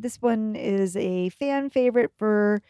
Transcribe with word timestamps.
This 0.00 0.20
one 0.20 0.56
is 0.56 0.96
a 0.96 1.30
fan 1.30 1.70
favorite 1.70 2.12
for 2.16 2.62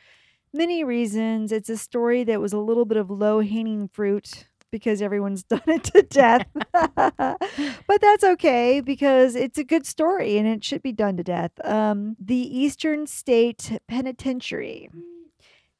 many 0.52 0.84
reasons. 0.84 1.52
It's 1.52 1.68
a 1.68 1.76
story 1.76 2.24
that 2.24 2.40
was 2.40 2.52
a 2.52 2.58
little 2.58 2.84
bit 2.84 2.96
of 2.96 3.10
low 3.10 3.40
hanging 3.40 3.88
fruit 3.88 4.46
because 4.70 5.00
everyone's 5.00 5.42
done 5.44 5.62
it 5.66 5.84
to 5.84 6.02
death. 6.02 6.46
but 6.72 8.00
that's 8.00 8.24
okay 8.24 8.80
because 8.80 9.34
it's 9.34 9.58
a 9.58 9.64
good 9.64 9.86
story 9.86 10.38
and 10.38 10.46
it 10.46 10.64
should 10.64 10.82
be 10.82 10.92
done 10.92 11.16
to 11.16 11.22
death. 11.22 11.52
Um, 11.64 12.16
the 12.18 12.36
Eastern 12.36 13.06
State 13.06 13.78
Penitentiary. 13.88 14.90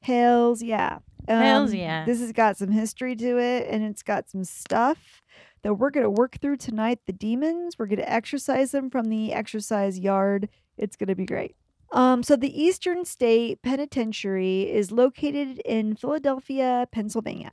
Hells 0.01 0.61
yeah. 0.63 0.99
Hells 1.27 1.71
Um, 1.71 1.75
yeah. 1.75 2.05
This 2.05 2.21
has 2.21 2.31
got 2.31 2.57
some 2.57 2.71
history 2.71 3.15
to 3.15 3.37
it 3.37 3.67
and 3.69 3.83
it's 3.83 4.03
got 4.03 4.29
some 4.29 4.43
stuff 4.43 5.21
that 5.63 5.73
we're 5.73 5.89
going 5.89 6.05
to 6.05 6.09
work 6.09 6.37
through 6.39 6.57
tonight. 6.57 6.99
The 7.05 7.13
demons, 7.13 7.77
we're 7.77 7.87
going 7.87 7.99
to 7.99 8.11
exercise 8.11 8.71
them 8.71 8.89
from 8.89 9.05
the 9.05 9.33
exercise 9.33 9.99
yard. 9.99 10.49
It's 10.77 10.95
going 10.95 11.07
to 11.07 11.15
be 11.15 11.25
great. 11.25 11.55
Um, 11.91 12.21
so 12.21 12.35
the 12.35 12.61
Eastern 12.61 13.05
State 13.05 13.61
Penitentiary 13.61 14.69
is 14.69 14.91
located 14.91 15.59
in 15.59 15.95
Philadelphia, 15.95 16.87
Pennsylvania. 16.91 17.51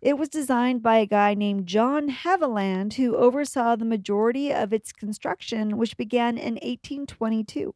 It 0.00 0.16
was 0.16 0.28
designed 0.28 0.82
by 0.82 0.98
a 0.98 1.06
guy 1.06 1.34
named 1.34 1.66
John 1.66 2.08
Haviland, 2.08 2.94
who 2.94 3.16
oversaw 3.16 3.74
the 3.74 3.84
majority 3.84 4.52
of 4.52 4.72
its 4.72 4.92
construction, 4.92 5.76
which 5.76 5.96
began 5.96 6.38
in 6.38 6.54
1822. 6.54 7.74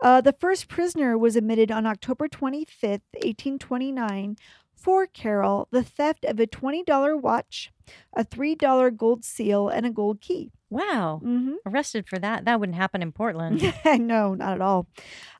Uh, 0.00 0.20
the 0.20 0.34
first 0.38 0.68
prisoner 0.68 1.18
was 1.18 1.34
admitted 1.34 1.72
on 1.72 1.84
October 1.84 2.28
25th, 2.28 3.02
1829, 3.14 4.36
for 4.78 5.06
Carol 5.06 5.68
the 5.70 5.82
theft 5.82 6.24
of 6.24 6.38
a 6.40 6.46
$20 6.46 7.20
watch, 7.20 7.72
a 8.16 8.24
$3 8.24 8.96
gold 8.96 9.24
seal, 9.24 9.68
and 9.68 9.84
a 9.84 9.90
gold 9.90 10.20
key. 10.20 10.52
Wow. 10.70 11.20
Mm-hmm. 11.24 11.54
Arrested 11.66 12.06
for 12.06 12.18
that. 12.18 12.44
That 12.44 12.60
wouldn't 12.60 12.76
happen 12.76 13.02
in 13.02 13.12
Portland. 13.12 13.62
no, 13.84 14.34
not 14.34 14.54
at 14.54 14.60
all. 14.60 14.86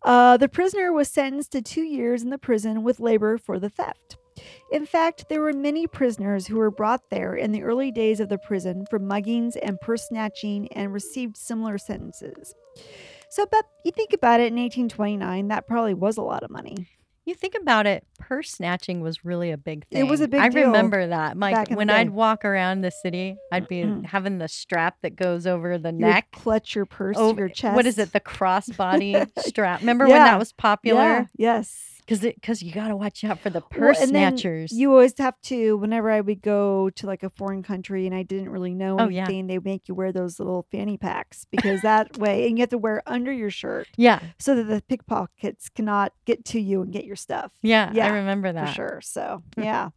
Uh, 0.03 0.37
the 0.37 0.49
prisoner 0.49 0.93
was 0.93 1.09
sentenced 1.09 1.53
to 1.53 1.63
two 1.63 1.83
years 1.83 2.23
in 2.23 2.31
the 2.31 2.39
prison 2.39 2.83
with 2.83 3.01
labor 3.01 3.37
for 3.37 3.59
the 3.59 3.69
theft. 3.69 4.17
In 4.71 4.87
fact, 4.87 5.29
there 5.29 5.41
were 5.41 5.53
many 5.53 5.87
prisoners 5.87 6.47
who 6.47 6.57
were 6.57 6.71
brought 6.71 7.11
there 7.11 7.35
in 7.35 7.53
the 7.53 7.63
early 7.63 7.91
days 7.91 8.21
of 8.21 8.29
the 8.29 8.39
prison 8.39 8.87
for 8.89 9.01
muggings 9.01 9.57
and 9.61 9.81
purse 9.81 10.09
snatching 10.09 10.69
and 10.73 10.93
received 10.93 11.37
similar 11.37 11.77
sentences. 11.77 12.55
So, 13.31 13.47
but 13.51 13.67
you 13.85 13.93
think 13.93 14.13
about 14.13 14.41
it 14.41 14.53
in 14.53 14.57
1829, 14.57 15.49
that 15.49 15.67
probably 15.67 15.95
was 15.95 16.17
a 16.17 16.23
lot 16.23 16.43
of 16.43 16.51
money. 16.51 16.89
You 17.29 17.35
think 17.35 17.55
about 17.61 17.87
it, 17.87 18.07
purse 18.19 18.51
snatching 18.53 19.03
was 19.03 19.23
really 19.23 19.51
a 19.51 19.59
big 19.59 19.87
thing. 19.89 20.01
It 20.01 20.09
was 20.09 20.23
a 20.23 20.29
big 20.29 20.41
I 20.41 20.49
deal 20.49 20.65
remember 20.69 21.07
that. 21.09 21.39
back 21.39 21.53
Like 21.53 21.71
in 21.71 21.77
when. 21.77 21.91
I'd 21.91 22.09
walk 22.09 22.43
around 22.43 22.81
the 22.81 22.91
city, 22.91 23.37
I'd 23.53 23.69
be 23.69 23.85
having 24.07 24.39
the 24.39 24.49
strap 24.49 24.97
that 25.03 25.15
goes 25.15 25.47
over 25.47 25.77
the 25.77 25.91
You 25.91 25.97
would 25.97 26.01
neck. 26.01 26.29
clutch 26.33 26.75
your 26.75 26.87
purse 26.87 27.17
to 27.17 27.23
over- 27.23 27.41
your 27.41 27.49
chest. 27.51 27.77
What 27.77 27.85
is 27.85 27.99
it? 27.99 28.15
The 28.15 28.21
crossbody 28.21 29.29
strap. 29.41 29.81
Remember 29.81 30.07
when 30.07 30.15
Yeah. 30.17 30.25
that 30.25 30.39
was 30.39 30.55
Yeah, 30.57 30.63
popular? 30.63 31.31
yes. 31.37 31.88
Because 32.09 32.21
because 32.21 32.63
you 32.63 32.73
got 32.73 32.89
to 32.89 32.97
watch 32.97 33.23
out 33.23 33.39
for 33.39 33.51
the 33.51 33.61
purse 33.61 33.99
then 33.99 34.09
snatchers. 34.09 34.73
You 34.73 34.91
always 34.93 35.13
have 35.19 35.39
to, 35.43 35.77
whenever 35.77 36.11
I 36.11 36.23
would 36.23 36.41
go 36.41 36.89
to 36.89 37.07
like 37.07 37.23
a 37.23 37.29
foreign 37.29 37.63
country 37.63 38.07
and 38.07 38.15
I 38.15 38.23
didn't 38.23 38.49
really 38.49 38.73
know 38.75 38.97
Oh, 38.99 39.09
yeah. 39.09 39.25
anything, 39.25 39.47
they 39.47 39.59
make 39.59 39.89
you 39.89 39.95
wear 39.95 40.11
those 40.11 40.39
little 40.39 40.67
fanny 40.73 40.97
packs 40.97 41.45
because 41.51 41.83
that 41.83 42.17
way, 42.17 42.49
and 42.49 42.57
you 42.57 42.63
have 42.63 42.71
to 42.71 42.79
wear 42.79 43.03
under 43.07 43.31
your 43.31 43.51
shirt 43.51 43.89
yeah, 43.97 44.21
so 44.39 44.55
that 44.55 44.65
the 44.65 44.83
pickpockets 44.89 45.69
cannot 45.69 46.13
get 46.25 46.47
to 46.47 46.59
you 46.61 46.81
and 46.81 46.93
get 46.95 47.05
your 47.05 47.17
stuff. 47.17 47.53
yeah, 47.61 47.93
Yeah, 47.93 48.07
I 48.07 48.09
remember 48.09 48.53
that 48.53 48.69
For 48.71 48.75
sure. 48.75 49.01
So, 49.03 49.43
yeah. 49.59 49.91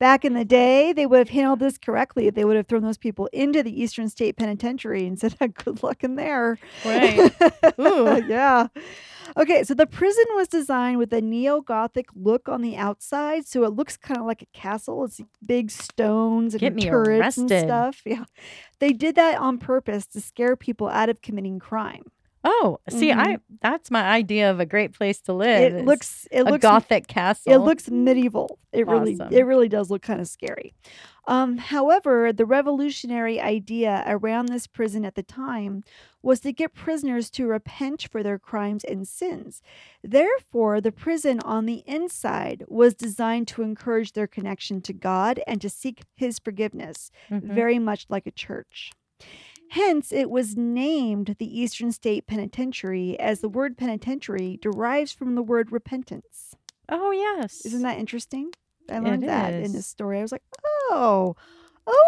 Back 0.00 0.24
in 0.24 0.34
the 0.34 0.44
day, 0.44 0.92
they 0.92 1.06
would 1.06 1.18
have 1.20 1.28
handled 1.28 1.60
this 1.60 1.78
correctly. 1.78 2.28
They 2.30 2.44
would 2.44 2.56
have 2.56 2.66
thrown 2.66 2.82
those 2.82 2.98
people 2.98 3.28
into 3.32 3.62
the 3.62 3.80
Eastern 3.80 4.08
State 4.08 4.36
Penitentiary 4.36 5.06
and 5.06 5.16
said, 5.20 5.36
good 5.64 5.84
luck 5.84 6.02
in 6.02 6.16
there. 6.16 6.58
Right. 6.84 7.32
Ooh. 7.80 8.24
yeah. 8.26 8.66
Okay, 9.36 9.64
so 9.64 9.74
the 9.74 9.86
prison 9.86 10.24
was 10.34 10.48
designed 10.48 10.98
with 10.98 11.12
a 11.12 11.20
neo 11.20 11.60
Gothic 11.60 12.06
look 12.14 12.48
on 12.48 12.62
the 12.62 12.76
outside, 12.76 13.46
so 13.46 13.64
it 13.64 13.72
looks 13.72 13.96
kind 13.96 14.20
of 14.20 14.26
like 14.26 14.42
a 14.42 14.46
castle. 14.46 15.04
It's 15.04 15.20
big 15.44 15.70
stones 15.70 16.54
and 16.54 16.60
Get 16.60 16.74
me 16.74 16.82
turrets 16.82 17.38
and 17.38 17.48
stuff. 17.48 18.02
Yeah, 18.06 18.24
they 18.78 18.92
did 18.92 19.14
that 19.14 19.38
on 19.38 19.58
purpose 19.58 20.06
to 20.08 20.20
scare 20.20 20.56
people 20.56 20.88
out 20.88 21.08
of 21.08 21.22
committing 21.22 21.58
crime. 21.58 22.04
Oh, 22.44 22.80
see, 22.90 23.12
I 23.12 23.38
that's 23.60 23.90
my 23.90 24.02
idea 24.02 24.50
of 24.50 24.58
a 24.58 24.66
great 24.66 24.92
place 24.92 25.20
to 25.22 25.32
live. 25.32 25.74
It 25.74 25.84
looks, 25.84 26.26
it 26.30 26.40
a 26.40 26.44
looks, 26.44 26.62
gothic 26.62 27.06
castle. 27.06 27.52
it 27.52 27.58
looks 27.58 27.88
medieval. 27.88 28.58
It 28.72 28.88
really, 28.88 29.16
it 29.30 29.46
really 29.46 29.68
does 29.68 29.90
look 29.90 30.02
kind 30.02 30.20
of 30.20 30.26
scary. 30.26 30.74
Um, 31.28 31.56
however, 31.56 32.32
the 32.32 32.44
revolutionary 32.44 33.40
idea 33.40 34.02
around 34.08 34.46
this 34.46 34.66
prison 34.66 35.04
at 35.04 35.14
the 35.14 35.22
time 35.22 35.84
was 36.22 36.40
to 36.40 36.52
get 36.52 36.72
prisoners 36.74 37.30
to 37.30 37.46
repent 37.46 38.06
for 38.10 38.22
their 38.22 38.38
crimes 38.38 38.84
and 38.84 39.06
sins. 39.08 39.60
Therefore, 40.02 40.80
the 40.80 40.92
prison 40.92 41.40
on 41.40 41.66
the 41.66 41.82
inside 41.86 42.64
was 42.68 42.94
designed 42.94 43.48
to 43.48 43.62
encourage 43.62 44.12
their 44.12 44.26
connection 44.26 44.80
to 44.82 44.92
God 44.92 45.40
and 45.46 45.60
to 45.60 45.68
seek 45.68 46.02
His 46.14 46.38
forgiveness, 46.38 47.10
Mhm. 47.30 47.42
very 47.54 47.78
much 47.78 48.06
like 48.08 48.26
a 48.26 48.30
church. 48.30 48.92
Hence, 49.70 50.12
it 50.12 50.28
was 50.30 50.56
named 50.56 51.36
the 51.38 51.60
Eastern 51.60 51.92
State 51.92 52.26
Penitentiary, 52.26 53.18
as 53.18 53.40
the 53.40 53.48
word 53.48 53.76
penitentiary 53.78 54.58
derives 54.60 55.12
from 55.12 55.34
the 55.34 55.42
word 55.42 55.72
repentance. 55.72 56.54
Oh 56.88 57.10
yes. 57.10 57.64
Isn't 57.64 57.82
that 57.82 57.98
interesting? 57.98 58.52
I 58.90 58.96
It 58.98 59.02
learned 59.02 59.22
that 59.28 59.54
in 59.54 59.72
this 59.72 59.86
story. 59.86 60.18
I 60.18 60.22
was 60.22 60.32
like, 60.32 60.42
oh, 60.90 61.36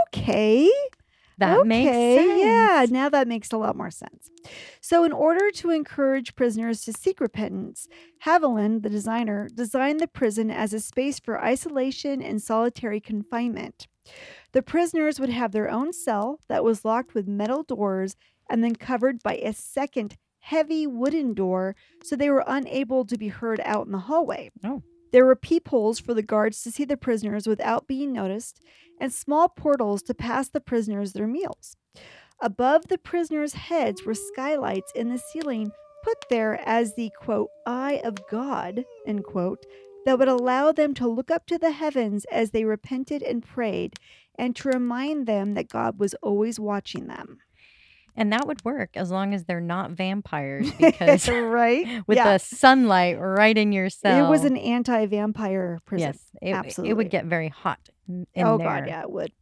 okay. 0.09 0.71
That 1.39 1.59
okay. 1.59 1.69
makes 1.69 1.93
sense? 1.93 2.41
Yeah, 2.41 2.87
now 2.91 3.09
that 3.09 3.29
makes 3.29 3.53
a 3.53 3.57
lot 3.57 3.77
more 3.77 3.91
sense. 3.91 4.31
So, 4.81 5.05
in 5.05 5.13
order 5.13 5.51
to 5.51 5.71
encourage 5.71 6.35
prisoners 6.35 6.83
to 6.83 6.93
seek 6.93 7.21
repentance, 7.21 7.89
Haviland, 8.25 8.83
the 8.83 8.91
designer, 8.91 9.49
designed 9.53 10.01
the 10.01 10.07
prison 10.07 10.51
as 10.51 10.73
a 10.73 10.81
space 10.81 11.19
for 11.19 11.43
isolation 11.43 12.23
and 12.23 12.43
solitary 12.43 13.01
confinement. 13.01 13.87
The 14.53 14.63
prisoners 14.63 15.19
would 15.19 15.31
have 15.31 15.53
their 15.53 15.71
own 15.71 15.93
cell 15.93 16.41
that 16.49 16.65
was 16.65 16.85
locked 16.85 17.15
with 17.15 17.27
metal 17.27 17.63
doors 17.63 18.17
and 18.49 18.63
then 18.63 18.77
covered 18.77 19.23
by 19.23 19.37
a 19.37 19.53
second 19.53 20.17
heavy 20.41 20.87
wooden 20.87 21.33
door 21.33 21.75
so 22.03 22.15
they 22.15 22.29
were 22.29 22.45
unable 22.47 23.05
to 23.07 23.17
be 23.17 23.29
heard 23.29 23.61
out 23.65 23.87
in 23.87 23.93
the 23.93 23.99
hallway. 23.99 24.51
Oh. 24.63 24.83
There 25.15 25.25
were 25.25 25.37
peepholes 25.37 26.01
for 26.01 26.13
the 26.13 26.25
guards 26.25 26.65
to 26.65 26.73
see 26.73 26.85
the 26.85 26.97
prisoners 26.97 27.47
without 27.47 27.87
being 27.87 28.13
noticed, 28.13 28.61
and 29.01 29.13
small 29.13 29.49
portals 29.49 30.03
to 30.03 30.13
pass 30.13 30.49
the 30.49 30.61
prisoners 30.61 31.13
their 31.13 31.29
meals. 31.29 31.77
Above 32.41 32.89
the 32.89 32.99
prisoners' 32.99 33.55
heads 33.55 34.05
were 34.05 34.15
skylights 34.15 34.91
in 34.97 35.11
the 35.11 35.19
ceiling 35.19 35.71
put 36.03 36.19
there 36.31 36.61
as 36.69 36.97
the 36.97 37.13
quote, 37.21 37.51
eye 37.65 38.01
of 38.03 38.17
God, 38.29 38.85
end 39.07 39.23
quote, 39.23 39.65
that 40.05 40.19
would 40.19 40.27
allow 40.27 40.73
them 40.73 40.95
to 40.95 41.07
look 41.07 41.31
up 41.31 41.47
to 41.47 41.59
the 41.59 41.71
heavens 41.71 42.25
as 42.33 42.51
they 42.51 42.65
repented 42.65 43.23
and 43.23 43.45
prayed, 43.45 43.95
and 44.37 44.57
to 44.57 44.69
remind 44.69 45.29
them 45.29 45.55
that 45.55 45.69
God 45.69 45.97
was 45.97 46.15
always 46.23 46.59
watching 46.59 47.07
them. 47.07 47.39
And 48.17 48.33
that 48.33 48.47
would 48.47 48.65
work 48.65 48.91
as 48.97 49.11
long 49.11 49.35
as 49.35 49.45
they're 49.45 49.61
not 49.61 49.91
vampires 49.91 50.71
because 50.79 51.29
right? 51.29 52.03
with 52.07 52.17
yeah. 52.17 52.35
the 52.35 52.39
sunlight 52.39 53.19
right 53.19 53.57
in 53.57 53.73
your 53.73 53.91
cell. 53.91 54.27
it 54.27 54.31
was 54.31 54.45
an 54.45 54.57
anti 54.57 55.07
vampire 55.07 55.81
prison. 55.85 56.19
Yes, 56.41 56.79
it, 56.79 56.87
it 56.87 56.93
would 56.95 57.11
get 57.11 57.25
very 57.25 57.49
hot 57.49 57.81
in 58.09 58.27
in 58.35 58.47
oh 58.47 58.59
there. 58.59 58.67
god, 58.67 58.87
yeah, 58.87 59.03
it 59.03 59.11
would. 59.11 59.33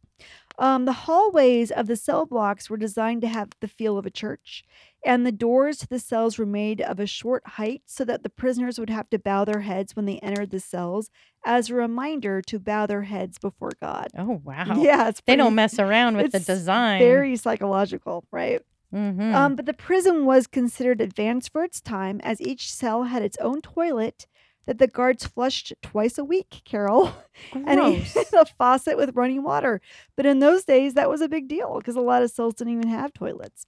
Um, 0.59 0.85
the 0.85 0.93
hallways 0.93 1.71
of 1.71 1.87
the 1.87 1.95
cell 1.95 2.25
blocks 2.25 2.69
were 2.69 2.77
designed 2.77 3.21
to 3.21 3.27
have 3.27 3.49
the 3.59 3.67
feel 3.67 3.97
of 3.97 4.05
a 4.05 4.11
church, 4.11 4.63
and 5.03 5.25
the 5.25 5.31
doors 5.31 5.79
to 5.79 5.87
the 5.87 5.97
cells 5.99 6.37
were 6.37 6.45
made 6.45 6.79
of 6.79 6.99
a 6.99 7.07
short 7.07 7.41
height 7.47 7.81
so 7.87 8.05
that 8.05 8.21
the 8.23 8.29
prisoners 8.29 8.77
would 8.79 8.91
have 8.91 9.09
to 9.09 9.17
bow 9.19 9.45
their 9.45 9.61
heads 9.61 9.95
when 9.95 10.05
they 10.05 10.19
entered 10.19 10.51
the 10.51 10.59
cells 10.59 11.09
as 11.45 11.69
a 11.69 11.73
reminder 11.75 12.41
to 12.43 12.59
bow 12.59 12.85
their 12.85 13.01
heads 13.03 13.37
before 13.39 13.71
God. 13.81 14.07
Oh 14.17 14.41
wow. 14.43 14.75
Yeah, 14.77 15.09
it's 15.09 15.21
They 15.25 15.35
don't 15.35 15.55
mess 15.55 15.79
around 15.79 16.17
with 16.17 16.31
the 16.31 16.39
design. 16.39 16.99
very 16.99 17.35
psychological, 17.35 18.23
right? 18.31 18.61
Mhm. 18.93 19.33
Um, 19.33 19.55
but 19.55 19.65
the 19.65 19.73
prison 19.73 20.23
was 20.25 20.45
considered 20.45 21.01
advanced 21.01 21.51
for 21.51 21.63
its 21.63 21.81
time 21.81 22.21
as 22.21 22.39
each 22.39 22.71
cell 22.71 23.05
had 23.05 23.23
its 23.23 23.37
own 23.39 23.59
toilet 23.61 24.27
that 24.65 24.77
the 24.77 24.87
guards 24.87 25.25
flushed 25.27 25.73
twice 25.81 26.17
a 26.17 26.23
week, 26.23 26.61
Carol. 26.65 27.13
and 27.53 27.65
Gross. 27.79 28.15
even 28.15 28.39
a 28.39 28.45
faucet 28.45 28.97
with 28.97 29.15
running 29.15 29.43
water. 29.43 29.81
But 30.15 30.25
in 30.25 30.39
those 30.39 30.63
days, 30.63 30.93
that 30.93 31.09
was 31.09 31.21
a 31.21 31.27
big 31.29 31.47
deal 31.47 31.77
because 31.79 31.95
a 31.95 32.01
lot 32.01 32.23
of 32.23 32.31
cells 32.31 32.53
didn't 32.55 32.73
even 32.73 32.87
have 32.87 33.13
toilets. 33.13 33.65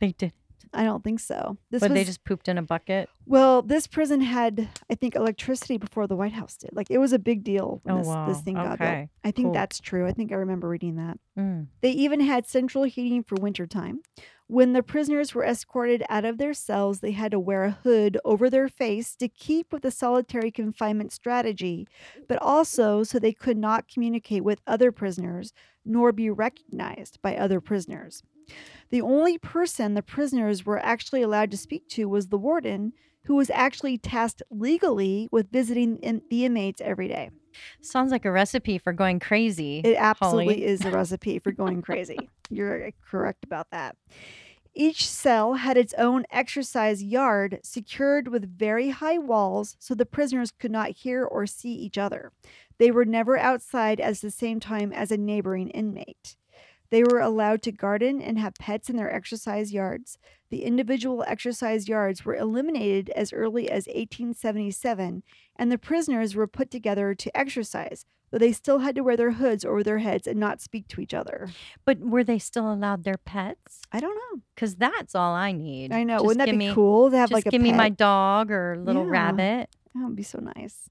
They 0.00 0.12
did. 0.12 0.32
I 0.74 0.84
don't 0.84 1.02
think 1.02 1.18
so. 1.18 1.56
This 1.70 1.80
but 1.80 1.90
was 1.90 1.94
they 1.96 2.04
just 2.04 2.24
pooped 2.24 2.46
in 2.46 2.58
a 2.58 2.62
bucket. 2.62 3.08
well, 3.24 3.62
this 3.62 3.86
prison 3.86 4.20
had, 4.20 4.68
I 4.90 4.96
think, 4.96 5.14
electricity 5.14 5.78
before 5.78 6.06
the 6.06 6.14
White 6.16 6.32
House 6.34 6.56
did. 6.58 6.70
Like 6.74 6.90
it 6.90 6.98
was 6.98 7.14
a 7.14 7.18
big 7.18 7.42
deal 7.42 7.80
when 7.84 7.94
Oh, 7.94 7.98
this, 7.98 8.06
this 8.06 8.14
wow. 8.14 8.42
thing 8.44 8.54
got 8.54 8.78
built. 8.78 9.08
I 9.24 9.30
think 9.30 9.46
Cool. 9.46 9.52
that's 9.54 9.80
true. 9.80 10.06
I 10.06 10.12
think 10.12 10.30
I 10.30 10.34
remember 10.34 10.68
reading 10.68 10.96
that. 10.96 11.18
Mm. 11.38 11.68
They 11.80 11.92
even 11.92 12.20
had 12.20 12.46
central 12.46 12.84
heating 12.84 13.22
for 13.22 13.36
wintertime. 13.36 14.00
When 14.48 14.72
the 14.72 14.82
prisoners 14.82 15.34
were 15.34 15.44
escorted 15.44 16.02
out 16.08 16.24
of 16.24 16.38
their 16.38 16.54
cells, 16.54 17.00
they 17.00 17.12
had 17.12 17.32
to 17.32 17.38
wear 17.38 17.64
a 17.64 17.70
hood 17.70 18.18
over 18.24 18.48
their 18.48 18.66
face 18.66 19.14
to 19.16 19.28
keep 19.28 19.74
with 19.74 19.82
the 19.82 19.90
solitary 19.90 20.50
confinement 20.50 21.12
strategy, 21.12 21.86
but 22.26 22.40
also 22.40 23.02
so 23.02 23.18
they 23.18 23.34
could 23.34 23.58
not 23.58 23.88
communicate 23.88 24.42
with 24.42 24.62
other 24.66 24.90
prisoners 24.90 25.52
nor 25.84 26.12
be 26.12 26.30
recognized 26.30 27.20
by 27.20 27.36
other 27.36 27.60
prisoners. 27.60 28.22
The 28.88 29.02
only 29.02 29.36
person 29.36 29.92
the 29.92 30.02
prisoners 30.02 30.64
were 30.64 30.78
actually 30.78 31.20
allowed 31.20 31.50
to 31.50 31.58
speak 31.58 31.86
to 31.88 32.08
was 32.08 32.28
the 32.28 32.38
warden, 32.38 32.94
who 33.24 33.34
was 33.34 33.50
actually 33.50 33.98
tasked 33.98 34.42
legally 34.50 35.28
with 35.30 35.52
visiting 35.52 35.98
in- 35.98 36.22
the 36.30 36.46
inmates 36.46 36.80
every 36.80 37.08
day. 37.08 37.30
Sounds 37.80 38.10
like 38.10 38.24
a 38.24 38.32
recipe 38.32 38.78
for 38.78 38.92
going 38.92 39.20
crazy. 39.20 39.80
It 39.84 39.96
absolutely 39.96 40.54
Holly. 40.54 40.64
is 40.64 40.84
a 40.84 40.90
recipe 40.90 41.38
for 41.38 41.52
going 41.52 41.82
crazy. 41.82 42.28
You're 42.50 42.88
uh, 42.88 42.90
correct 43.04 43.44
about 43.44 43.70
that. 43.70 43.96
Each 44.74 45.08
cell 45.08 45.54
had 45.54 45.76
its 45.76 45.94
own 45.94 46.24
exercise 46.30 47.02
yard 47.02 47.58
secured 47.64 48.28
with 48.28 48.56
very 48.58 48.90
high 48.90 49.18
walls 49.18 49.76
so 49.80 49.94
the 49.94 50.06
prisoners 50.06 50.52
could 50.52 50.70
not 50.70 50.90
hear 50.90 51.24
or 51.24 51.46
see 51.46 51.72
each 51.72 51.98
other. 51.98 52.32
They 52.78 52.92
were 52.92 53.04
never 53.04 53.36
outside 53.36 53.98
at 53.98 54.20
the 54.20 54.30
same 54.30 54.60
time 54.60 54.92
as 54.92 55.10
a 55.10 55.16
neighboring 55.16 55.70
inmate. 55.70 56.36
They 56.90 57.02
were 57.02 57.18
allowed 57.20 57.62
to 57.62 57.72
garden 57.72 58.22
and 58.22 58.38
have 58.38 58.54
pets 58.54 58.88
in 58.88 58.96
their 58.96 59.12
exercise 59.12 59.72
yards. 59.72 60.16
The 60.50 60.64
individual 60.64 61.24
exercise 61.26 61.88
yards 61.88 62.24
were 62.24 62.34
eliminated 62.34 63.10
as 63.10 63.32
early 63.32 63.70
as 63.70 63.86
1877, 63.86 65.22
and 65.56 65.72
the 65.72 65.78
prisoners 65.78 66.34
were 66.34 66.46
put 66.46 66.70
together 66.70 67.14
to 67.14 67.36
exercise, 67.36 68.04
though 68.30 68.38
they 68.38 68.52
still 68.52 68.78
had 68.78 68.94
to 68.94 69.02
wear 69.02 69.16
their 69.16 69.32
hoods 69.32 69.64
over 69.64 69.82
their 69.82 69.98
heads 69.98 70.26
and 70.26 70.38
not 70.40 70.60
speak 70.62 70.88
to 70.88 71.00
each 71.00 71.12
other. 71.14 71.48
but 71.84 71.98
were 72.00 72.24
they 72.24 72.38
still 72.38 72.72
allowed 72.72 73.04
their 73.04 73.18
pets? 73.18 73.82
I 73.92 74.00
don't 74.00 74.14
know. 74.14 74.42
Because 74.54 74.76
that's 74.76 75.14
all 75.14 75.34
I 75.34 75.52
need. 75.52 75.92
I 75.92 76.02
know. 76.02 76.16
Just 76.16 76.24
Wouldn't 76.26 76.46
that 76.46 76.50
be 76.52 76.56
me, 76.56 76.72
cool 76.74 77.10
to 77.10 77.16
have 77.16 77.28
Just 77.30 77.38
like 77.38 77.46
a 77.46 77.50
give 77.50 77.60
me 77.62 77.72
my 77.72 77.88
dog 77.90 78.50
or 78.50 78.76
little 78.78 79.04
Yeah. 79.04 79.10
rabbit. 79.10 79.70
That 79.94 80.04
would 80.06 80.16
be 80.16 80.22
so 80.22 80.38
nice. 80.56 80.88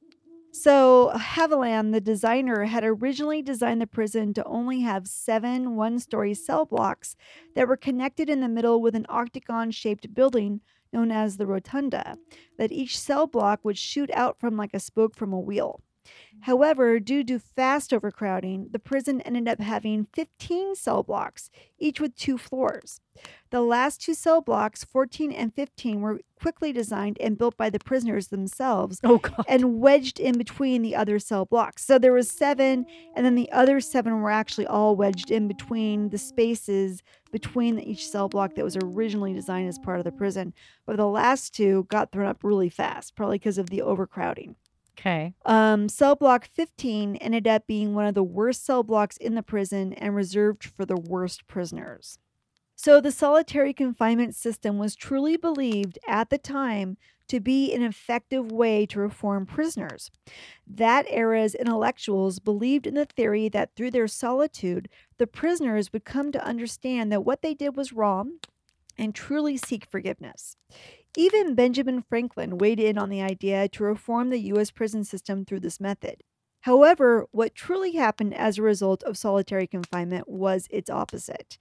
So, 0.60 1.12
Haviland, 1.14 1.94
the 1.94 2.02
designer, 2.02 2.64
had 2.64 2.84
originally 2.84 3.44
designed 3.44 3.80
the 3.80 3.86
prison 3.86 4.34
to 4.34 4.44
only 4.46 4.80
have 4.82 5.08
seven 5.08 5.76
one 5.76 6.00
story 6.00 6.34
cell 6.34 6.66
blocks 6.66 7.16
that 7.54 7.68
were 7.68 7.78
connected 7.78 8.28
in 8.28 8.42
the 8.42 8.48
middle 8.48 8.82
with 8.82 8.96
an 8.96 9.06
octagon 9.08 9.70
shaped 9.70 10.16
building 10.16 10.62
known 10.92 11.12
as 11.12 11.38
the 11.38 11.46
rotunda, 11.46 12.18
that 12.58 12.72
each 12.72 12.98
cell 12.98 13.28
block 13.28 13.64
would 13.64 13.78
shoot 13.78 14.10
out 14.16 14.40
from 14.40 14.58
like 14.58 14.74
a 14.74 14.80
spoke 14.80 15.16
from 15.16 15.32
a 15.32 15.40
wheel. 15.40 15.84
Mm-hmm. 16.08 16.44
However, 16.44 17.00
due 17.00 17.24
to 17.26 17.40
fast 17.40 17.94
overcrowding, 17.94 18.70
the 18.72 18.80
prison 18.80 19.22
ended 19.22 19.48
up 19.48 19.60
having 19.62 20.08
15 20.14 20.76
cell 20.76 21.04
blocks, 21.04 21.50
each 21.80 22.00
with 22.00 22.16
two 22.16 22.38
floors. 22.38 23.00
The 23.50 23.62
last 23.62 24.02
two 24.02 24.14
cell 24.14 24.42
blocks, 24.42 24.84
14 24.84 25.32
and 25.32 25.54
15, 25.56 26.02
were 26.02 26.20
quickly 26.40 26.72
designed 26.72 27.18
and 27.20 27.38
built 27.38 27.58
by 27.58 27.70
the 27.72 27.80
prisoners 27.80 28.28
themselves 28.28 29.00
Oh 29.04 29.18
God. 29.18 29.44
and 29.48 29.80
wedged 29.80 30.20
in 30.20 30.38
between 30.38 30.84
the 30.84 30.96
other 30.96 31.18
cell 31.18 31.46
blocks. 31.46 31.84
So 31.84 31.98
there 31.98 32.14
was 32.14 32.30
seven, 32.30 32.86
and 33.16 33.26
then 33.26 33.34
the 33.34 33.52
other 33.52 33.80
seven 33.80 34.22
were 34.22 34.30
actually 34.30 34.68
all 34.68 34.96
wedged 34.96 35.32
in 35.32 35.48
between 35.48 36.10
the 36.10 36.18
spaces 36.20 37.02
between 37.32 37.80
each 37.80 38.08
cell 38.08 38.30
block 38.30 38.54
that 38.56 38.64
was 38.66 38.78
originally 38.78 39.34
designed 39.34 39.68
as 39.68 39.80
part 39.80 39.98
of 39.98 40.06
the 40.06 40.12
prison. 40.12 40.54
But 40.86 40.98
the 40.98 41.08
last 41.08 41.56
two 41.56 41.88
got 41.90 42.12
thrown 42.12 42.28
up 42.28 42.44
really 42.44 42.70
fast, 42.70 43.16
probably 43.16 43.40
because 43.40 43.58
of 43.58 43.70
the 43.72 43.82
overcrowding. 43.82 44.56
Okay. 45.00 45.34
Um, 45.46 45.90
cell 45.90 46.16
block 46.16 46.46
15 46.46 47.18
ended 47.18 47.48
up 47.48 47.68
being 47.68 47.94
one 47.94 48.08
of 48.08 48.16
the 48.16 48.24
worst 48.24 48.66
cell 48.66 48.84
blocks 48.84 49.18
in 49.18 49.36
the 49.36 49.44
prison 49.44 49.94
and 49.94 50.16
reserved 50.16 50.66
for 50.66 50.86
the 50.86 50.98
worst 50.98 51.48
prisoners. 51.48 52.18
So, 52.76 53.02
the 53.02 53.12
solitary 53.12 53.74
confinement 53.74 54.36
system 54.36 54.78
was 54.78 54.96
truly 54.96 55.36
believed 55.38 55.98
at 56.08 56.30
the 56.30 56.38
time 56.38 56.98
to 57.28 57.40
be 57.40 57.74
an 57.74 57.82
effective 57.82 58.52
way 58.52 58.86
to 58.86 59.00
reform 59.00 59.46
prisoners. 59.46 60.12
That 60.66 61.06
era's 61.10 61.56
intellectuals 61.56 62.40
believed 62.40 62.88
in 62.88 62.94
the 62.94 63.06
theory 63.06 63.50
that 63.50 63.76
through 63.76 63.92
their 63.92 64.08
solitude, 64.08 64.90
the 65.18 65.28
prisoners 65.28 65.92
would 65.92 66.06
come 66.06 66.32
to 66.32 66.46
understand 66.46 67.12
that 67.12 67.26
what 67.26 67.42
they 67.42 67.54
did 67.54 67.76
was 67.76 67.94
wrong 67.94 68.40
and 68.98 69.14
truly 69.14 69.58
seek 69.58 69.86
forgiveness. 69.86 70.56
Even 71.18 71.56
Benjamin 71.56 72.04
Franklin 72.08 72.60
weighed 72.60 72.80
in 72.80 72.96
on 72.96 73.10
the 73.10 73.24
idea 73.24 73.68
to 73.70 73.84
reform 73.84 74.30
the 74.30 74.38
U.S. 74.52 74.70
prison 74.70 75.04
system 75.04 75.46
through 75.46 75.62
this 75.62 75.80
method. 75.80 76.22
However, 76.62 77.26
what 77.32 77.56
truly 77.56 77.94
happened 77.94 78.36
as 78.36 78.60
a 78.60 78.62
result 78.62 79.02
of 79.02 79.18
solitary 79.18 79.66
confinement 79.66 80.30
was 80.30 80.68
its 80.70 80.92
opposite. 80.92 81.58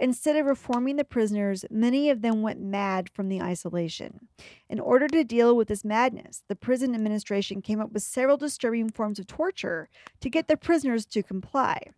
Instead 0.00 0.34
of 0.34 0.46
reforming 0.46 0.96
the 0.96 1.04
prisoners, 1.04 1.64
many 1.70 2.10
of 2.10 2.22
them 2.22 2.42
went 2.42 2.60
mad 2.60 3.08
from 3.14 3.28
the 3.28 3.40
isolation. 3.40 4.26
In 4.68 4.80
order 4.80 5.06
to 5.06 5.22
deal 5.22 5.56
with 5.56 5.68
this 5.68 5.84
madness, 5.84 6.42
the 6.48 6.56
prison 6.56 6.92
administration 6.92 7.62
came 7.62 7.80
up 7.80 7.92
with 7.92 8.02
several 8.02 8.36
disturbing 8.36 8.90
forms 8.90 9.20
of 9.20 9.28
torture 9.28 9.88
to 10.20 10.28
get 10.28 10.48
the 10.48 10.56
prisoners 10.56 11.06
to 11.06 11.22
comply. 11.22 11.92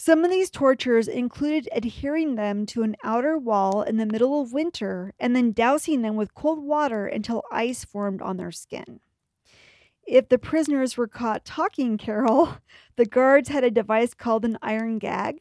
Some 0.00 0.24
of 0.24 0.30
these 0.30 0.48
tortures 0.48 1.08
included 1.08 1.68
adhering 1.72 2.36
them 2.36 2.66
to 2.66 2.84
an 2.84 2.94
outer 3.02 3.36
wall 3.36 3.82
in 3.82 3.96
the 3.96 4.06
middle 4.06 4.40
of 4.40 4.52
winter 4.52 5.12
and 5.18 5.34
then 5.34 5.50
dousing 5.50 6.02
them 6.02 6.14
with 6.14 6.36
cold 6.36 6.62
water 6.62 7.08
until 7.08 7.42
ice 7.50 7.84
formed 7.84 8.22
on 8.22 8.36
their 8.36 8.52
skin. 8.52 9.00
If 10.06 10.28
the 10.28 10.38
prisoners 10.38 10.96
were 10.96 11.08
caught 11.08 11.44
talking 11.44 11.98
Carol, 11.98 12.58
the 12.94 13.06
guards 13.06 13.48
had 13.48 13.64
a 13.64 13.72
device 13.72 14.14
called 14.14 14.44
an 14.44 14.56
iron 14.62 15.00
gag. 15.00 15.40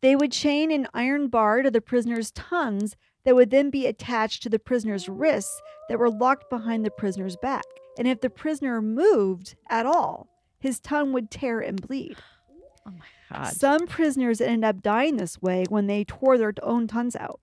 They 0.00 0.14
would 0.14 0.30
chain 0.30 0.70
an 0.70 0.86
iron 0.94 1.26
bar 1.26 1.62
to 1.62 1.70
the 1.70 1.80
prisoner's 1.80 2.30
tongues 2.30 2.94
that 3.24 3.34
would 3.34 3.50
then 3.50 3.68
be 3.68 3.84
attached 3.84 4.44
to 4.44 4.48
the 4.48 4.60
prisoner's 4.60 5.08
wrists 5.08 5.60
that 5.88 5.98
were 5.98 6.08
locked 6.08 6.48
behind 6.48 6.84
the 6.84 6.92
prisoner's 6.92 7.36
back. 7.36 7.64
And 7.98 8.06
if 8.06 8.20
the 8.20 8.30
prisoner 8.30 8.80
moved 8.80 9.56
at 9.68 9.86
all, 9.86 10.28
his 10.60 10.78
tongue 10.78 11.12
would 11.14 11.32
tear 11.32 11.58
and 11.58 11.82
bleed. 11.82 12.16
Oh 12.88 12.92
my 12.98 13.38
God. 13.44 13.52
Some 13.52 13.86
prisoners 13.86 14.40
ended 14.40 14.64
up 14.64 14.82
dying 14.82 15.16
this 15.16 15.40
way 15.40 15.64
when 15.68 15.86
they 15.86 16.04
tore 16.04 16.38
their 16.38 16.54
own 16.62 16.86
tongues 16.86 17.16
out. 17.16 17.40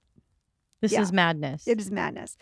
This 0.82 0.92
yeah. 0.94 1.02
is 1.02 1.12
madness. 1.14 1.68
It 1.68 1.80
is 1.80 1.92
madness. 1.92 2.38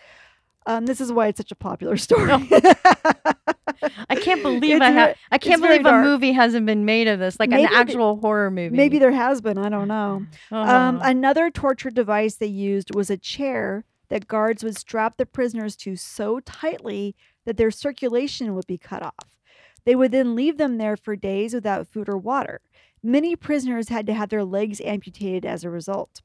Um, 0.66 0.86
this 0.86 1.02
is 1.02 1.12
why 1.12 1.28
it's 1.28 1.38
such 1.38 1.52
a 1.52 1.56
popular 1.56 1.98
story. 2.08 2.32
I 2.32 4.16
can't 4.16 4.42
believe 4.44 4.78
It's 4.78 4.82
I 4.82 4.92
have. 4.92 5.18
I 5.32 5.38
can't 5.38 5.62
believe 5.62 5.86
a 5.86 6.02
movie 6.02 6.32
hasn't 6.32 6.66
been 6.66 6.86
made 6.86 7.08
of 7.08 7.20
this, 7.20 7.40
like 7.40 7.50
Maybe 7.50 7.64
an 7.64 7.70
actual 7.74 8.18
horror 8.22 8.50
movie. 8.50 8.76
Maybe 8.76 9.00
there 9.00 9.12
has 9.12 9.42
been. 9.42 9.58
I 9.58 9.70
don't 9.70 9.88
know. 9.88 10.26
Um, 10.52 11.00
Oh. 11.00 11.00
another 11.04 11.50
torture 11.50 11.90
device 11.90 12.36
they 12.36 12.46
used 12.48 12.96
was 12.96 13.10
a 13.10 13.18
chair 13.18 13.84
that 14.10 14.28
guards 14.28 14.64
would 14.64 14.78
strap 14.78 15.18
the 15.18 15.26
prisoners 15.26 15.76
to 15.78 15.96
so 15.96 16.40
tightly 16.40 17.16
that 17.46 17.58
their 17.58 17.72
circulation 17.72 18.56
would 18.56 18.68
be 18.68 18.78
cut 18.78 19.02
off. 19.04 19.38
They 19.86 19.96
would 19.96 20.12
then 20.12 20.36
leave 20.36 20.58
them 20.58 20.78
there 20.78 20.96
for 20.96 21.16
days 21.16 21.54
without 21.54 21.88
food 21.88 22.08
or 22.08 22.18
water. 22.18 22.62
Many 23.04 23.36
prisoners 23.36 23.90
had 23.90 24.06
to 24.08 24.14
have 24.14 24.30
their 24.30 24.46
legs 24.46 24.82
amputated 24.84 25.46
as 25.46 25.64
a 25.64 25.70
result. 25.70 26.22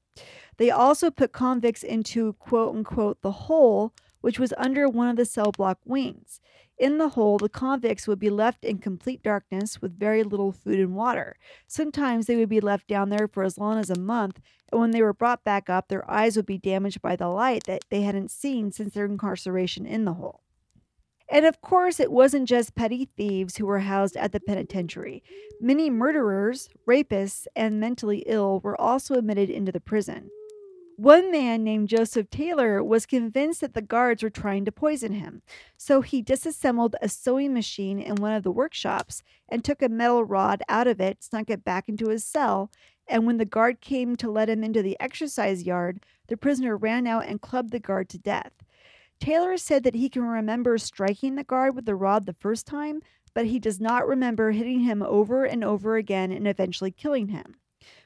They 0.57 0.71
also 0.71 1.11
put 1.11 1.33
convicts 1.33 1.83
into 1.83 2.35
quote 2.35 2.75
unquote 2.75 3.21
the 3.21 3.33
hole, 3.33 3.93
which 4.21 4.39
was 4.39 4.55
under 4.57 4.89
one 4.89 5.09
of 5.09 5.17
the 5.17 5.25
cell 5.25 5.51
block 5.51 5.79
wings. 5.85 6.41
In 6.79 6.99
the 6.99 7.11
hole, 7.11 7.39
the 7.39 7.49
convicts 7.49 8.07
would 8.07 8.21
be 8.21 8.31
left 8.31 8.65
in 8.65 8.79
complete 8.79 9.25
darkness 9.25 9.83
with 9.83 9.99
very 9.99 10.23
little 10.23 10.53
food 10.53 10.79
and 10.79 10.95
water. 10.95 11.37
Sometimes 11.67 12.27
they 12.27 12.37
would 12.37 12.49
be 12.49 12.61
left 12.61 12.87
down 12.87 13.09
there 13.09 13.27
for 13.27 13.43
as 13.43 13.59
long 13.59 13.79
as 13.79 13.91
a 13.91 13.99
month, 13.99 14.41
and 14.71 14.81
when 14.81 14.93
they 14.93 15.03
were 15.03 15.13
brought 15.13 15.43
back 15.43 15.69
up, 15.69 15.89
their 15.89 16.09
eyes 16.09 16.37
would 16.37 16.47
be 16.47 16.59
damaged 16.59 17.03
by 17.03 17.17
the 17.17 17.27
light 17.27 17.65
that 17.65 17.85
they 17.91 18.03
hadn't 18.03 18.31
seen 18.31 18.71
since 18.71 18.95
their 18.95 19.07
incarceration 19.07 19.87
in 19.87 20.05
the 20.05 20.15
hole. 20.15 20.45
And 21.31 21.45
of 21.45 21.61
course, 21.61 22.01
it 22.01 22.11
wasn't 22.11 22.49
just 22.49 22.75
petty 22.75 23.11
thieves 23.17 23.57
who 23.57 23.67
were 23.67 23.81
housed 23.81 24.17
at 24.17 24.33
the 24.33 24.41
penitentiary. 24.41 25.23
Many 25.61 25.91
murderers, 25.91 26.69
rapists, 26.87 27.47
and 27.55 27.79
mentally 27.79 28.25
ill 28.27 28.61
were 28.61 28.81
also 28.81 29.15
admitted 29.15 29.51
into 29.51 29.71
the 29.71 29.81
prison. 29.81 30.31
One 30.97 31.31
man 31.31 31.63
named 31.63 31.89
Joseph 31.91 32.29
Taylor 32.29 32.83
was 32.83 33.07
convinced 33.07 33.61
that 33.61 33.75
the 33.75 33.83
guards 33.83 34.21
were 34.23 34.31
trying 34.31 34.65
to 34.65 34.73
poison 34.73 35.13
him, 35.13 35.43
so 35.77 36.01
he 36.01 36.23
disassembled 36.23 36.97
a 37.01 37.09
sewing 37.09 37.55
machine 37.55 38.01
in 38.01 38.17
one 38.17 38.33
of 38.33 38.43
the 38.43 38.51
workshops 38.51 39.23
and 39.49 39.63
took 39.63 39.81
a 39.81 39.89
metal 39.89 40.25
rod 40.25 40.61
out 40.69 40.89
of 40.89 41.01
it, 41.01 41.23
snuck 41.23 41.51
it 41.51 41.63
back 41.63 41.89
into 41.89 42.09
his 42.09 42.25
cell, 42.25 42.73
and 43.07 43.27
when 43.27 43.37
the 43.37 43.45
guard 43.45 43.81
came 43.81 44.17
to 44.17 44.29
let 44.29 44.49
him 44.49 44.65
into 44.65 44.83
the 44.83 44.97
exercise 44.99 45.63
yard, 45.63 46.05
the 46.27 46.37
prisoner 46.37 46.77
ran 46.77 47.07
out 47.07 47.27
and 47.27 47.41
clubbed 47.41 47.71
the 47.71 47.79
guard 47.79 48.09
to 48.09 48.19
death. 48.19 48.53
Taylor 49.21 49.57
said 49.57 49.83
that 49.85 49.95
he 49.95 50.09
can 50.09 50.23
remember 50.23 50.79
striking 50.79 51.35
the 51.35 51.45
guard 51.45 51.75
with 51.75 51.87
the 51.87 51.95
rod 51.95 52.27
the 52.27 52.33
first 52.33 52.67
time, 52.67 53.03
but 53.35 53.47
he 53.47 53.59
does 53.59 53.81
not 53.81 54.07
remember 54.07 54.53
hitting 54.53 54.81
him 54.81 55.03
over 55.03 55.45
and 55.45 55.65
over 55.65 55.97
again 55.97 56.33
and 56.33 56.47
eventually 56.47 56.91
killing 56.91 57.29
him. 57.29 57.57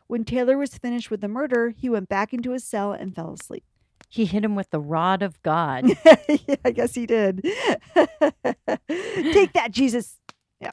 When 0.07 0.25
Taylor 0.25 0.59
was 0.59 0.77
finished 0.77 1.11
with 1.11 1.21
the 1.21 1.29
murder, 1.29 1.71
he 1.71 1.89
went 1.89 2.09
back 2.09 2.33
into 2.33 2.53
his 2.53 2.65
cell 2.65 2.93
and 2.93 3.15
fell 3.15 3.33
asleep. 3.33 3.65
He 4.09 4.27
hit 4.27 4.45
him 4.45 4.55
with 4.55 4.71
the 4.71 4.81
rod 4.81 5.23
of 5.23 5.43
God. 5.43 5.87
yeah, 6.29 6.57
I 6.65 6.71
guess 6.71 6.95
he 6.95 7.07
did. 7.07 7.43
Take 7.95 9.53
that, 9.55 9.69
Jesus. 9.71 10.19
Yeah. 10.61 10.73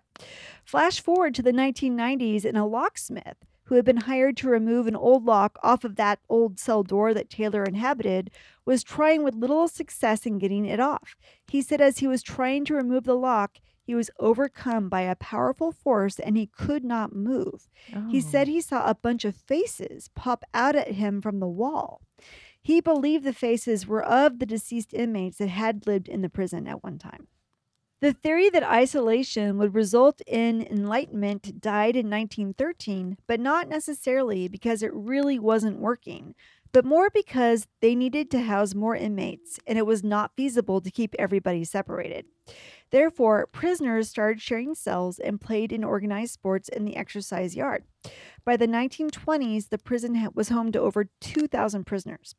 Flash 0.65 0.99
forward 0.99 1.35
to 1.35 1.41
the 1.41 1.53
1990s, 1.53 2.43
and 2.43 2.57
a 2.57 2.65
locksmith 2.65 3.37
who 3.69 3.75
had 3.75 3.85
been 3.85 3.97
hired 3.97 4.35
to 4.35 4.49
remove 4.49 4.87
an 4.87 4.95
old 4.95 5.25
lock 5.25 5.59
off 5.61 5.83
of 5.83 5.95
that 5.95 6.17
old 6.27 6.59
cell 6.59 6.81
door 6.81 7.13
that 7.13 7.29
Taylor 7.29 7.63
inhabited 7.63 8.31
was 8.65 8.83
trying 8.83 9.23
with 9.23 9.35
little 9.35 9.67
success 9.67 10.25
in 10.25 10.39
getting 10.39 10.65
it 10.65 10.79
off. 10.79 11.15
He 11.47 11.61
said 11.61 11.79
as 11.79 11.99
he 11.99 12.07
was 12.07 12.23
trying 12.23 12.65
to 12.65 12.73
remove 12.73 13.03
the 13.03 13.13
lock, 13.13 13.59
he 13.83 13.93
was 13.93 14.09
overcome 14.19 14.89
by 14.89 15.01
a 15.01 15.15
powerful 15.15 15.71
force 15.71 16.17
and 16.17 16.35
he 16.35 16.47
could 16.47 16.83
not 16.83 17.15
move. 17.15 17.67
He 18.09 18.17
oh. 18.17 18.21
said 18.21 18.47
Oh. 18.47 18.51
he 18.51 18.59
saw 18.59 18.89
a 18.89 18.95
bunch 18.95 19.23
of 19.23 19.35
faces 19.35 20.09
pop 20.15 20.43
out 20.51 20.75
at 20.75 20.93
him 20.93 21.21
from 21.21 21.39
the 21.39 21.47
wall. 21.47 22.01
He 22.59 22.81
believed 22.81 23.23
the 23.23 23.33
faces 23.33 23.85
were 23.85 24.03
of 24.03 24.39
the 24.39 24.47
deceased 24.47 24.95
inmates 24.95 25.37
that 25.37 25.49
had 25.49 25.85
lived 25.85 26.09
in 26.09 26.21
the 26.23 26.29
prison 26.29 26.67
at 26.67 26.83
one 26.83 26.97
time. 26.97 27.27
The 28.01 28.13
theory 28.13 28.49
that 28.51 28.63
isolation 28.63 29.57
would 29.57 29.75
result 29.75 30.21
in 30.25 30.61
enlightenment 30.61 31.59
died 31.59 31.97
in 31.97 32.09
1913, 32.09 33.17
but 33.27 33.41
not 33.41 33.67
necessarily 33.67 34.47
because 34.47 34.81
it 34.81 34.93
really 34.93 35.37
wasn't 35.37 35.79
working, 35.79 36.33
but 36.71 36.85
more 36.85 37.09
because 37.09 37.67
they 37.81 37.95
needed 37.95 38.31
to 38.31 38.43
house 38.43 38.73
more 38.73 38.95
inmates 38.95 39.59
and 39.67 39.77
it 39.77 39.85
was 39.85 40.01
not 40.01 40.31
feasible 40.37 40.79
to 40.79 40.89
keep 40.89 41.13
everybody 41.19 41.65
separated. 41.65 42.25
Therefore, 42.89 43.47
prisoners 43.47 44.09
started 44.09 44.41
sharing 44.41 44.75
cells 44.75 45.19
and 45.19 45.41
played 45.41 45.73
in 45.73 45.83
organized 45.83 46.33
sports 46.33 46.69
in 46.69 46.85
the 46.85 46.95
exercise 46.95 47.53
yard. 47.53 47.83
By 48.45 48.55
the 48.55 48.67
1920s, 48.67 49.69
the 49.69 49.77
prison 49.77 50.29
was 50.33 50.47
home 50.47 50.71
to 50.71 50.79
over 50.79 51.09
2,000 51.19 51.85
prisoners. 51.85 52.33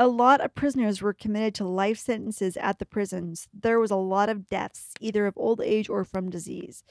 A 0.00 0.06
lot 0.06 0.40
of 0.40 0.54
prisoners 0.54 1.02
were 1.02 1.12
committed 1.12 1.56
to 1.56 1.64
life 1.64 1.98
sentences 1.98 2.56
at 2.56 2.78
the 2.78 2.86
prisons. 2.86 3.48
There 3.52 3.80
was 3.80 3.90
a 3.90 3.96
lot 3.96 4.28
of 4.28 4.46
deaths, 4.48 4.92
either 5.00 5.26
of 5.26 5.34
old 5.36 5.60
age 5.60 5.88
or 5.88 6.04
from 6.04 6.30
disease. 6.30 6.84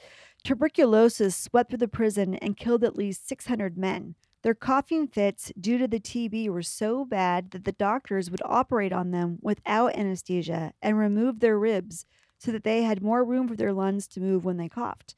Tuberculosis 0.44 1.34
swept 1.34 1.70
through 1.70 1.78
the 1.78 1.88
prison 1.88 2.34
and 2.34 2.58
killed 2.58 2.84
at 2.84 2.96
least 2.96 3.26
600 3.26 3.78
men. 3.78 4.14
Their 4.42 4.54
coughing 4.54 5.08
fits 5.08 5.50
due 5.58 5.78
to 5.78 5.88
the 5.88 5.98
TB 5.98 6.50
were 6.50 6.62
so 6.62 7.06
bad 7.06 7.52
that 7.52 7.64
the 7.64 7.72
doctors 7.72 8.30
would 8.30 8.42
operate 8.44 8.92
on 8.92 9.10
them 9.10 9.38
without 9.40 9.96
anesthesia 9.96 10.74
and 10.82 10.98
remove 10.98 11.40
their 11.40 11.58
ribs 11.58 12.04
so 12.36 12.52
that 12.52 12.62
they 12.62 12.82
had 12.82 13.02
more 13.02 13.24
room 13.24 13.48
for 13.48 13.56
their 13.56 13.72
lungs 13.72 14.06
to 14.08 14.20
move 14.20 14.44
when 14.44 14.58
they 14.58 14.68
coughed. 14.68 15.14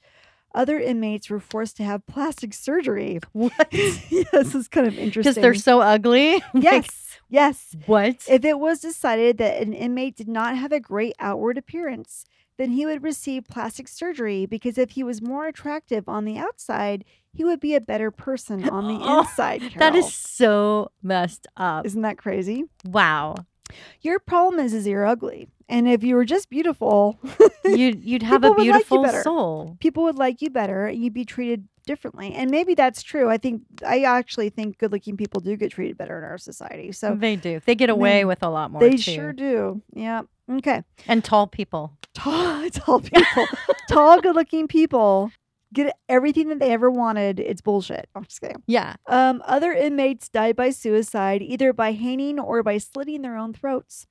Other 0.55 0.79
inmates 0.79 1.29
were 1.29 1.41
forced 1.41 1.77
to 1.79 1.85
have 1.85 2.07
plastic 2.07 2.55
surgery. 2.55 3.19
What? 3.33 3.53
yes, 3.73 4.55
it's 4.55 4.69
kind 4.69 4.87
of 4.87 4.97
interesting. 4.97 5.35
Because 5.35 5.43
they're 5.43 5.55
so 5.55 5.81
ugly? 5.81 6.43
Yes, 6.55 7.10
yes. 7.31 7.75
what? 7.87 8.17
If 8.29 8.45
it 8.45 8.59
was 8.59 8.81
decided 8.81 9.39
that 9.39 9.63
an 9.63 9.73
inmate 9.73 10.17
did 10.17 10.29
not 10.29 10.57
have 10.57 10.73
a 10.73 10.81
great 10.81 11.15
outward 11.19 11.57
appearance, 11.57 12.25
then 12.59 12.73
he 12.73 12.85
would 12.85 13.03
receive 13.03 13.45
plastic 13.49 13.89
surgery 13.89 14.45
because 14.45 14.77
if 14.77 14.91
he 14.91 15.03
was 15.03 15.23
more 15.23 15.47
attractive 15.47 16.07
on 16.09 16.27
the 16.27 16.37
outside, 16.37 17.05
he 17.33 17.43
would 17.45 17.61
be 17.61 17.75
a 17.75 17.81
better 17.81 18.11
person 18.11 18.69
on 18.69 18.87
the 18.87 18.99
Oh, 19.03 19.21
inside. 19.23 19.63
that 19.63 19.73
Carol. 19.93 19.97
is 19.97 20.13
so 20.15 20.91
messed 21.03 21.47
up. 21.57 21.87
Isn't 21.87 22.03
that 22.03 22.19
crazy? 22.19 22.65
Wow. 22.85 23.37
Your 24.03 24.19
problem 24.19 24.61
is, 24.61 24.75
is 24.75 24.87
you're 24.87 25.07
ugly. 25.07 25.49
And 25.69 25.89
if 25.89 26.03
you 26.03 26.17
were 26.17 26.25
just 26.25 26.51
beautiful, 26.51 27.19
You'd, 27.65 28.03
you'd 28.05 28.23
have 28.25 28.43
a 28.45 28.49
would 28.51 28.59
like 28.59 28.65
beautiful 28.65 29.09
soul. 29.23 29.77
people 29.81 30.03
would 30.03 30.17
like 30.19 30.43
you 30.43 30.51
better 30.51 30.87
and 30.87 31.03
you'd 31.03 31.15
be 31.15 31.25
treated 31.25 31.69
differently. 31.91 32.33
And 32.35 32.53
maybe 32.53 32.75
that's 32.75 33.03
true. 33.03 33.29
I 33.29 33.37
think, 33.37 33.63
I 33.85 34.03
actually 34.05 34.49
think 34.49 34.79
good 34.79 34.93
looking 34.93 35.17
people 35.17 35.41
do 35.41 35.57
get 35.57 35.73
treated 35.73 35.99
better 35.99 36.17
in 36.19 36.23
our 36.25 36.39
society. 36.39 36.93
So 36.93 37.17
they 37.17 37.35
do. 37.35 37.61
They 37.67 37.75
get 37.75 37.91
away 37.91 38.21
they- 38.21 38.25
with 38.25 38.45
a 38.45 38.49
lot 38.49 38.71
more. 38.71 38.81
they 38.81 38.93
too. 38.93 38.99
sure 38.99 39.33
do. 39.33 39.83
Yeah. 39.93 40.23
Okay. 40.49 40.85
And 41.09 41.25
tall 41.25 41.49
people. 41.49 41.93
tall, 42.15 42.71
tall 42.73 43.01
people, 43.01 43.47
tall, 43.89 44.21
good-looking 44.21 44.69
people 44.69 45.33
get 45.73 45.97
everything 46.09 46.49
that 46.49 46.59
they 46.61 46.73
ever 46.73 46.91
wanted. 46.91 47.39
It's 47.41 47.61
bullshit. 47.61 48.09
I'm 48.15 48.25
just 48.25 48.41
kidding. 48.41 48.63
Yeah. 48.67 48.95
Um, 49.07 49.43
other 49.47 49.73
inmates 49.73 50.29
died 50.29 50.57
by 50.57 50.71
suicide, 50.71 51.43
either 51.43 51.73
by 51.73 51.93
hanging 51.93 52.39
or 52.41 52.63
by 52.63 52.79
slitting 52.79 53.23
their 53.23 53.37
own 53.37 53.53
throats. 53.53 54.07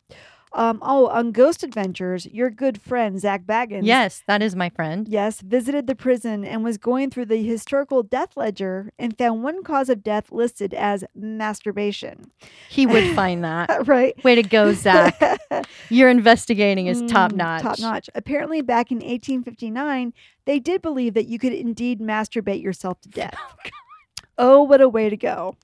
Um, 0.52 0.80
oh, 0.82 1.08
on 1.10 1.32
Ghost 1.32 1.64
Adventures, 1.64 2.26
your 2.26 2.50
good 2.50 2.82
friend 2.82 3.20
Zak 3.20 3.44
Bagans. 3.46 3.82
Yes, 3.84 4.24
that 4.26 4.42
is 4.42 4.56
my 4.56 4.70
friend. 4.70 5.08
Yes, 5.08 5.42
visited 5.42 5.86
the 5.86 5.94
prison 5.96 6.44
and 6.44 6.64
was 6.64 6.78
going 6.80 7.12
through 7.12 7.26
the 7.26 7.44
historical 7.44 8.02
death 8.02 8.36
ledger 8.36 8.92
and 8.98 9.16
found 9.16 9.44
one 9.44 9.64
cause 9.64 9.90
of 9.90 10.02
death 10.04 10.32
listed 10.32 10.74
as 10.74 11.04
masturbation. 11.16 12.32
He 12.68 12.88
would 12.88 13.04
find 13.16 13.44
that. 13.44 13.88
right? 13.88 14.22
Way 14.24 14.36
to 14.36 14.44
go, 14.44 14.74
Zach. 14.74 15.40
Your 15.90 16.10
investigating 16.10 16.88
is 16.88 17.04
top 17.04 17.32
Mm, 17.32 17.36
notch. 17.36 17.62
Top 17.62 17.80
notch. 17.80 18.10
Apparently, 18.16 18.62
back 18.62 18.92
in 18.92 18.98
1859, 18.98 20.14
they 20.46 20.58
did 20.60 20.82
believe 20.82 21.14
that 21.14 21.28
you 21.28 21.38
could 21.38 21.54
indeed 21.54 22.00
masturbate 22.00 22.64
yourself 22.64 23.00
to 23.02 23.10
death. 23.22 23.38
oh, 24.40 24.64
what 24.64 24.82
a 24.82 24.90
way 24.90 25.10
to 25.10 25.18
go. 25.18 25.56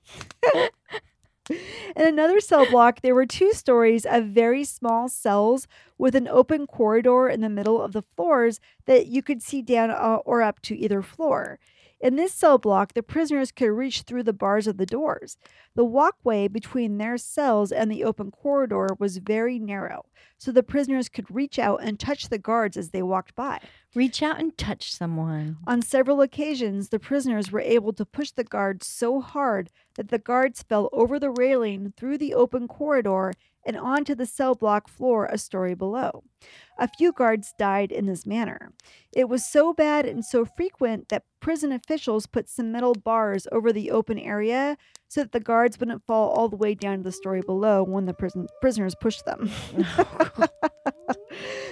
In 1.48 2.06
another 2.06 2.40
cell 2.40 2.68
block, 2.68 3.00
there 3.00 3.14
were 3.14 3.26
two 3.26 3.52
stories 3.52 4.04
of 4.04 4.26
very 4.26 4.64
small 4.64 5.08
cells 5.08 5.66
with 5.98 6.14
an 6.14 6.28
open 6.28 6.66
corridor 6.66 7.28
in 7.28 7.40
the 7.40 7.48
middle 7.48 7.80
of 7.80 7.92
the 7.92 8.02
floors 8.02 8.60
that 8.86 9.06
you 9.06 9.22
could 9.22 9.42
see 9.42 9.62
down 9.62 9.90
uh, 9.90 10.18
or 10.24 10.42
up 10.42 10.60
to 10.62 10.76
either 10.76 11.02
floor. 11.02 11.58
In 12.06 12.14
this 12.14 12.32
cell 12.32 12.56
block, 12.56 12.94
the 12.94 13.02
prisoners 13.02 13.50
could 13.50 13.72
reach 13.72 14.02
through 14.02 14.22
the 14.22 14.32
bars 14.32 14.68
of 14.68 14.76
the 14.76 14.86
doors. 14.86 15.36
The 15.74 15.84
walkway 15.84 16.46
between 16.46 16.98
their 16.98 17.18
cells 17.18 17.72
and 17.72 17.90
the 17.90 18.04
open 18.04 18.30
corridor 18.30 18.90
was 19.00 19.16
very 19.16 19.58
narrow, 19.58 20.04
so 20.38 20.52
the 20.52 20.62
prisoners 20.62 21.08
could 21.08 21.28
reach 21.28 21.58
out 21.58 21.82
and 21.82 21.98
touch 21.98 22.28
the 22.28 22.38
guards 22.38 22.76
as 22.76 22.90
they 22.90 23.02
walked 23.02 23.34
by. 23.34 23.58
Reach 23.92 24.22
out 24.22 24.38
and 24.38 24.56
touch 24.56 24.92
someone. 24.92 25.56
On 25.66 25.82
several 25.82 26.20
occasions, 26.20 26.90
the 26.90 27.00
prisoners 27.00 27.50
were 27.50 27.58
able 27.58 27.92
to 27.94 28.06
push 28.06 28.30
the 28.30 28.44
guards 28.44 28.86
so 28.86 29.20
hard 29.20 29.68
that 29.96 30.10
the 30.10 30.18
guards 30.20 30.62
fell 30.62 30.88
over 30.92 31.18
the 31.18 31.30
railing 31.30 31.92
through 31.96 32.18
the 32.18 32.34
open 32.34 32.68
corridor 32.68 33.32
and 33.66 33.76
onto 33.76 34.14
the 34.14 34.24
cell 34.24 34.54
block 34.54 34.88
floor 34.88 35.26
a 35.26 35.36
story 35.36 35.74
below. 35.74 36.22
A 36.78 36.88
few 36.88 37.12
guards 37.12 37.52
died 37.58 37.90
in 37.90 38.06
this 38.06 38.24
manner. 38.24 38.72
It 39.12 39.28
was 39.28 39.50
so 39.50 39.72
bad 39.74 40.06
and 40.06 40.24
so 40.24 40.44
frequent 40.44 41.08
that 41.08 41.24
prison 41.40 41.72
officials 41.72 42.26
put 42.26 42.48
some 42.48 42.70
metal 42.70 42.94
bars 42.94 43.46
over 43.50 43.72
the 43.72 43.90
open 43.90 44.18
area 44.18 44.78
so 45.08 45.22
that 45.22 45.32
the 45.32 45.40
guards 45.40 45.78
wouldn't 45.80 46.06
fall 46.06 46.30
all 46.30 46.48
the 46.48 46.56
way 46.56 46.74
down 46.74 46.98
to 46.98 47.02
the 47.02 47.12
story 47.12 47.40
below 47.40 47.82
when 47.82 48.06
the 48.06 48.14
prison 48.14 48.46
prisoners 48.60 48.94
pushed 49.00 49.24
them. 49.24 49.50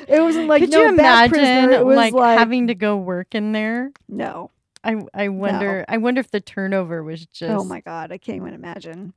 it 0.09 0.21
wasn't 0.21 0.49
like 0.49 0.63
Could 0.63 0.71
no 0.71 0.83
you 0.87 0.97
bad 0.97 1.31
imagine 1.31 1.31
prisoner. 1.31 1.71
It 1.73 1.87
was 1.87 1.97
like, 1.97 2.15
like, 2.15 2.39
having 2.39 2.67
to 2.69 2.75
go 2.75 2.97
work 2.97 3.35
in 3.35 3.53
there? 3.53 3.93
no. 4.09 4.51
I 4.87 5.01
I 5.15 5.29
wonder 5.29 5.83
I 5.89 5.97
wonder 5.97 6.21
if 6.21 6.31
the 6.31 6.43
turnover 6.43 7.03
was 7.03 7.25
just 7.25 7.51
Oh 7.51 7.65
my 7.65 7.81
God, 7.81 8.13
I 8.13 8.19
can't 8.19 8.37
even 8.37 8.53
imagine. 8.53 9.15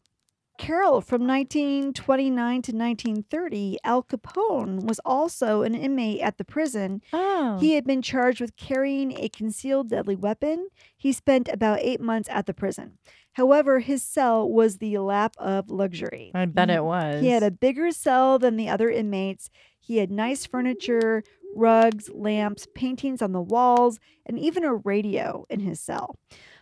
Carol, 0.58 1.02
from 1.02 1.28
1929 1.28 2.36
to 2.64 2.72
1930, 2.72 3.78
Al 3.84 4.04
Capone 4.04 4.84
was 4.84 5.00
also 5.06 5.62
an 5.62 5.76
inmate 5.76 6.22
at 6.22 6.38
the 6.38 6.44
prison. 6.44 7.02
Oh. 7.14 7.58
He 7.60 7.74
had 7.74 7.86
been 7.86 8.02
charged 8.02 8.42
with 8.42 8.56
carrying 8.56 9.18
a 9.18 9.30
concealed 9.30 9.90
deadly 9.90 10.16
weapon. 10.16 10.70
He 10.96 11.12
spent 11.14 11.48
about 11.48 11.80
eight 11.82 12.02
months 12.02 12.28
at 12.32 12.48
the 12.48 12.54
prison. 12.54 12.98
However, 13.34 13.80
his 13.80 14.02
cell 14.02 14.50
was 14.50 14.80
the 14.80 14.98
lap 14.98 15.36
of 15.38 15.70
luxury. 15.70 16.32
I 16.34 16.46
bet 16.46 16.72
it 16.72 16.84
was. 16.84 17.22
He 17.22 17.30
had 17.30 17.44
a 17.44 17.52
bigger 17.52 17.92
cell 17.92 18.40
than 18.40 18.58
the 18.58 18.68
other 18.68 18.90
inmates. 18.90 19.52
He 19.80 19.98
had 19.98 20.10
nice 20.10 20.46
furniture, 20.46 21.24
rugs, 21.56 22.10
lamps, 22.10 22.68
paintings 22.74 23.22
on 23.22 23.32
the 23.32 23.42
walls, 23.42 24.00
and 24.26 24.40
even 24.40 24.64
a 24.64 24.74
radio 24.74 25.46
in 25.50 25.60
his 25.60 25.80
cell. 25.80 26.18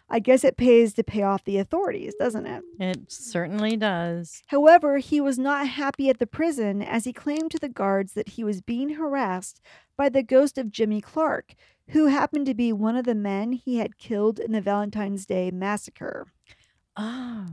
I 0.10 0.20
guess 0.20 0.44
it 0.44 0.56
pays 0.56 0.94
to 0.94 1.04
pay 1.04 1.24
off 1.24 1.44
the 1.44 1.58
authorities, 1.58 2.14
doesn't 2.20 2.46
it? 2.46 2.64
It 2.80 3.12
certainly 3.12 3.76
does. 3.76 4.44
However, 4.48 5.00
he 5.00 5.20
was 5.20 5.40
not 5.40 5.68
happy 5.68 6.10
at 6.10 6.20
the 6.20 6.28
prison 6.28 6.82
as 6.82 7.06
he 7.06 7.14
claimed 7.14 7.52
to 7.52 7.60
the 7.60 7.70
guards 7.70 8.14
that 8.14 8.30
he 8.30 8.44
was 8.44 8.62
being 8.62 8.90
harassed 8.92 9.62
by 9.98 10.10
the 10.10 10.22
ghost 10.22 10.58
of 10.60 10.72
Jimmy 10.72 11.02
Clark, 11.02 11.56
who 11.90 12.08
happened 12.08 12.46
to 12.46 12.54
be 12.54 12.72
one 12.72 12.96
of 12.96 13.06
the 13.06 13.16
men 13.16 13.54
he 13.54 13.78
had 13.78 13.98
killed 13.98 14.38
in 14.38 14.52
the 14.52 14.62
Valentine's 14.62 15.26
Day 15.26 15.50
massacre. 15.50 16.28
Oh. 16.96 17.46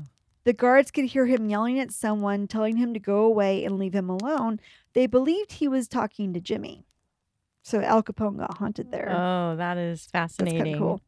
The 0.45 0.53
guards 0.53 0.91
could 0.91 1.07
hear 1.07 1.27
him 1.27 1.49
yelling 1.49 1.79
at 1.79 1.93
someone, 1.93 2.49
telling 2.49 2.77
him 2.77 2.93
to 2.95 3.01
go 3.01 3.25
away 3.25 3.65
and 3.65 3.79
leave 3.79 3.95
him 3.95 4.11
alone. 4.11 4.61
They 4.93 5.07
believed 5.07 5.53
he 5.53 5.69
was 5.69 5.89
talking 5.89 6.33
to 6.35 6.41
Jimmy. 6.41 6.85
So 7.63 7.81
Al 7.81 8.03
Capone 8.03 8.39
got 8.39 8.59
haunted 8.59 8.91
there. 8.91 9.09
Oh, 9.09 9.55
that 9.57 9.79
is 9.79 10.09
That's 10.13 10.37
fascinating. 10.37 10.75
of 10.75 10.81
cool. 10.81 11.01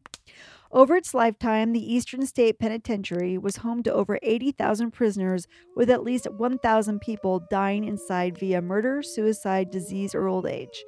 Over 0.74 0.96
its 0.96 1.14
lifetime, 1.14 1.72
the 1.72 1.94
Eastern 1.94 2.26
State 2.26 2.58
Penitentiary 2.58 3.38
was 3.38 3.58
home 3.58 3.84
to 3.84 3.92
over 3.92 4.18
80,000 4.24 4.90
prisoners, 4.90 5.46
with 5.76 5.88
at 5.88 6.02
least 6.02 6.28
1,000 6.28 7.00
people 7.00 7.46
dying 7.48 7.84
inside 7.84 8.36
via 8.36 8.60
murder, 8.60 9.00
suicide, 9.00 9.70
disease, 9.70 10.16
or 10.16 10.26
old 10.26 10.46
age. 10.46 10.82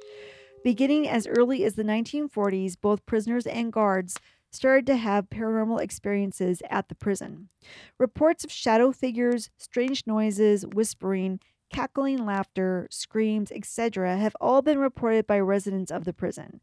Beginning 0.61 1.07
as 1.07 1.25
early 1.25 1.63
as 1.63 1.75
the 1.75 1.85
1940s, 1.85 2.75
both 2.81 3.05
prisoners 3.05 3.47
and 3.47 3.71
guards 3.71 4.17
started 4.51 4.85
to 4.87 4.97
have 4.97 5.29
paranormal 5.29 5.79
experiences 5.79 6.61
at 6.69 6.89
the 6.89 6.95
prison. 6.95 7.47
Reports 7.97 8.43
of 8.43 8.51
shadow 8.51 8.91
figures, 8.91 9.49
strange 9.57 10.03
noises, 10.05 10.65
whispering, 10.65 11.39
cackling 11.71 12.25
laughter, 12.25 12.87
screams, 12.89 13.51
etc., 13.51 14.17
have 14.17 14.35
all 14.41 14.61
been 14.61 14.79
reported 14.79 15.27
by 15.27 15.39
residents 15.39 15.91
of 15.91 16.05
the 16.05 16.13
prison. 16.13 16.61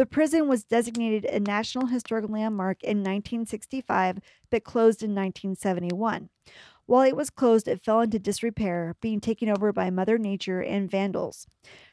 The 0.00 0.06
prison 0.06 0.48
was 0.48 0.64
designated 0.64 1.26
a 1.26 1.38
National 1.40 1.88
Historic 1.88 2.26
Landmark 2.26 2.82
in 2.82 3.00
1965 3.00 4.20
but 4.48 4.64
closed 4.64 5.02
in 5.02 5.10
1971. 5.10 6.30
While 6.86 7.02
it 7.02 7.14
was 7.14 7.28
closed, 7.28 7.68
it 7.68 7.84
fell 7.84 8.00
into 8.00 8.18
disrepair, 8.18 8.96
being 9.02 9.20
taken 9.20 9.50
over 9.50 9.74
by 9.74 9.90
Mother 9.90 10.16
Nature 10.16 10.62
and 10.62 10.90
vandals. 10.90 11.46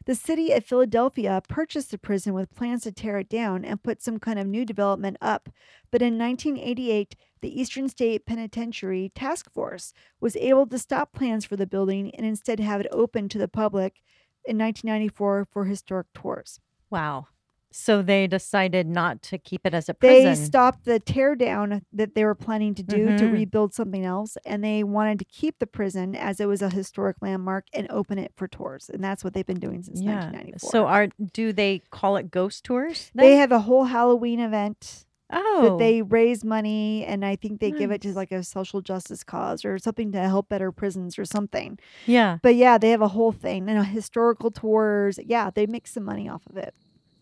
The 0.06 0.16
city 0.16 0.54
of 0.54 0.64
Philadelphia 0.64 1.42
purchased 1.50 1.92
the 1.92 1.98
prison 1.98 2.34
with 2.34 2.56
plans 2.56 2.84
to 2.84 2.94
tear 2.94 3.18
it 3.18 3.28
down 3.28 3.66
and 3.66 3.84
put 3.84 4.02
some 4.02 4.20
kind 4.20 4.40
of 4.40 4.48
new 4.48 4.64
development 4.64 5.18
up. 5.20 5.50
But 5.92 6.02
in 6.02 6.18
1988, 6.18 7.14
the 7.42 7.60
Eastern 7.60 7.90
State 7.90 8.26
Penitentiary 8.26 9.12
Task 9.16 9.52
Force 9.52 9.94
was 10.22 10.38
able 10.38 10.66
to 10.68 10.80
stop 10.80 11.12
plans 11.12 11.44
for 11.44 11.58
the 11.58 11.68
building 11.68 12.16
and 12.16 12.26
instead 12.26 12.62
have 12.62 12.80
it 12.80 12.88
open 12.90 13.28
to 13.28 13.38
the 13.38 13.50
public 13.50 14.02
in 14.46 14.58
1994 14.58 15.50
for 15.52 15.66
historic 15.66 16.08
tours. 16.14 16.62
Wow. 16.90 17.28
So 17.72 18.02
they 18.02 18.28
decided 18.28 18.88
not 18.88 19.22
to 19.24 19.38
keep 19.38 19.62
it 19.66 19.74
as 19.74 19.90
a 19.90 19.94
prison. 19.94 20.24
They 20.24 20.36
stopped 20.36 20.86
the 20.86 21.00
tear 21.00 21.36
down 21.36 21.82
that 21.94 22.16
they 22.16 22.24
were 22.24 22.34
planning 22.36 22.74
to 22.76 22.84
do 22.84 23.18
to 23.18 23.26
Mhm. 23.26 23.32
rebuild 23.32 23.74
something 23.74 24.06
else, 24.06 24.38
and 24.46 24.64
they 24.64 24.84
wanted 24.84 25.20
to 25.20 25.26
keep 25.26 25.60
the 25.60 25.68
prison 25.68 26.16
as 26.16 26.40
it 26.40 26.48
was 26.48 26.62
a 26.62 26.70
historic 26.70 27.18
landmark 27.22 27.66
and 27.74 27.86
open 27.92 28.18
it 28.18 28.32
for 28.36 28.48
tours. 28.48 28.90
And 28.90 29.04
that's 29.04 29.24
what 29.24 29.34
they've 29.34 29.46
been 29.46 29.60
doing 29.60 29.84
since 29.84 30.02
yeah. 30.02 30.12
1994. 30.32 30.70
So 30.72 30.86
are 30.88 31.08
do 31.34 31.52
they 31.54 31.82
call 31.92 32.16
it 32.18 32.32
ghost 32.32 32.64
tours? 32.64 33.12
they 33.14 33.36
have 33.36 33.52
a 33.52 33.60
whole 33.60 33.86
Halloween 33.86 34.40
event 34.40 35.06
oh 35.30 35.62
that 35.64 35.78
they 35.78 36.02
raise 36.02 36.46
money, 36.46 37.04
and 37.06 37.26
I 37.26 37.36
think 37.36 37.60
they 37.60 37.72
give 37.72 37.92
it 37.92 38.02
to 38.04 38.14
like 38.14 38.32
a 38.32 38.44
social 38.44 38.82
justice 38.82 39.24
cause 39.26 39.66
or 39.66 39.78
something 39.78 40.14
to 40.14 40.20
help 40.20 40.48
better 40.48 40.72
prisons 40.72 41.20
or 41.20 41.26
something. 41.26 41.78
yeah. 42.06 42.38
But 42.42 42.56
yeah, 42.56 42.78
they 42.78 42.92
have 42.92 43.02
a 43.02 43.10
whole 43.10 43.34
thing 43.34 43.68
and 43.70 43.78
a 43.78 43.84
historical 43.84 44.52
tours. 44.52 45.20
Yeah, 45.24 45.52
they 45.54 45.66
make 45.68 45.86
some 45.86 46.06
money 46.06 46.30
off 46.30 46.46
of 46.50 46.56
it. 46.58 46.74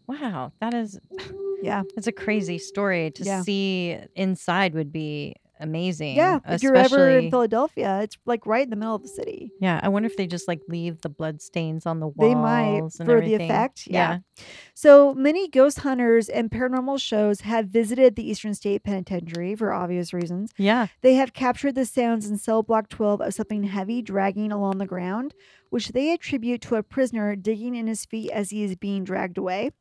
Wow, 0.07 0.51
that 0.61 0.73
is 0.73 0.99
Yeah. 1.61 1.83
It's 1.97 2.07
a 2.07 2.11
crazy 2.11 2.57
story. 2.59 3.11
To 3.11 3.23
Yeah. 3.23 3.41
see 3.41 3.97
inside 4.15 4.73
would 4.75 4.91
be 4.91 5.35
amazing. 5.59 6.15
Yeah. 6.15 6.39
If 6.47 6.63
you're 6.63 6.75
ever 6.75 7.09
in 7.09 7.29
Philadelphia, 7.31 8.01
it's 8.03 8.17
like 8.25 8.45
right 8.45 8.63
in 8.63 8.69
the 8.69 8.75
middle 8.75 8.95
of 8.95 9.01
the 9.01 9.07
city. 9.09 9.51
Yeah, 9.59 9.79
I 9.81 9.89
wonder 9.89 10.07
if 10.07 10.17
they 10.17 10.27
just 10.27 10.47
like 10.47 10.61
leave 10.67 11.01
the 11.01 11.09
blood 11.09 11.41
stains 11.41 11.85
on 11.85 11.99
the 11.99 12.07
walls. 12.07 12.15
They 12.29 12.35
might 12.35 12.77
and 12.81 12.93
for 12.93 13.05
the 13.05 13.11
everything. 13.13 13.41
effect. 13.49 13.87
Yeah. 13.87 14.19
So 14.73 15.13
many 15.13 15.47
ghost 15.47 15.79
hunters 15.79 16.27
and 16.29 16.51
paranormal 16.51 16.99
shows 16.99 17.41
have 17.41 17.67
visited 17.67 18.15
the 18.15 18.29
Eastern 18.29 18.53
State 18.53 18.83
Penitentiary 18.83 19.55
for 19.55 19.71
obvious 19.73 20.13
reasons. 20.13 20.51
yeah, 20.57 20.87
They 21.01 21.15
have 21.15 21.33
captured 21.33 21.75
the 21.75 21.85
sounds 21.85 22.29
in 22.29 22.37
cell 22.37 22.63
block 22.63 22.89
12 22.89 23.21
of 23.21 23.33
something 23.33 23.63
heavy 23.63 24.01
dragging 24.01 24.51
along 24.51 24.77
the 24.77 24.85
ground, 24.85 25.33
which 25.69 25.89
they 25.89 26.11
attribute 26.13 26.61
to 26.61 26.75
a 26.75 26.83
prisoner 26.83 27.35
digging 27.35 27.75
in 27.75 27.87
his 27.87 28.05
feet 28.05 28.31
as 28.31 28.49
he 28.49 28.63
is 28.63 28.75
being 28.75 29.03
dragged 29.03 29.37
away. 29.37 29.71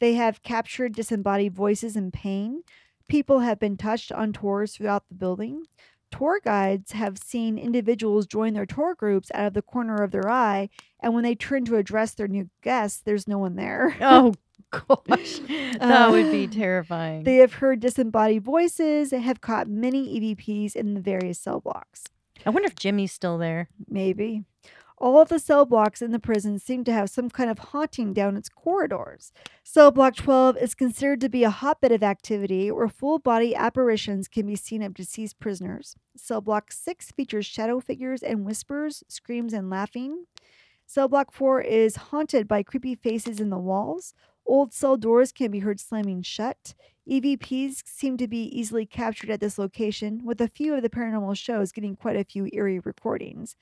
They 0.00 0.14
have 0.14 0.42
captured 0.42 0.94
disembodied 0.94 1.54
voices 1.54 1.96
in 1.96 2.10
pain. 2.10 2.62
People 3.08 3.40
have 3.40 3.58
been 3.58 3.76
touched 3.76 4.10
on 4.12 4.32
tours 4.32 4.76
throughout 4.76 5.08
the 5.08 5.14
building. 5.14 5.64
Tour 6.10 6.40
guides 6.44 6.92
have 6.92 7.18
seen 7.18 7.58
individuals 7.58 8.26
join 8.26 8.54
their 8.54 8.66
tour 8.66 8.94
groups 8.94 9.30
out 9.34 9.46
of 9.48 9.54
the 9.54 9.62
corner 9.62 9.96
of 10.02 10.10
their 10.12 10.28
eye, 10.28 10.68
and 11.00 11.12
when 11.12 11.24
they 11.24 11.34
turn 11.34 11.64
to 11.64 11.76
address 11.76 12.14
their 12.14 12.28
new 12.28 12.48
guests, 12.62 13.00
there's 13.04 13.26
no 13.28 13.38
one 13.38 13.56
there. 13.56 13.96
Oh 14.00 14.34
gosh, 14.70 15.38
that 15.78 16.08
would 16.10 16.32
be 16.32 16.44
Uh, 16.46 16.50
terrifying. 16.50 17.22
They 17.24 17.36
have 17.36 17.54
heard 17.54 17.78
disembodied 17.80 18.42
voices, 18.42 19.10
have 19.12 19.40
caught 19.40 19.68
many 19.68 20.18
EVPs 20.20 20.74
in 20.74 20.94
the 20.94 21.00
various 21.00 21.38
cell 21.38 21.60
blocks. 21.60 22.04
I 22.46 22.50
wonder 22.50 22.66
if 22.66 22.74
Jimmy's 22.74 23.12
still 23.12 23.38
there. 23.38 23.68
Maybe. 23.88 24.44
All 24.96 25.20
of 25.20 25.28
the 25.28 25.40
cell 25.40 25.66
blocks 25.66 26.00
in 26.00 26.12
the 26.12 26.20
prison 26.20 26.58
seem 26.58 26.84
to 26.84 26.92
have 26.92 27.10
some 27.10 27.28
kind 27.28 27.50
of 27.50 27.58
haunting 27.58 28.12
down 28.12 28.36
its 28.36 28.48
corridors. 28.48 29.32
Cell 29.64 29.90
block 29.90 30.14
12 30.14 30.56
is 30.56 30.74
considered 30.74 31.20
to 31.22 31.28
be 31.28 31.42
a 31.42 31.50
hotbed 31.50 31.90
of 31.90 32.04
activity 32.04 32.70
where 32.70 32.88
full 32.88 33.18
body 33.18 33.56
apparitions 33.56 34.28
can 34.28 34.46
be 34.46 34.54
seen 34.54 34.82
of 34.82 34.94
deceased 34.94 35.40
prisoners. 35.40 35.96
Cell 36.16 36.40
block 36.40 36.70
6 36.70 37.10
features 37.10 37.44
shadow 37.44 37.80
figures 37.80 38.22
and 38.22 38.44
whispers, 38.44 39.02
screams, 39.08 39.52
and 39.52 39.68
laughing. 39.68 40.26
Cell 40.86 41.08
block 41.08 41.32
4 41.32 41.60
is 41.62 41.96
haunted 41.96 42.46
by 42.46 42.62
creepy 42.62 42.94
faces 42.94 43.40
in 43.40 43.50
the 43.50 43.58
walls. 43.58 44.14
Old 44.46 44.72
cell 44.72 44.96
doors 44.96 45.32
can 45.32 45.50
be 45.50 45.60
heard 45.60 45.80
slamming 45.80 46.22
shut. 46.22 46.74
EVPs 47.10 47.82
seem 47.86 48.16
to 48.16 48.28
be 48.28 48.44
easily 48.44 48.86
captured 48.86 49.30
at 49.30 49.40
this 49.40 49.58
location, 49.58 50.22
with 50.24 50.40
a 50.40 50.48
few 50.48 50.74
of 50.74 50.82
the 50.82 50.90
paranormal 50.90 51.36
shows 51.36 51.72
getting 51.72 51.96
quite 51.96 52.16
a 52.16 52.24
few 52.24 52.48
eerie 52.52 52.78
recordings. 52.78 53.56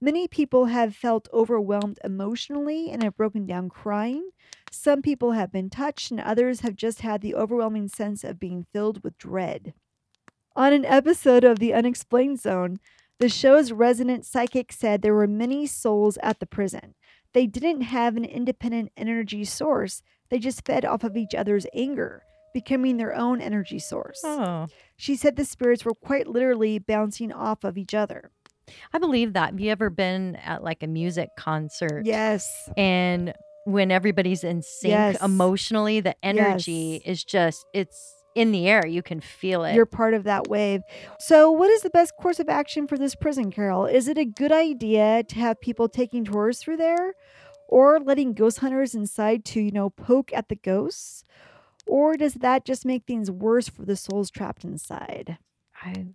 Many 0.00 0.28
people 0.28 0.66
have 0.66 0.94
felt 0.94 1.28
overwhelmed 1.32 1.98
emotionally 2.04 2.90
and 2.90 3.02
have 3.02 3.16
broken 3.16 3.46
down 3.46 3.68
crying. 3.68 4.30
Some 4.70 5.02
people 5.02 5.32
have 5.32 5.50
been 5.50 5.70
touched, 5.70 6.10
and 6.12 6.20
others 6.20 6.60
have 6.60 6.76
just 6.76 7.00
had 7.00 7.20
the 7.20 7.34
overwhelming 7.34 7.88
sense 7.88 8.22
of 8.22 8.38
being 8.38 8.66
filled 8.72 9.02
with 9.02 9.18
dread. 9.18 9.74
On 10.54 10.72
an 10.72 10.84
episode 10.84 11.42
of 11.44 11.58
The 11.58 11.74
Unexplained 11.74 12.38
Zone, 12.40 12.78
the 13.18 13.28
show's 13.28 13.72
resident 13.72 14.24
psychic 14.24 14.72
said 14.72 15.02
there 15.02 15.14
were 15.14 15.26
many 15.26 15.66
souls 15.66 16.16
at 16.22 16.38
the 16.38 16.46
prison. 16.46 16.94
They 17.32 17.46
didn't 17.46 17.82
have 17.82 18.16
an 18.16 18.24
independent 18.24 18.92
energy 18.96 19.44
source, 19.44 20.02
they 20.30 20.38
just 20.38 20.64
fed 20.64 20.84
off 20.84 21.02
of 21.04 21.16
each 21.16 21.34
other's 21.34 21.66
anger, 21.74 22.22
becoming 22.54 22.96
their 22.96 23.14
own 23.14 23.40
energy 23.40 23.78
source. 23.78 24.20
Oh, 24.24 24.66
She 24.96 25.16
said 25.16 25.36
the 25.36 25.44
spirits 25.44 25.84
were 25.84 25.94
quite 25.94 26.26
literally 26.26 26.78
bouncing 26.78 27.32
off 27.32 27.64
of 27.64 27.76
each 27.76 27.94
other. 27.94 28.30
I 28.92 28.98
believe 28.98 29.32
that. 29.34 29.50
Have 29.50 29.60
you 29.60 29.70
ever 29.70 29.90
been 29.90 30.36
at 30.36 30.62
like 30.62 30.82
a 30.82 30.86
music 30.86 31.28
concert? 31.38 32.04
Yes. 32.06 32.70
And 32.76 33.34
when 33.64 33.90
everybody's 33.90 34.44
in 34.44 34.62
sync 34.62 34.92
Yes. 34.92 35.22
emotionally, 35.22 36.00
the 36.00 36.14
energy 36.22 37.02
Yes. 37.04 37.06
is 37.06 37.24
just 37.24 37.64
it's 37.74 38.14
in 38.34 38.52
the 38.52 38.68
air. 38.68 38.86
You 38.86 39.02
can 39.02 39.20
feel 39.20 39.64
it. 39.64 39.74
You're 39.74 39.86
part 39.86 40.14
of 40.14 40.24
that 40.24 40.48
wave. 40.48 40.80
So, 41.18 41.50
what 41.50 41.70
is 41.70 41.82
the 41.82 41.90
best 41.90 42.12
course 42.20 42.38
of 42.40 42.48
action 42.48 42.86
for 42.86 42.96
this 42.96 43.14
prison, 43.14 43.50
Carol? 43.50 43.86
Is 43.86 44.08
it 44.08 44.16
a 44.16 44.24
good 44.24 44.52
idea 44.52 45.24
to 45.24 45.34
have 45.36 45.60
people 45.60 45.88
taking 45.88 46.24
tours 46.24 46.60
through 46.60 46.76
there 46.78 47.14
or 47.68 47.98
letting 48.00 48.32
ghost 48.32 48.60
hunters 48.60 48.94
inside 48.94 49.44
to, 49.46 49.60
you 49.60 49.72
know, 49.72 49.90
poke 49.90 50.32
at 50.32 50.48
the 50.48 50.56
ghosts? 50.56 51.24
Or 51.86 52.16
does 52.16 52.34
that 52.34 52.64
just 52.64 52.84
make 52.84 53.04
things 53.06 53.30
worse 53.30 53.68
for 53.68 53.84
the 53.84 53.96
souls 53.96 54.30
trapped 54.30 54.64
inside? 54.64 55.38
I 55.82 56.06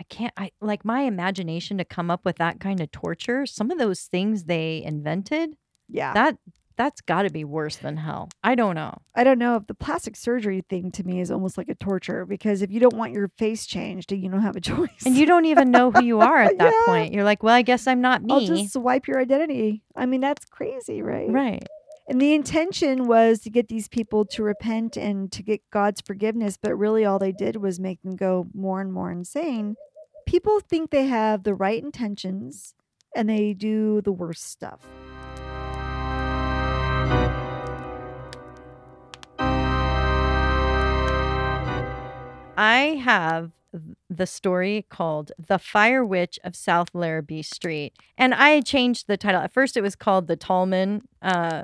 I 0.00 0.02
can't 0.04 0.32
I 0.36 0.50
like 0.62 0.82
my 0.84 1.02
imagination 1.02 1.76
to 1.78 1.84
come 1.84 2.10
up 2.10 2.24
with 2.24 2.36
that 2.36 2.58
kind 2.58 2.80
of 2.80 2.90
torture. 2.90 3.44
Some 3.44 3.70
of 3.70 3.78
those 3.78 4.02
things 4.04 4.44
they 4.44 4.82
invented, 4.82 5.56
Yeah. 5.90 6.14
that 6.14 6.38
that's 6.76 7.02
got 7.02 7.22
to 7.24 7.30
be 7.30 7.44
worse 7.44 7.76
than 7.76 7.98
hell. 7.98 8.30
I 8.42 8.54
don't 8.54 8.74
know. 8.74 9.02
I 9.14 9.22
don't 9.22 9.38
know 9.38 9.56
if 9.56 9.66
the 9.66 9.74
plastic 9.74 10.16
surgery 10.16 10.64
thing 10.70 10.90
to 10.92 11.04
me 11.04 11.20
is 11.20 11.30
almost 11.30 11.58
like 11.58 11.68
a 11.68 11.74
torture 11.74 12.24
because 12.24 12.62
if 12.62 12.70
you 12.70 12.80
don't 12.80 12.96
want 12.96 13.12
your 13.12 13.28
face 13.36 13.66
changed, 13.66 14.10
you 14.12 14.30
don't 14.30 14.40
have 14.40 14.56
a 14.56 14.60
choice. 14.72 15.04
And 15.04 15.14
you 15.14 15.26
don't 15.26 15.44
even 15.44 15.70
know 15.70 15.90
who 15.90 16.02
you 16.02 16.20
are 16.20 16.38
at 16.38 16.56
that 16.58 16.72
Yeah. 16.72 16.84
point. 16.86 17.12
You're 17.12 17.24
like, 17.24 17.42
well, 17.42 17.54
I 17.54 17.60
guess 17.60 17.86
I'm 17.86 18.00
not 18.00 18.22
I'll 18.30 18.40
me. 18.40 18.46
just 18.46 18.72
swipe 18.72 19.06
your 19.06 19.20
identity. 19.20 19.82
I 19.94 20.06
mean, 20.06 20.22
that's 20.22 20.46
crazy, 20.46 21.02
right? 21.02 21.28
Right. 21.30 21.66
And 22.08 22.20
the 22.20 22.34
intention 22.34 23.06
was 23.06 23.40
to 23.40 23.50
get 23.50 23.68
these 23.68 23.88
people 23.88 24.24
to 24.26 24.42
repent 24.42 24.96
and 24.96 25.30
to 25.32 25.42
get 25.42 25.60
God's 25.70 26.00
forgiveness, 26.00 26.58
but 26.60 26.74
really 26.74 27.04
all 27.04 27.18
they 27.18 27.32
did 27.32 27.56
was 27.56 27.78
make 27.78 28.02
them 28.02 28.16
go 28.16 28.48
more 28.52 28.80
and 28.80 28.92
more 28.92 29.10
insane. 29.10 29.76
People 30.26 30.60
think 30.60 30.90
they 30.90 31.06
have 31.06 31.44
the 31.44 31.54
right 31.54 31.82
intentions 31.82 32.74
and 33.14 33.28
they 33.28 33.52
do 33.52 34.00
the 34.00 34.12
worst 34.12 34.44
stuff. 34.44 34.80
I 42.56 43.00
have 43.02 43.52
the 44.08 44.26
story 44.26 44.84
called 44.90 45.32
The 45.38 45.58
Fire 45.58 46.04
Witch 46.04 46.38
of 46.44 46.56
South 46.56 46.88
Larrabee 46.92 47.42
Street. 47.42 47.94
And 48.18 48.34
I 48.34 48.60
changed 48.60 49.06
the 49.06 49.16
title. 49.16 49.40
At 49.40 49.52
first, 49.52 49.76
it 49.76 49.80
was 49.80 49.94
called 49.94 50.26
The 50.26 50.36
Tallman 50.36 51.02
uh, 51.22 51.62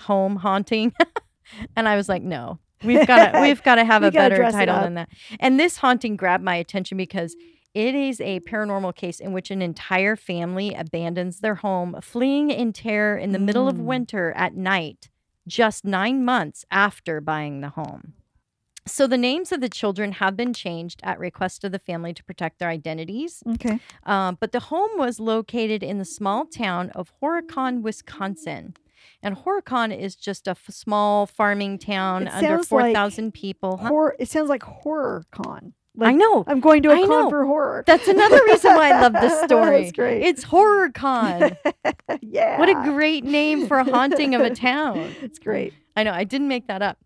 Home 0.00 0.36
Haunting. 0.36 0.92
and 1.76 1.88
I 1.88 1.96
was 1.96 2.08
like, 2.08 2.22
no, 2.22 2.58
we've 2.82 3.06
got 3.06 3.32
to 3.32 3.40
we've 3.42 3.62
got 3.62 3.76
to 3.76 3.84
have 3.84 4.02
a 4.02 4.10
better 4.10 4.36
title 4.50 4.80
than 4.80 4.94
that. 4.94 5.08
And 5.40 5.58
this 5.58 5.78
haunting 5.78 6.16
grabbed 6.16 6.44
my 6.44 6.56
attention 6.56 6.96
because 6.96 7.36
it 7.74 7.94
is 7.94 8.20
a 8.22 8.40
paranormal 8.40 8.94
case 8.94 9.20
in 9.20 9.32
which 9.32 9.50
an 9.50 9.60
entire 9.60 10.16
family 10.16 10.72
abandons 10.72 11.40
their 11.40 11.56
home, 11.56 11.96
fleeing 12.00 12.50
in 12.50 12.72
terror 12.72 13.18
in 13.18 13.32
the 13.32 13.38
middle 13.38 13.68
of 13.68 13.76
Mm. 13.76 13.84
winter 13.84 14.32
at 14.32 14.54
night, 14.54 15.10
just 15.46 15.84
nine 15.84 16.24
months 16.24 16.64
after 16.70 17.20
buying 17.20 17.60
the 17.60 17.68
home. 17.70 18.14
So 18.88 19.06
the 19.08 19.18
names 19.18 19.50
of 19.50 19.60
the 19.60 19.68
children 19.68 20.12
have 20.12 20.36
been 20.36 20.54
changed 20.54 21.00
at 21.02 21.18
request 21.18 21.64
of 21.64 21.72
the 21.72 21.78
family 21.80 22.14
to 22.14 22.22
protect 22.24 22.60
their 22.60 22.68
identities. 22.68 23.42
Okay. 23.54 23.80
Um, 24.04 24.38
but 24.40 24.52
the 24.52 24.60
home 24.60 24.90
was 24.96 25.18
located 25.18 25.82
in 25.82 25.98
the 25.98 26.04
small 26.04 26.46
town 26.46 26.90
of 26.90 27.12
Horicon, 27.20 27.82
Wisconsin. 27.82 28.74
And 29.22 29.36
Horicon 29.36 29.96
is 29.96 30.14
just 30.16 30.46
a 30.46 30.52
f- 30.52 30.64
small 30.70 31.26
farming 31.26 31.78
town 31.78 32.26
It 32.26 32.32
under 32.34 32.46
sounds 32.48 32.72
like 32.72 32.94
4,000 32.94 33.32
people. 33.32 33.76
Huh? 33.78 33.88
Horror. 33.88 34.16
It 34.18 34.28
sounds 34.28 34.48
like 34.48 34.62
horror 34.62 35.24
con. 35.30 35.72
I 35.98 36.12
know. 36.12 36.44
I'm 36.46 36.60
going 36.60 36.82
to 36.82 36.90
a 36.90 36.94
I 36.94 37.00
con 37.00 37.08
know. 37.08 37.30
for 37.30 37.46
horror. 37.46 37.82
That's 37.86 38.06
another 38.06 38.38
reason 38.44 38.74
why 38.74 38.90
I 38.90 39.00
love 39.00 39.14
this 39.14 39.40
story. 39.44 39.86
It's 40.22 40.44
HorrorCon. 40.44 41.56
yeah. 42.20 42.58
What 42.58 42.68
a 42.68 42.74
great 42.90 43.24
name 43.24 43.66
for 43.66 43.78
a 43.78 43.84
haunting 43.84 44.34
of 44.34 44.42
a 44.42 44.50
town. 44.54 44.98
It's 45.22 45.38
great. 45.38 45.72
I 45.96 46.02
know, 46.02 46.12
I 46.12 46.24
didn't 46.24 46.48
make 46.48 46.66
that 46.66 46.82
up. 46.82 46.98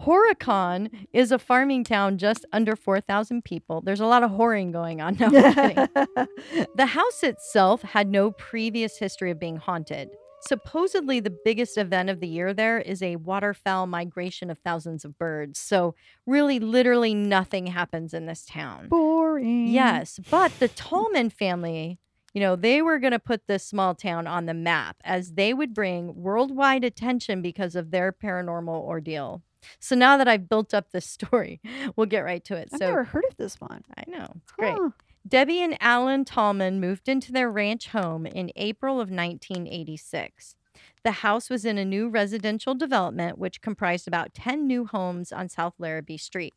Horicon 0.00 1.06
is 1.12 1.30
a 1.30 1.38
farming 1.38 1.84
town 1.84 2.18
just 2.18 2.44
under 2.52 2.74
4,000 2.74 3.44
people. 3.44 3.80
There's 3.80 4.00
a 4.00 4.06
lot 4.06 4.24
of 4.24 4.32
whoring 4.32 4.72
going 4.72 5.00
on. 5.00 5.16
No. 5.20 5.30
The 5.30 6.86
house 6.86 7.22
itself 7.22 7.82
had 7.82 8.08
no 8.08 8.32
previous 8.32 8.98
history 8.98 9.30
of 9.30 9.38
being 9.38 9.56
haunted. 9.56 10.08
Supposedly, 10.46 11.20
the 11.20 11.36
biggest 11.44 11.78
event 11.78 12.10
of 12.10 12.20
the 12.20 12.26
year 12.26 12.52
there 12.52 12.80
is 12.80 13.02
a 13.02 13.16
waterfowl 13.16 13.86
migration 13.86 14.50
of 14.50 14.58
thousands 14.58 15.04
of 15.04 15.18
birds. 15.18 15.60
So, 15.60 15.94
really, 16.26 16.58
literally 16.58 17.14
nothing 17.14 17.68
happens 17.68 18.12
in 18.12 18.26
this 18.26 18.44
town. 18.44 18.88
Boring. 18.88 19.68
Yes, 19.68 20.18
but 20.30 20.58
the 20.58 20.68
Tallman 20.82 21.30
family, 21.30 21.98
you 22.34 22.40
know, 22.40 22.56
they 22.56 22.82
were 22.82 22.98
going 22.98 23.12
to 23.12 23.18
put 23.18 23.46
this 23.46 23.64
small 23.64 23.94
town 23.94 24.26
on 24.26 24.46
the 24.46 24.54
map 24.54 24.96
as 25.04 25.34
they 25.34 25.54
would 25.54 25.74
bring 25.74 26.14
worldwide 26.14 26.84
attention 26.84 27.42
because 27.42 27.76
of 27.76 27.90
their 27.90 28.12
paranormal 28.12 28.68
ordeal. 28.68 29.42
So 29.78 29.94
now 29.94 30.16
that 30.16 30.28
I've 30.28 30.48
built 30.48 30.74
up 30.74 30.90
this 30.90 31.06
story, 31.10 31.60
we'll 31.96 32.06
get 32.06 32.20
right 32.20 32.44
to 32.46 32.56
it. 32.56 32.70
I've 32.72 32.78
so 32.78 32.86
never 32.86 33.04
heard 33.04 33.24
of 33.28 33.36
this 33.36 33.60
one. 33.60 33.84
I 33.96 34.04
know, 34.08 34.28
it's 34.42 34.52
great. 34.52 34.74
Huh. 34.74 34.90
Debbie 35.26 35.62
and 35.62 35.76
Alan 35.80 36.24
Tallman 36.24 36.80
moved 36.80 37.08
into 37.08 37.30
their 37.30 37.50
ranch 37.50 37.88
home 37.88 38.26
in 38.26 38.50
April 38.56 38.94
of 38.94 39.08
1986. 39.08 40.56
The 41.04 41.12
house 41.12 41.48
was 41.48 41.64
in 41.64 41.78
a 41.78 41.84
new 41.84 42.08
residential 42.08 42.74
development 42.74 43.38
which 43.38 43.60
comprised 43.60 44.08
about 44.08 44.34
10 44.34 44.66
new 44.66 44.84
homes 44.84 45.32
on 45.32 45.48
South 45.48 45.74
Larrabee 45.78 46.16
Street. 46.16 46.54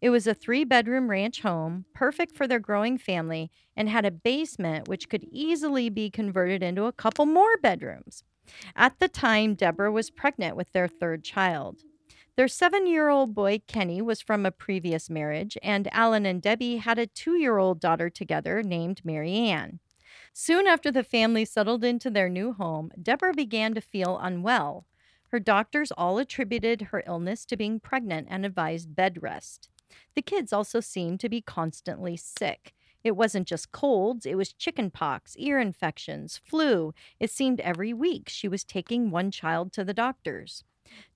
It 0.00 0.10
was 0.10 0.26
a 0.26 0.34
three 0.34 0.64
bedroom 0.64 1.10
ranch 1.10 1.42
home, 1.42 1.86
perfect 1.92 2.36
for 2.36 2.46
their 2.46 2.60
growing 2.60 2.98
family, 2.98 3.50
and 3.76 3.88
had 3.88 4.04
a 4.04 4.10
basement 4.10 4.88
which 4.88 5.08
could 5.08 5.24
easily 5.30 5.88
be 5.90 6.08
converted 6.08 6.62
into 6.62 6.84
a 6.84 6.92
couple 6.92 7.26
more 7.26 7.56
bedrooms. 7.58 8.22
At 8.74 8.98
the 8.98 9.08
time, 9.08 9.54
Deborah 9.54 9.92
was 9.92 10.10
pregnant 10.10 10.56
with 10.56 10.72
their 10.72 10.88
third 10.88 11.24
child. 11.24 11.82
Their 12.38 12.46
seven 12.46 12.86
year 12.86 13.08
old 13.08 13.34
boy, 13.34 13.62
Kenny, 13.66 14.00
was 14.00 14.20
from 14.20 14.46
a 14.46 14.52
previous 14.52 15.10
marriage, 15.10 15.58
and 15.60 15.92
Alan 15.92 16.24
and 16.24 16.40
Debbie 16.40 16.76
had 16.76 16.96
a 16.96 17.08
two 17.08 17.34
year 17.34 17.58
old 17.58 17.80
daughter 17.80 18.08
together 18.08 18.62
named 18.62 19.04
Mary 19.04 19.34
Ann. 19.34 19.80
Soon 20.32 20.68
after 20.68 20.92
the 20.92 21.02
family 21.02 21.44
settled 21.44 21.82
into 21.82 22.10
their 22.10 22.28
new 22.28 22.52
home, 22.52 22.92
Deborah 23.02 23.34
began 23.34 23.74
to 23.74 23.80
feel 23.80 24.20
unwell. 24.22 24.86
Her 25.30 25.40
doctors 25.40 25.90
all 25.90 26.18
attributed 26.18 26.82
her 26.92 27.02
illness 27.08 27.44
to 27.46 27.56
being 27.56 27.80
pregnant 27.80 28.28
and 28.30 28.46
advised 28.46 28.94
bed 28.94 29.20
rest. 29.20 29.68
The 30.14 30.22
kids 30.22 30.52
also 30.52 30.78
seemed 30.78 31.18
to 31.18 31.28
be 31.28 31.40
constantly 31.40 32.16
sick. 32.16 32.72
It 33.02 33.16
wasn't 33.16 33.48
just 33.48 33.72
colds, 33.72 34.24
it 34.24 34.36
was 34.36 34.52
chickenpox, 34.52 35.34
ear 35.38 35.58
infections, 35.58 36.40
flu. 36.44 36.94
It 37.18 37.32
seemed 37.32 37.58
every 37.58 37.92
week 37.92 38.28
she 38.28 38.46
was 38.46 38.62
taking 38.62 39.10
one 39.10 39.32
child 39.32 39.72
to 39.72 39.82
the 39.82 39.92
doctors. 39.92 40.62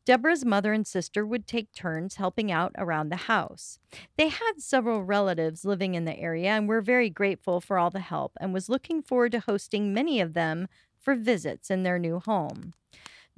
Deborah's 0.04 0.44
mother 0.44 0.72
and 0.72 0.86
sister 0.86 1.24
would 1.24 1.46
take 1.46 1.72
turns 1.72 2.16
helping 2.16 2.50
out 2.50 2.72
around 2.76 3.08
the 3.08 3.16
house. 3.16 3.78
They 4.16 4.28
had 4.28 4.54
several 4.58 5.04
relatives 5.04 5.64
living 5.64 5.94
in 5.94 6.04
the 6.04 6.18
area 6.18 6.50
and 6.50 6.68
were 6.68 6.80
very 6.80 7.08
grateful 7.08 7.60
for 7.60 7.78
all 7.78 7.90
the 7.90 8.00
help 8.00 8.32
and 8.40 8.52
was 8.52 8.68
looking 8.68 9.00
forward 9.02 9.32
to 9.32 9.40
hosting 9.40 9.94
many 9.94 10.20
of 10.20 10.34
them 10.34 10.66
for 10.98 11.14
visits 11.14 11.70
in 11.70 11.84
their 11.84 12.00
new 12.00 12.18
home. 12.18 12.72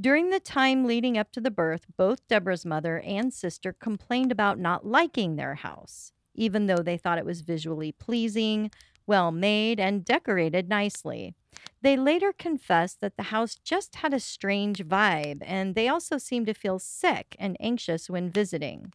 During 0.00 0.30
the 0.30 0.40
time 0.40 0.86
leading 0.86 1.18
up 1.18 1.30
to 1.32 1.40
the 1.40 1.50
birth, 1.50 1.84
both 1.96 2.26
Deborah's 2.28 2.64
mother 2.64 2.98
and 3.00 3.32
sister 3.32 3.72
complained 3.72 4.32
about 4.32 4.58
not 4.58 4.86
liking 4.86 5.36
their 5.36 5.56
house, 5.56 6.12
even 6.34 6.66
though 6.66 6.82
they 6.82 6.96
thought 6.96 7.18
it 7.18 7.26
was 7.26 7.42
visually 7.42 7.92
pleasing, 7.92 8.70
well 9.06 9.30
made, 9.30 9.78
and 9.78 10.04
decorated 10.04 10.68
nicely. 10.68 11.34
They 11.82 11.96
later 11.96 12.32
confessed 12.32 13.00
that 13.00 13.16
the 13.16 13.24
house 13.24 13.56
just 13.56 13.96
had 13.96 14.14
a 14.14 14.20
strange 14.20 14.84
vibe, 14.84 15.42
and 15.44 15.74
they 15.74 15.88
also 15.88 16.18
seemed 16.18 16.46
to 16.46 16.54
feel 16.54 16.78
sick 16.78 17.36
and 17.38 17.56
anxious 17.60 18.08
when 18.08 18.30
visiting. 18.30 18.92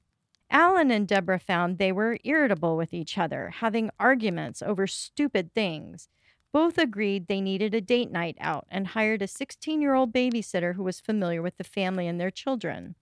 Alan 0.52 0.90
and 0.90 1.08
Deborah 1.08 1.40
found 1.40 1.78
they 1.78 1.92
were 1.92 2.18
irritable 2.24 2.76
with 2.76 2.94
each 2.94 3.18
other, 3.18 3.50
having 3.50 3.92
arguments 4.00 4.62
over 4.62 4.88
stupid 4.88 5.54
things. 5.54 6.10
Both 6.52 6.80
agreed 6.80 7.28
they 7.28 7.42
needed 7.42 7.76
a 7.76 7.82
date 7.82 8.12
night 8.12 8.38
out 8.40 8.66
and 8.72 8.88
hired 8.88 9.22
a 9.22 9.28
16 9.28 9.82
year 9.82 9.94
old 9.94 10.12
babysitter 10.12 10.76
who 10.76 10.84
was 10.84 11.00
familiar 11.00 11.42
with 11.42 11.58
the 11.58 11.64
family 11.64 12.08
and 12.08 12.20
their 12.20 12.32
children. 12.32 12.96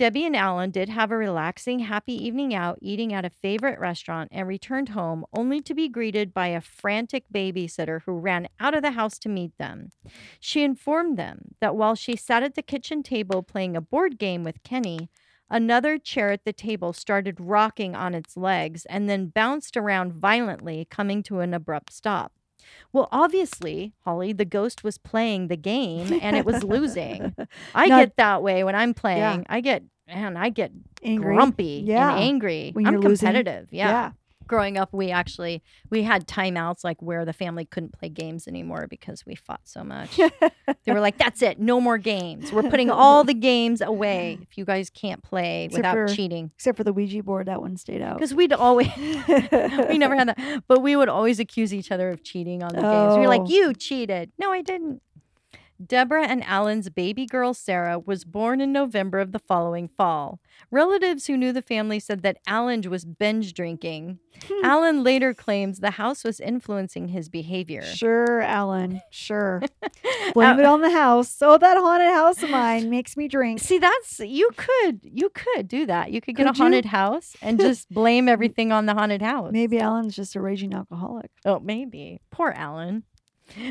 Debbie 0.00 0.24
and 0.24 0.34
Alan 0.34 0.70
did 0.70 0.88
have 0.88 1.10
a 1.10 1.16
relaxing, 1.18 1.80
happy 1.80 2.14
evening 2.14 2.54
out 2.54 2.78
eating 2.80 3.12
at 3.12 3.26
a 3.26 3.28
favorite 3.28 3.78
restaurant 3.78 4.30
and 4.32 4.48
returned 4.48 4.88
home 4.88 5.26
only 5.34 5.60
to 5.60 5.74
be 5.74 5.90
greeted 5.90 6.32
by 6.32 6.46
a 6.46 6.62
frantic 6.62 7.24
babysitter 7.30 8.00
who 8.06 8.12
ran 8.12 8.48
out 8.58 8.74
of 8.74 8.80
the 8.80 8.92
house 8.92 9.18
to 9.18 9.28
meet 9.28 9.58
them. 9.58 9.90
She 10.40 10.62
informed 10.62 11.18
them 11.18 11.54
that 11.60 11.76
while 11.76 11.94
she 11.94 12.16
sat 12.16 12.42
at 12.42 12.54
the 12.54 12.62
kitchen 12.62 13.02
table 13.02 13.42
playing 13.42 13.76
a 13.76 13.82
board 13.82 14.18
game 14.18 14.42
with 14.42 14.62
Kenny, 14.62 15.10
another 15.50 15.98
chair 15.98 16.30
at 16.30 16.46
the 16.46 16.54
table 16.54 16.94
started 16.94 17.36
rocking 17.38 17.94
on 17.94 18.14
its 18.14 18.38
legs 18.38 18.86
and 18.86 19.06
then 19.06 19.26
bounced 19.26 19.76
around 19.76 20.14
violently, 20.14 20.86
coming 20.90 21.22
to 21.24 21.40
an 21.40 21.52
abrupt 21.52 21.92
stop. 21.92 22.32
Well, 22.92 23.08
obviously, 23.12 23.92
Holly, 24.04 24.32
the 24.32 24.44
ghost 24.44 24.82
was 24.84 24.98
playing 24.98 25.48
the 25.48 25.56
game 25.56 26.18
and 26.22 26.36
it 26.36 26.44
was 26.44 26.62
losing. 26.74 27.34
I 27.74 27.86
Not- 27.86 27.98
get 28.00 28.16
that 28.16 28.42
way 28.42 28.64
when 28.64 28.74
I'm 28.74 28.94
playing. 28.94 29.46
I 29.48 29.60
get 29.60 29.82
man, 30.08 30.36
I 30.36 30.48
get 30.50 30.72
Angry. 31.04 31.34
grumpy 31.36 31.82
Yeah. 31.86 32.10
and 32.14 32.20
angry. 32.24 32.70
When 32.72 32.86
I'm 32.86 33.00
competitive. 33.00 33.68
Yeah. 33.70 33.88
Yeah. 33.88 34.10
Growing 34.50 34.76
up, 34.76 34.92
we 34.92 35.12
actually 35.12 35.62
we 35.90 36.02
had 36.02 36.26
timeouts 36.26 36.82
like 36.82 37.00
where 37.00 37.24
the 37.24 37.32
family 37.32 37.64
couldn't 37.64 37.92
play 37.92 38.08
games 38.08 38.48
anymore 38.48 38.88
because 38.90 39.24
we 39.24 39.36
fought 39.36 39.60
so 39.62 39.84
much. 39.84 40.16
they 40.84 40.92
were 40.92 40.98
like, 40.98 41.18
"That's 41.18 41.40
it, 41.40 41.60
no 41.60 41.80
more 41.80 41.98
games. 41.98 42.50
We're 42.52 42.68
putting 42.68 42.90
all 42.90 43.22
the 43.22 43.32
games 43.32 43.80
away 43.80 44.38
if 44.42 44.58
you 44.58 44.64
guys 44.64 44.90
can't 44.90 45.22
play 45.22 45.66
Except 45.66 45.78
without 45.78 45.94
for- 45.94 46.08
cheating." 46.08 46.50
Except 46.56 46.76
for 46.76 46.82
the 46.82 46.92
Ouija 46.92 47.22
board, 47.22 47.46
that 47.46 47.60
one 47.60 47.76
stayed 47.76 48.02
out. 48.02 48.16
Because 48.16 48.34
we'd 48.34 48.52
always 48.52 48.88
we 48.96 49.98
never 49.98 50.16
had 50.16 50.26
that, 50.28 50.64
but 50.66 50.82
we 50.82 50.96
would 50.96 51.08
always 51.08 51.38
accuse 51.38 51.72
each 51.72 51.92
other 51.92 52.10
of 52.10 52.24
cheating 52.24 52.64
on 52.64 52.74
the 52.74 52.82
games. 52.82 53.14
We 53.14 53.20
were 53.20 53.28
like, 53.28 53.42
Oh. 53.42 53.48
"You 53.48 53.72
cheated." 53.72 54.32
No, 54.36 54.50
I 54.50 54.62
didn't. 54.62 55.00
Deborah 55.84 56.26
and 56.26 56.44
Alan's 56.44 56.90
baby 56.90 57.24
girl 57.26 57.54
Sarah 57.54 57.98
was 57.98 58.24
born 58.24 58.60
in 58.60 58.72
November 58.72 59.18
of 59.18 59.32
the 59.32 59.38
following 59.38 59.88
fall. 59.88 60.38
Relatives 60.70 61.26
who 61.26 61.36
knew 61.36 61.52
the 61.52 61.62
family 61.62 61.98
said 61.98 62.22
that 62.22 62.36
Alan 62.46 62.82
was 62.90 63.04
binge 63.04 63.54
drinking. 63.54 64.18
Hmm. 64.46 64.64
Alan 64.64 65.02
later 65.02 65.32
claims 65.34 65.78
the 65.80 65.92
house 65.92 66.22
was 66.22 66.38
influencing 66.38 67.08
his 67.08 67.28
behavior. 67.28 67.82
Sure, 67.82 68.40
Alan. 68.42 69.00
Sure. 69.10 69.62
Uh, 69.82 69.88
Blame 70.34 70.58
it 70.60 70.64
on 70.66 70.80
the 70.82 70.90
house. 70.90 71.36
Oh, 71.40 71.58
that 71.58 71.76
haunted 71.76 72.08
house 72.10 72.42
of 72.42 72.50
mine 72.50 72.90
makes 72.96 73.16
me 73.16 73.26
drink. 73.28 73.60
See, 73.60 73.78
that's 73.78 74.20
you 74.20 74.50
could 74.56 75.00
you 75.02 75.30
could 75.30 75.66
do 75.66 75.86
that. 75.86 76.12
You 76.12 76.20
could 76.20 76.36
get 76.36 76.46
Could 76.46 76.54
a 76.54 76.58
you? 76.58 76.62
haunted 76.62 76.84
house 76.86 77.36
and 77.42 77.58
just 77.60 77.88
blame 77.90 78.28
everything 78.28 78.70
on 78.70 78.86
the 78.86 78.94
haunted 78.94 79.22
house. 79.22 79.50
Maybe 79.52 79.78
Alan's 79.80 80.14
just 80.14 80.36
a 80.36 80.40
raging 80.40 80.74
alcoholic. 80.74 81.30
Oh, 81.44 81.58
maybe. 81.58 82.20
Poor 82.30 82.50
Alan. 82.56 83.04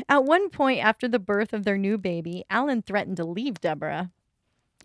At 0.08 0.24
one 0.24 0.50
point 0.50 0.84
after 0.84 1.08
the 1.08 1.18
birth 1.18 1.52
of 1.52 1.64
their 1.64 1.78
new 1.78 1.98
baby, 1.98 2.44
Alan 2.50 2.82
threatened 2.82 3.16
to 3.18 3.24
leave 3.24 3.60
Deborah. 3.60 4.10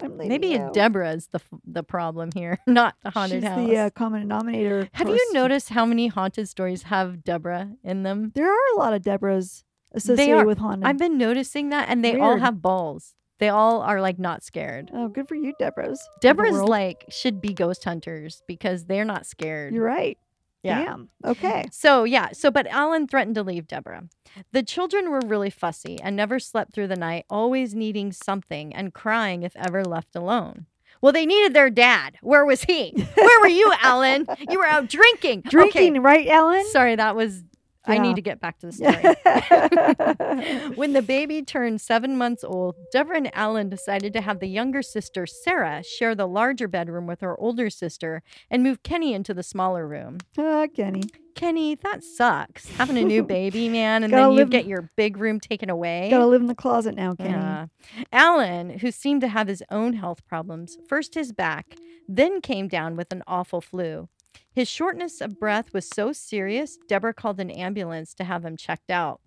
Maybe. 0.04 0.60
Deborah 0.74 1.12
is 1.12 1.28
the 1.28 1.40
the 1.66 1.84
problem 1.84 2.30
here, 2.36 2.60
not 2.68 2.96
the 3.02 3.12
haunted 3.12 3.44
She's 3.44 3.50
house. 3.50 3.68
the 3.68 3.78
uh, 3.78 3.90
common 3.92 4.22
denominator. 4.22 4.90
have 4.92 5.08
you 5.08 5.34
noticed 5.34 5.70
how 5.70 5.86
many 5.86 6.08
haunted 6.08 6.50
stories 6.50 6.84
have 6.84 7.24
Deborah 7.24 7.72
in 7.84 8.04
them? 8.04 8.32
There 8.36 8.52
are 8.52 8.74
a 8.76 8.78
lot 8.78 8.94
of 8.94 9.02
Deborahs 9.02 9.64
associated 9.94 10.40
are. 10.40 10.46
with 10.46 10.58
haunted. 10.58 10.86
I've 10.86 10.98
been 10.98 11.18
noticing 11.18 11.70
that, 11.70 11.88
and 11.88 12.04
they 12.04 12.20
all 12.20 12.38
have 12.38 12.62
balls. 12.62 13.16
They 13.38 13.50
all 13.50 13.82
are 13.82 14.02
like 14.02 14.20
not 14.20 14.44
scared. 14.44 14.92
oh, 14.94 15.08
good 15.08 15.28
for 15.28 15.36
you, 15.36 15.54
Deborahs. 15.62 16.00
Deborah's 16.22 16.62
like 16.62 17.06
should 17.10 17.42
be 17.42 17.54
ghost 17.54 17.84
hunters 17.84 18.44
because 18.48 18.86
they're 18.86 19.06
not 19.06 19.26
scared. 19.26 19.74
You're 19.74 19.86
right. 19.86 20.18
Yeah. 20.66 20.84
Damn. 20.86 21.10
Okay. 21.24 21.66
So, 21.72 22.04
yeah, 22.04 22.30
so 22.34 22.50
but 22.52 22.68
Alan 22.68 23.08
threatened 23.08 23.36
to 23.36 23.44
leave 23.44 23.68
Deborah. 23.68 24.04
The 24.52 24.64
children 24.64 25.12
were 25.12 25.22
really 25.26 25.50
fussy 25.50 26.00
and 26.02 26.16
never 26.16 26.40
slept 26.40 26.74
through 26.74 26.88
the 26.88 26.96
night, 26.96 27.26
always 27.30 27.76
needing 27.76 28.12
something 28.12 28.74
and 28.74 28.94
crying 28.94 29.44
if 29.44 29.56
ever 29.56 29.84
left 29.86 30.16
alone. 30.16 30.66
Well, 31.02 31.12
they 31.14 31.26
needed 31.26 31.54
their 31.54 31.70
dad. 31.70 32.18
Where 32.22 32.46
was 32.46 32.64
he? 32.64 32.92
Where 33.16 33.42
were 33.42 33.48
you, 33.48 33.72
Alan? 33.82 34.26
You 34.50 34.58
were 34.58 34.66
out 34.66 34.90
drinking. 34.90 35.40
Okay, 35.40 35.50
Drinking, 35.50 36.02
right, 36.02 36.28
Alan? 36.28 36.66
Sorry, 36.72 36.96
that 36.96 37.16
was. 37.16 37.44
I 37.88 37.98
need 37.98 38.16
to 38.16 38.22
get 38.22 38.40
back 38.40 38.60
to 38.60 38.68
the 38.68 38.72
story. 40.66 40.76
when 40.76 40.94
the 40.94 41.02
baby 41.02 41.42
turned 41.42 41.82
seven 41.82 42.18
months 42.18 42.44
old, 42.44 42.76
Deborah 42.92 43.18
and 43.18 43.36
Alan 43.36 43.70
decided 43.70 44.14
to 44.14 44.22
have 44.22 44.40
the 44.40 44.48
younger 44.48 44.82
sister, 44.82 45.26
Sarah, 45.26 45.84
share 45.84 46.16
the 46.16 46.28
larger 46.28 46.68
bedroom 46.68 47.08
with 47.08 47.22
her 47.22 47.40
older 47.40 47.70
sister 47.70 48.24
and 48.50 48.64
move 48.64 48.84
Kenny 48.84 49.14
into 49.14 49.34
the 49.34 49.44
smaller 49.44 49.88
room. 49.88 50.18
Ah, 50.38 50.68
Kenny. 50.74 51.04
Kenny, 51.36 51.76
that 51.76 52.04
sucks. 52.04 52.70
Having 52.78 52.98
a 52.98 53.04
new 53.04 53.24
baby, 53.28 53.68
man, 53.68 54.04
and 54.04 54.14
then 54.14 54.32
you 54.32 54.46
get 54.46 54.66
your 54.66 54.90
big 54.96 55.18
room 55.18 55.40
taken 55.40 55.70
away. 55.70 56.08
Gotta 56.10 56.28
live 56.28 56.42
in 56.42 56.48
the 56.48 56.56
closet 56.56 56.96
now, 56.96 57.14
Kenny. 57.16 57.32
Yeah. 57.32 57.66
Alan, 58.12 58.80
who 58.80 58.90
seemed 58.92 59.22
to 59.22 59.28
have 59.28 59.48
his 59.48 59.62
own 59.70 59.94
health 59.94 60.26
problems, 60.26 60.78
first 60.88 61.14
his 61.16 61.34
back, 61.34 61.76
then 62.08 62.40
came 62.40 62.68
down 62.68 62.96
with 62.96 63.12
an 63.12 63.22
awful 63.28 63.60
flu. 63.62 64.08
His 64.52 64.68
shortness 64.70 65.22
of 65.22 65.40
breath 65.40 65.74
was 65.74 65.88
so 65.88 66.14
serious, 66.14 66.78
Deborah 66.88 67.14
called 67.14 67.40
an 67.40 67.52
ambulance 67.52 68.14
to 68.16 68.24
have 68.24 68.46
him 68.46 68.58
checked 68.58 68.90
out. 68.90 69.22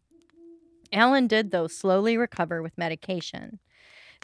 Alan 0.92 1.27
did, 1.27 1.51
though, 1.51 1.66
slowly 1.66 2.16
recover 2.16 2.62
with 2.62 2.79
medication. 2.79 3.59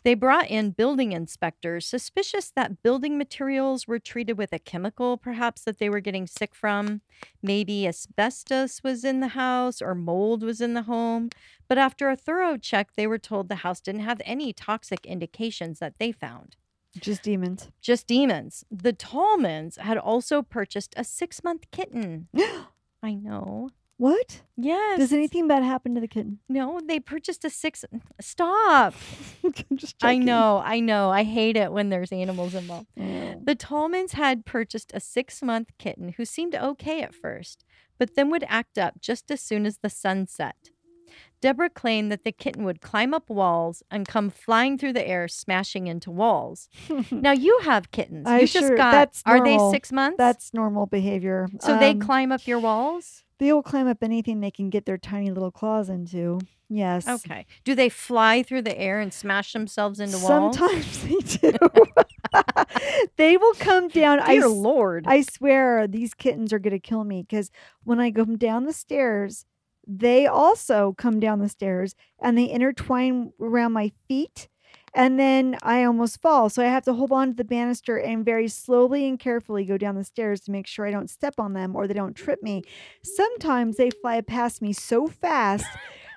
They 0.03 0.15
brought 0.15 0.51
in 0.51 0.73
building 0.73 1.13
inspectors, 1.13 1.87
suspicious 1.87 2.51
that 2.51 2.83
building 2.83 3.17
materials 3.17 3.89
were 3.89 3.99
treated 3.99 4.37
with 4.37 4.53
a 4.53 4.59
chemical, 4.59 5.17
perhaps 5.17 5.63
that 5.63 5.79
they 5.79 5.89
were 5.89 6.01
getting 6.01 6.27
sick 6.27 6.55
from. 6.55 7.01
Maybe 7.43 7.87
asbestos 7.87 8.83
was 8.83 9.03
in 9.03 9.21
the 9.21 9.29
house 9.29 9.81
or 9.81 9.95
mold 9.95 10.43
was 10.43 10.61
in 10.61 10.75
the 10.75 10.83
home. 10.83 11.31
But 11.69 11.79
after 11.79 12.11
a 12.11 12.17
thorough 12.17 12.59
check, 12.59 12.93
they 12.97 13.07
were 13.07 13.19
told 13.19 13.49
the 13.49 13.57
house 13.57 13.81
didn't 13.81 14.03
have 14.03 14.21
any 14.27 14.53
toxic 14.53 15.07
indications 15.07 15.79
that 15.79 15.95
they 15.99 16.13
found. 16.13 16.57
Just 16.99 17.23
demons. 17.23 17.71
Just 17.81 18.07
demons. 18.07 18.65
The 18.71 18.93
Tallmans 18.93 19.79
had 19.79 19.99
also 19.99 20.43
purchased 20.43 20.95
a 20.97 21.05
six 21.05 21.43
month 21.43 21.71
kitten. 21.71 22.29
I 23.03 23.15
know. 23.15 23.71
What? 23.97 24.43
Yes. 24.57 24.99
Does 24.99 25.13
anything 25.13 25.47
bad 25.47 25.63
happen 25.63 25.95
to 25.95 26.01
the 26.01 26.09
kitten? 26.09 26.41
No, 26.49 26.81
they 26.85 26.99
purchased 26.99 27.45
a 27.45 27.51
six. 27.51 27.85
Stop. 28.21 28.95
Just 29.75 29.97
I 30.03 30.19
know. 30.19 30.61
I 30.65 30.81
know. 30.81 31.11
I 31.11 31.23
hate 31.23 31.57
it 31.57 31.71
when 31.73 31.91
there's 31.91 32.11
animals 32.11 32.55
involved. 32.55 32.89
Oh. 32.99 33.41
The 33.43 33.55
Tallmans 33.55 34.13
had 34.13 34.45
purchased 34.45 34.91
a 34.95 35.01
six 35.01 35.43
month 35.43 35.71
kitten 35.79 36.15
who 36.17 36.25
seemed 36.25 36.57
okay 36.57 37.03
at 37.03 37.15
first, 37.15 37.65
but 37.99 38.17
then 38.17 38.31
would 38.31 38.45
act 38.49 38.79
up 38.79 39.01
just 39.01 39.31
as 39.31 39.41
soon 39.41 39.65
as 39.65 39.79
the 39.79 39.91
sun 39.91 40.27
set. 40.27 40.71
Deborah 41.45 41.69
claimed 41.69 42.11
that 42.11 42.25
the 42.25 42.33
kitten 42.33 42.65
would 42.65 42.81
climb 42.81 43.13
up 43.13 43.29
walls 43.29 43.83
and 43.91 44.09
come 44.09 44.31
flying 44.31 44.79
through 44.79 44.95
the 44.95 45.07
air, 45.07 45.29
smashing 45.29 45.87
into 45.87 46.11
walls. 46.11 46.71
Now 47.11 47.33
you 47.33 47.59
have 47.65 47.91
kittens. 47.91 48.27
I 48.27 48.41
You 48.41 48.47
just 48.47 48.67
sure- 48.69 48.77
got. 48.79 48.93
that's 48.93 49.23
are 49.27 49.37
normal. 49.37 49.71
they 49.71 49.77
six 49.77 49.93
months? 49.93 50.17
That's 50.17 50.55
normal 50.55 50.87
behavior. 50.87 51.49
so 51.61 51.79
they 51.79 51.91
Um, 51.91 52.01
climb 52.01 52.33
up 52.33 52.47
your 52.47 52.59
walls. 52.61 53.25
They 53.39 53.53
will 53.53 53.63
climb 53.63 53.87
up 53.89 53.99
anything 54.03 54.41
they 54.41 54.51
can 54.51 54.71
get 54.71 54.87
their 54.87 54.97
tiny 54.97 55.31
little 55.31 55.51
claws 55.51 55.91
into. 55.91 56.39
Yes. 56.71 57.07
Okay. 57.07 57.45
Do 57.65 57.75
they 57.75 57.91
fly 57.91 58.43
through 58.43 58.63
the 58.63 58.79
air 58.79 58.99
and 59.01 59.13
smash 59.13 59.53
themselves 59.53 60.01
into 60.01 60.17
walls? 60.19 60.57
Sometimes 60.57 61.03
they 61.43 61.51
do. 61.51 61.59
they 63.17 63.37
will 63.37 63.55
come 63.55 63.89
down. 63.89 64.25
Dear 64.25 64.47
s- 64.47 64.51
Lord. 64.51 65.05
I 65.07 65.21
swear 65.23 65.87
these 65.87 66.15
kittens 66.15 66.53
are 66.53 66.59
going 66.59 66.73
to 66.73 66.79
kill 66.81 67.05
me 67.05 67.23
because 67.23 67.51
when 67.83 68.01
I 68.01 68.11
go 68.11 68.25
down 68.25 68.65
the 68.65 68.73
stairs, 68.73 69.45
they 69.87 70.27
also 70.27 70.95
come 70.97 71.21
down 71.21 71.41
the 71.41 71.49
stairs 71.49 71.95
and 72.21 72.37
they 72.37 72.51
intertwine 72.51 73.33
around 73.41 73.73
my 73.73 73.93
feet. 74.09 74.49
And 74.97 75.19
then 75.19 75.59
I 75.63 75.83
almost 75.83 76.23
fall. 76.23 76.49
So 76.49 76.63
I 76.63 76.67
have 76.67 76.85
to 76.85 76.93
hold 76.93 77.11
on 77.11 77.29
to 77.31 77.35
the 77.35 77.45
banister 77.45 77.97
and 77.97 78.25
very 78.25 78.47
slowly 78.47 79.09
and 79.09 79.19
carefully 79.19 79.65
go 79.65 79.77
down 79.77 79.97
the 79.97 80.05
stairs 80.05 80.43
to 80.43 80.53
make 80.53 80.69
sure 80.69 80.87
I 80.87 80.93
don't 80.93 81.11
step 81.11 81.35
on 81.39 81.53
them 81.53 81.75
or 81.75 81.89
they 81.89 81.95
don't 81.95 82.15
trip 82.15 82.43
me. 82.45 82.63
Sometimes 83.03 83.77
they 83.77 83.91
fly 83.91 84.21
past 84.21 84.63
me 84.63 84.73
so 84.73 85.09
fast, 85.09 85.67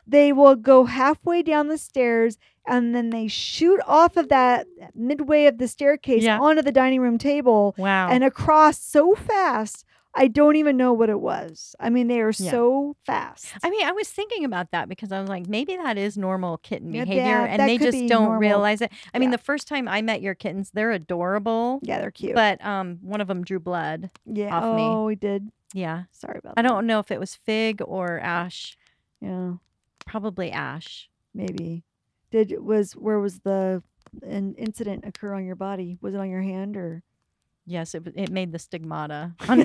they 0.05 0.31
will 0.31 0.55
go 0.55 0.85
halfway 0.85 1.41
down 1.41 1.69
the 1.69 1.77
stairs 1.79 2.37
and 2.67 2.93
then 2.93 3.09
they 3.09 3.27
shoot 3.27 3.79
off 3.87 4.15
of 4.15 4.29
that 4.29 4.67
midway 4.93 5.45
of 5.45 5.57
the 5.57 5.67
staircase 5.67 6.23
Yeah. 6.23 6.39
onto 6.39 6.61
the 6.61 6.71
dining 6.71 7.01
room 7.01 7.17
table 7.17 7.73
wow. 7.79 8.09
and 8.09 8.23
across 8.23 8.77
so 8.79 9.15
fast. 9.15 9.85
I 10.19 10.27
don't 10.27 10.55
even 10.55 10.75
know 10.77 10.93
what 10.93 11.09
it 11.09 11.19
was. 11.21 11.75
I 11.79 11.89
mean, 11.91 12.07
they 12.07 12.19
are 12.21 12.33
Yeah. 12.37 12.51
so 12.51 12.95
fast. 13.05 13.53
I 13.63 13.69
mean, 13.69 13.85
I 13.85 13.91
was 13.91 14.09
thinking 14.09 14.43
about 14.43 14.71
that 14.71 14.89
because 14.89 15.11
I 15.11 15.19
was 15.21 15.29
like, 15.29 15.47
maybe 15.47 15.75
that 15.77 15.97
is 15.97 16.17
normal 16.17 16.57
kitten 16.57 16.91
Yeah, 16.93 17.03
behavior, 17.05 17.23
that- 17.23 17.49
and 17.51 17.59
that 17.61 17.65
they 17.67 17.77
just 17.77 18.07
don't 18.07 18.23
normal. 18.23 18.39
realize 18.39 18.81
it. 18.81 18.91
I 19.13 19.19
mean, 19.19 19.29
the 19.31 19.37
first 19.37 19.67
time 19.67 19.87
I 19.87 20.01
met 20.01 20.21
your 20.23 20.33
kittens, 20.33 20.71
they're 20.71 20.91
adorable, 20.91 21.79
yeah, 21.83 21.99
they're 22.01 22.09
cute. 22.11 22.33
but 22.35 22.63
um, 22.65 22.97
one 23.01 23.21
of 23.21 23.27
them 23.27 23.43
drew 23.43 23.59
blood. 23.59 24.09
yeah. 24.25 24.55
off 24.57 24.75
me. 24.75 24.81
oh, 24.83 25.05
we 25.05 25.15
did. 25.15 25.51
Yeah, 25.73 26.03
Sorry 26.11 26.39
about 26.39 26.53
I 26.57 26.61
that. 26.63 26.67
don't 26.67 26.87
know 26.87 26.99
if 26.99 27.11
it 27.11 27.19
was 27.19 27.35
Fig 27.35 27.81
or 27.85 28.19
Ash. 28.19 28.75
Yeah, 29.21 29.53
Probably 30.05 30.51
Ash. 30.51 31.09
maybe. 31.33 31.83
Did 32.31 32.55
was 32.61 32.93
where 32.93 33.19
was 33.19 33.39
the 33.39 33.83
an 34.23 34.55
incident 34.57 35.03
occur 35.05 35.33
on 35.33 35.45
your 35.45 35.55
body? 35.55 35.97
Was 36.01 36.13
it 36.13 36.19
on 36.19 36.29
your 36.29 36.41
hand 36.41 36.75
or? 36.77 37.03
Yes, 37.69 37.93
it 37.93 38.03
it 38.15 38.31
made 38.31 38.53
the 38.53 38.59
stigmata. 38.59 39.35
on 39.49 39.59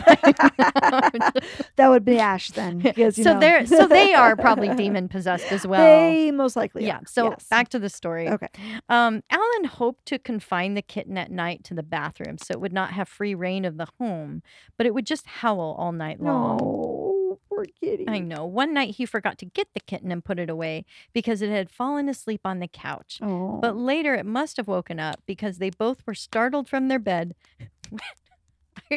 That 1.76 1.86
would 1.88 2.04
be 2.04 2.18
Ash 2.18 2.50
then. 2.50 2.80
Because, 2.92 3.16
you 3.16 3.22
so 3.22 3.38
they're 3.38 3.64
so 3.64 3.86
they 3.86 4.12
are 4.12 4.34
probably 4.34 4.68
demon 4.74 5.08
possessed 5.08 5.52
as 5.52 5.64
well. 5.64 5.80
They 5.80 6.32
most 6.32 6.56
likely. 6.56 6.84
yeah. 6.84 6.98
are, 6.98 7.06
So 7.06 7.30
yes. 7.30 7.46
back 7.48 7.68
to 7.70 7.78
the 7.78 7.88
story. 7.88 8.28
Okay. 8.28 8.48
Um, 8.88 9.22
Alan 9.30 9.64
hoped 9.64 10.06
to 10.06 10.18
confine 10.18 10.74
the 10.74 10.82
kitten 10.82 11.16
at 11.16 11.30
night 11.30 11.62
to 11.64 11.74
the 11.74 11.84
bathroom 11.84 12.38
so 12.38 12.50
it 12.50 12.60
would 12.60 12.72
not 12.72 12.90
have 12.90 13.08
free 13.08 13.36
reign 13.36 13.64
of 13.64 13.76
the 13.76 13.86
home, 14.00 14.42
but 14.76 14.84
it 14.86 14.94
would 14.94 15.06
just 15.06 15.26
howl 15.26 15.76
all 15.78 15.92
night 15.92 16.20
long. 16.20 16.56
No, 16.58 17.11
poor 17.54 17.66
kitty. 17.80 18.04
I 18.08 18.18
know. 18.18 18.44
One 18.44 18.72
night 18.72 18.94
he 18.96 19.06
forgot 19.06 19.38
to 19.38 19.44
get 19.46 19.68
the 19.74 19.80
kitten 19.80 20.10
and 20.12 20.24
put 20.24 20.38
it 20.38 20.48
away 20.50 20.84
because 21.12 21.42
it 21.42 21.50
had 21.50 21.70
fallen 21.70 22.08
asleep 22.08 22.40
on 22.44 22.58
the 22.60 22.68
couch. 22.68 23.18
Oh, 23.22 23.58
But 23.60 23.76
later 23.76 24.14
it 24.14 24.26
must 24.26 24.56
have 24.56 24.68
woken 24.68 24.98
up 25.00 25.20
because 25.26 25.58
they 25.58 25.70
both 25.70 26.02
were 26.06 26.14
startled 26.14 26.68
from 26.68 26.88
their 26.88 26.98
bed. 26.98 27.34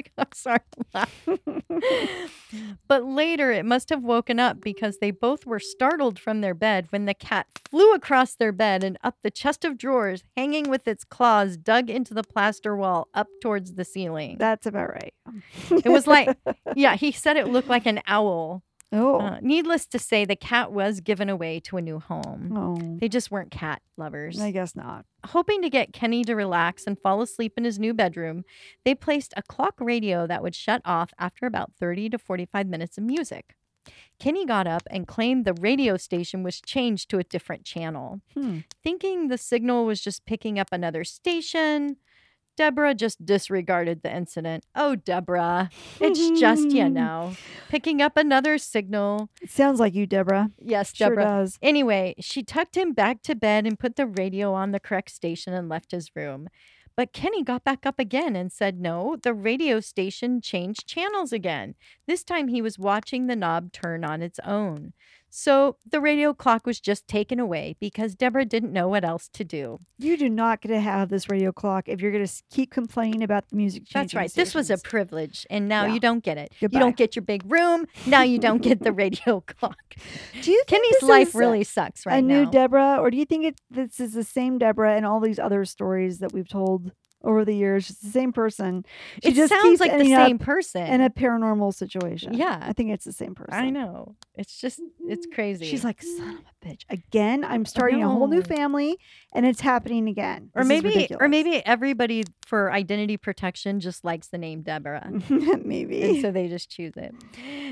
I'm 0.18 0.28
sorry. 0.34 0.60
but 2.88 3.06
later 3.06 3.52
it 3.52 3.66
must 3.66 3.90
have 3.90 4.04
woken 4.04 4.40
up 4.40 4.62
because 4.62 4.98
they 5.00 5.12
both 5.12 5.46
were 5.46 5.60
startled 5.60 6.20
from 6.20 6.42
their 6.42 6.54
bed 6.54 6.88
when 6.90 7.06
the 7.06 7.14
cat 7.14 7.48
flew 7.70 7.94
across 7.94 8.36
their 8.36 8.52
bed 8.52 8.84
and 8.84 8.98
up 9.04 9.16
the 9.24 9.32
chest 9.32 9.66
of 9.66 9.78
drawers, 9.78 10.24
hanging 10.36 10.70
with 10.70 10.88
its 10.88 11.04
claws 11.04 11.58
dug 11.58 11.90
into 11.90 12.14
the 12.14 12.24
plaster 12.24 12.76
wall 12.76 13.08
up 13.14 13.28
towards 13.42 13.74
the 13.76 13.86
ceiling. 13.86 14.38
that's 14.40 14.66
about 14.66 14.90
right. 14.90 15.14
It 15.72 15.90
was 15.90 16.08
like, 16.08 16.38
yeah, 16.76 16.96
he 16.96 17.12
said 17.12 17.38
it 17.38 17.48
looked 17.48 17.70
like 17.70 17.86
an 17.86 18.02
owl. 18.08 18.64
Oh, 18.96 19.20
Uh, 19.20 19.40
needless 19.42 19.86
to 19.88 20.00
say, 20.00 20.26
the 20.26 20.36
cat 20.36 20.72
was 20.72 21.00
given 21.02 21.30
away 21.30 21.60
to 21.62 21.78
a 21.78 21.82
new 21.82 22.00
home. 22.00 22.52
oh, 22.56 22.98
They 23.00 23.08
just 23.10 23.30
weren't 23.32 23.52
cat 23.52 23.82
lovers. 23.98 24.40
I 24.40 24.52
guess 24.52 24.76
not. 24.76 25.06
Hoping 25.28 25.62
to 25.62 25.70
get 25.70 25.94
Kenny 25.94 26.24
to 26.24 26.36
relax 26.36 26.86
and 26.88 26.98
fall 27.00 27.22
asleep 27.22 27.54
in 27.58 27.64
his 27.64 27.78
new 27.80 27.94
bedroom, 27.94 28.44
they 28.84 28.96
placed 28.96 29.34
a 29.38 29.44
clock 29.44 29.76
radio 29.80 30.26
that 30.28 30.42
would 30.42 30.56
shut 30.56 30.82
off 30.86 31.12
after 31.20 31.46
about 31.46 31.74
30 31.80 32.10
to 32.10 32.18
45 32.18 32.68
minutes 32.68 32.98
of 32.98 33.04
music. 33.04 33.56
Kenny 34.18 34.46
got 34.46 34.66
up 34.66 34.84
and 34.90 35.08
claimed 35.08 35.46
the 35.46 35.54
radio 35.54 35.98
station 35.98 36.42
was 36.42 36.60
changed 36.62 37.10
to 37.10 37.20
a 37.20 37.24
different 37.24 37.64
channel. 37.66 38.22
Hmm. 38.34 38.60
Thinking 38.84 39.28
the 39.28 39.38
signal 39.38 39.86
was 39.86 40.02
just 40.02 40.26
picking 40.26 40.58
up 40.58 40.70
another 40.72 41.04
station, 41.04 41.98
Deborah 42.56 42.94
just 42.94 43.26
disregarded 43.26 44.02
the 44.02 44.16
incident. 44.16 44.66
Oh, 44.76 44.96
Deborah, 44.96 45.70
it's 46.00 46.40
just, 46.40 46.72
you 46.72 46.84
mm-hmm. 46.84 46.94
know, 46.94 47.36
picking 47.70 48.02
up 48.02 48.18
another 48.18 48.58
signal. 48.58 49.30
It 49.42 49.52
sounds 49.52 49.80
like 49.80 49.94
you, 49.94 50.06
Deborah. 50.06 50.50
Yes, 50.60 50.96
Sure 50.96 51.10
Deborah. 51.10 51.24
does. 51.24 51.60
Anyway, 51.62 52.16
she 52.20 52.44
tucked 52.44 52.76
him 52.78 52.94
back 52.94 53.22
to 53.24 53.36
bed 53.36 53.66
and 53.68 53.80
put 53.80 53.96
the 53.96 54.08
radio 54.08 54.54
on 54.54 54.72
the 54.72 54.80
correct 54.80 55.12
station 55.12 55.54
and 55.54 55.70
left 55.70 55.92
his 55.92 56.16
room. 56.16 56.48
But 56.96 57.12
Kenny 57.12 57.44
got 57.44 57.66
back 57.66 57.86
up 57.86 58.00
again 58.00 58.36
and 58.36 58.52
said, 58.52 58.80
No, 58.80 59.18
the 59.22 59.34
radio 59.34 59.82
station 59.82 60.40
changed 60.40 60.88
channels 60.88 61.34
again. 61.34 61.76
This 62.08 62.24
time 62.24 62.48
he 62.48 62.62
was 62.62 62.80
watching 62.80 63.28
the 63.28 63.36
knob 63.36 63.74
turn 63.74 64.06
on 64.06 64.22
its 64.22 64.40
own. 64.46 64.94
So 65.38 65.76
the 65.86 66.00
radio 66.00 66.34
clock 66.34 66.66
was 66.66 66.80
just 66.80 67.10
taken 67.10 67.42
away 67.42 67.76
because 67.82 68.16
Deborah 68.16 68.46
didn't 68.46 68.72
know 68.72 68.88
what 68.88 69.04
else 69.04 69.28
to 69.34 69.44
do. 69.44 69.82
You 69.98 70.16
do 70.16 70.30
not 70.30 70.62
get 70.62 70.70
to 70.70 70.80
have 70.80 71.10
this 71.10 71.30
radio 71.30 71.52
clock 71.52 71.90
if 71.90 72.00
you're 72.00 72.14
going 72.14 72.26
to 72.26 72.34
keep 72.50 72.72
complaining 72.72 73.22
about 73.22 73.50
the 73.50 73.58
music. 73.58 73.84
That's 73.94 74.14
right. 74.14 74.34
This 74.34 74.56
was 74.56 74.70
a 74.70 74.78
privilege, 74.78 75.46
and 75.50 75.68
now 75.68 75.84
Yeah. 75.88 75.94
you 75.96 76.00
don't 76.00 76.24
get 76.24 76.38
it. 76.38 76.54
Goodbye. 76.62 76.78
You 76.78 76.80
don't 76.86 76.96
get 76.96 77.18
your 77.18 77.24
big 77.24 77.44
room. 77.52 77.86
Now 78.08 78.22
you 78.22 78.40
don't 78.40 78.62
get 78.62 78.80
the 78.82 78.94
radio 79.04 79.42
clock. 79.42 79.96
Do 80.42 80.52
you 80.52 80.64
think 80.68 80.82
Kenny's 80.82 81.04
life 81.04 81.36
really 81.36 81.66
sucks 81.66 82.06
right 82.06 82.20
a 82.20 82.22
new. 82.22 82.50
Deborah, 82.50 82.98
or 83.02 83.12
do 83.12 83.18
you 83.18 83.26
think 83.26 83.44
it 83.44 83.60
this 83.70 84.00
is 84.00 84.14
the 84.14 84.24
same 84.24 84.58
Deborah 84.58 84.96
and 84.96 85.06
all 85.06 85.20
these 85.20 85.38
other 85.38 85.66
stories 85.66 86.20
that 86.20 86.32
we've 86.32 86.48
told 86.48 86.94
over 87.26 87.44
the 87.44 87.54
years? 87.54 87.90
It's 87.90 88.00
the 88.00 88.10
same 88.10 88.32
person. 88.32 88.86
She 89.24 89.30
it 89.30 89.36
just 89.36 89.52
sounds 89.52 89.80
like 89.80 89.98
the 89.98 90.06
same 90.06 90.40
person. 90.40 90.86
in 90.86 91.02
a 91.02 91.10
paranormal 91.10 91.74
situation. 91.74 92.34
Yeah. 92.34 92.60
I 92.62 92.74
think 92.74 92.92
it's 92.92 93.06
the 93.06 93.12
same 93.12 93.36
person. 93.36 93.54
I 93.54 93.70
know. 93.70 94.16
It's 94.36 94.60
just 94.60 94.80
it's 95.08 95.28
crazy. 95.34 95.66
She's 95.66 95.84
like, 95.84 96.02
son 96.02 96.38
of 96.38 96.44
a 96.46 96.66
bitch. 96.68 96.84
Again, 96.90 97.44
I'm 97.44 97.66
starting 97.66 98.04
a 98.04 98.10
whole 98.10 98.28
new 98.28 98.42
family 98.42 98.98
and 99.34 99.46
it's 99.46 99.62
happening 99.62 100.08
again. 100.08 100.52
or 100.56 100.64
This 100.64 100.70
maybe 100.84 101.08
or 101.20 101.28
maybe 101.28 101.66
everybody 101.66 102.24
for 102.46 102.72
identity 102.72 103.18
protection 103.18 103.80
just 103.80 104.04
likes 104.04 104.28
the 104.28 104.38
name 104.38 104.62
Deborah. 104.62 105.04
and 105.30 105.66
maybe. 105.66 106.22
so 106.22 106.32
they 106.32 106.48
just 106.48 106.70
choose 106.70 106.94
it. 106.96 107.14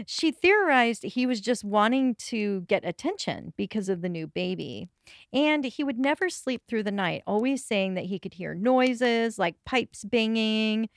She 0.08 0.32
theorized 0.32 1.04
he 1.04 1.26
was 1.26 1.42
just 1.42 1.64
wanting 1.64 2.16
to 2.16 2.62
get 2.62 2.86
attention 2.86 3.54
because 3.58 3.90
of 3.90 4.02
the 4.02 4.10
new 4.10 4.28
baby. 4.28 4.90
And 5.32 5.66
he 5.66 5.84
would 5.84 6.00
never 6.00 6.30
sleep 6.30 6.64
through 6.68 6.84
the 6.84 6.92
night, 6.92 7.24
always 7.28 7.64
saying 7.66 7.96
that 7.96 8.06
he 8.06 8.20
could 8.20 8.34
hear 8.36 8.54
noises 8.54 9.38
like 9.40 9.56
pipes 9.66 10.04
banging. 10.04 10.90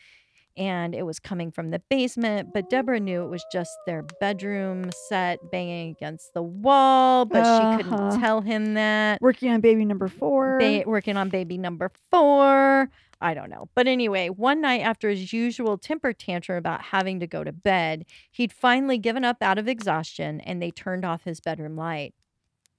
and 0.58 0.94
it 0.94 1.02
was 1.04 1.18
coming 1.18 1.50
from 1.50 1.70
the 1.70 1.80
basement. 1.90 2.48
But 2.54 2.70
Deborah 2.70 2.98
knew 2.98 3.22
it 3.22 3.28
was 3.28 3.44
just 3.52 3.76
their 3.86 4.02
bedroom 4.20 4.90
set 5.06 5.38
banging 5.52 5.90
against 5.90 6.32
the 6.32 6.42
wall, 6.42 7.26
but 7.26 7.42
she 7.44 7.62
Uh-huh. 7.62 7.76
couldn't 7.76 8.20
tell 8.20 8.40
him 8.40 8.72
that. 8.72 9.20
Working 9.20 9.50
on 9.52 9.60
baby 9.60 9.84
number 9.84 10.08
four. 10.08 10.56
Ba- 10.58 10.84
working 10.86 11.18
on 11.18 11.28
baby 11.28 11.58
number 11.58 11.90
four. 12.10 12.88
I 13.20 13.34
don't 13.34 13.50
know. 13.50 13.68
But 13.74 13.86
anyway, 13.86 14.28
one 14.30 14.62
night 14.62 14.80
after 14.80 15.10
his 15.10 15.30
usual 15.30 15.76
temper 15.76 16.14
tantrum 16.14 16.56
about 16.56 16.80
having 16.84 17.20
to 17.20 17.26
go 17.26 17.44
to 17.44 17.52
bed, 17.52 18.06
he'd 18.30 18.50
finally 18.52 18.96
given 18.96 19.24
up 19.26 19.42
out 19.42 19.58
of 19.58 19.68
exhaustion 19.68 20.40
and 20.40 20.62
they 20.62 20.70
turned 20.70 21.04
off 21.04 21.24
his 21.24 21.38
bedroom 21.40 21.76
light. 21.76 22.14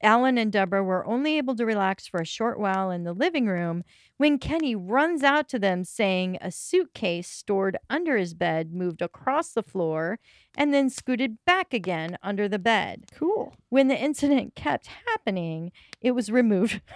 Alan 0.02 0.38
and 0.38 0.52
Deborah 0.52 0.84
were 0.84 1.06
only 1.08 1.38
able 1.38 1.56
to 1.56 1.66
relax 1.66 2.08
for 2.08 2.20
a 2.20 2.26
short 2.26 2.60
while 2.60 2.92
in 2.92 3.04
the 3.04 3.14
living 3.14 3.48
room 3.48 3.84
when 4.18 4.38
Kenny 4.38 4.76
runs 4.76 5.24
out 5.24 5.50
to 5.50 5.60
them 5.60 5.84
saying 5.84 6.38
a 6.42 6.52
suitcase 6.52 7.28
stored 7.30 7.78
under 7.90 8.16
his 8.18 8.34
bed 8.34 8.72
moved 8.74 9.02
across 9.02 9.50
the 9.54 9.64
floor 9.64 10.20
and 10.56 10.74
then 10.74 10.90
scooted 10.90 11.38
back 11.46 11.74
again 11.74 12.18
under 12.22 12.48
the 12.48 12.60
bed. 12.60 13.06
cool. 13.14 13.56
When 13.70 13.88
the 13.88 13.98
incident 13.98 14.56
kept 14.56 14.88
happening, 15.08 15.72
it 16.02 16.12
was 16.12 16.32
removed 16.32 16.82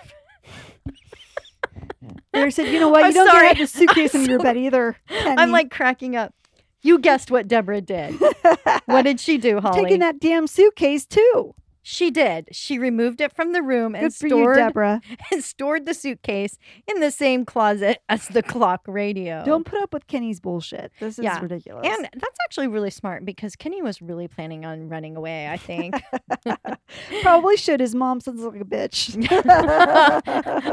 They 2.34 2.50
said, 2.50 2.68
you 2.68 2.80
know 2.80 2.90
what? 2.90 3.04
I'm 3.04 3.10
You 3.10 3.14
don't 3.16 3.28
sorry. 3.28 3.48
get 3.50 3.54
to 3.54 3.60
have 3.60 3.72
the 3.72 3.78
suitcase 3.80 4.16
I'm 4.16 4.22
in 4.24 4.30
your 4.30 4.40
bed 4.40 4.58
either. 4.58 4.96
I'm 5.10 5.52
like 5.52 5.70
cracking 5.70 6.16
up. 6.16 6.34
You 6.82 6.98
guessed 6.98 7.30
what 7.30 7.48
Deborah 7.48 7.82
did. 7.82 8.16
What 8.86 9.04
did 9.04 9.20
she 9.20 9.38
do, 9.38 9.60
Holly? 9.60 9.84
taking 9.84 10.00
that 10.00 10.20
damn 10.20 10.48
suitcase 10.48 11.06
too. 11.06 11.54
She 11.84 12.12
did. 12.12 12.48
She 12.52 12.78
removed 12.78 13.22
it 13.22 13.36
from 13.36 13.54
the 13.54 13.62
room 13.62 13.96
and 13.96 14.06
Good 14.06 14.14
for 14.14 14.28
you, 14.28 14.32
stored 14.36 14.56
Deborah. 14.58 15.02
and 15.32 15.44
stored 15.44 15.86
the 15.86 15.94
suitcase 15.94 16.58
in 16.88 17.00
the 17.00 17.12
same 17.12 17.44
closet 17.46 18.00
as 18.10 18.28
the 18.28 18.44
clock 18.44 18.82
radio. 18.88 19.44
Don't 19.46 19.66
put 19.66 19.82
up 19.82 19.94
with 19.94 20.08
Kenny's 20.08 20.40
bullshit. 20.40 20.92
This 21.00 21.18
is 21.18 21.24
Yeah. 21.26 21.40
ridiculous. 21.42 21.86
and 21.88 22.08
that's 22.14 22.38
actually 22.46 22.68
really 22.68 22.90
smart 22.92 23.26
because 23.26 23.56
Kenny 23.56 23.82
was 23.82 24.02
really 24.02 24.28
planning 24.28 24.66
on 24.66 24.90
running 24.90 25.16
away, 25.16 25.48
I 25.48 25.58
think. 25.58 25.96
probably 27.22 27.58
should. 27.58 27.80
His 27.80 27.96
mom 27.96 28.20
sounds 28.22 28.42
like 28.42 28.62
a 28.62 28.66
bitch. 28.66 29.16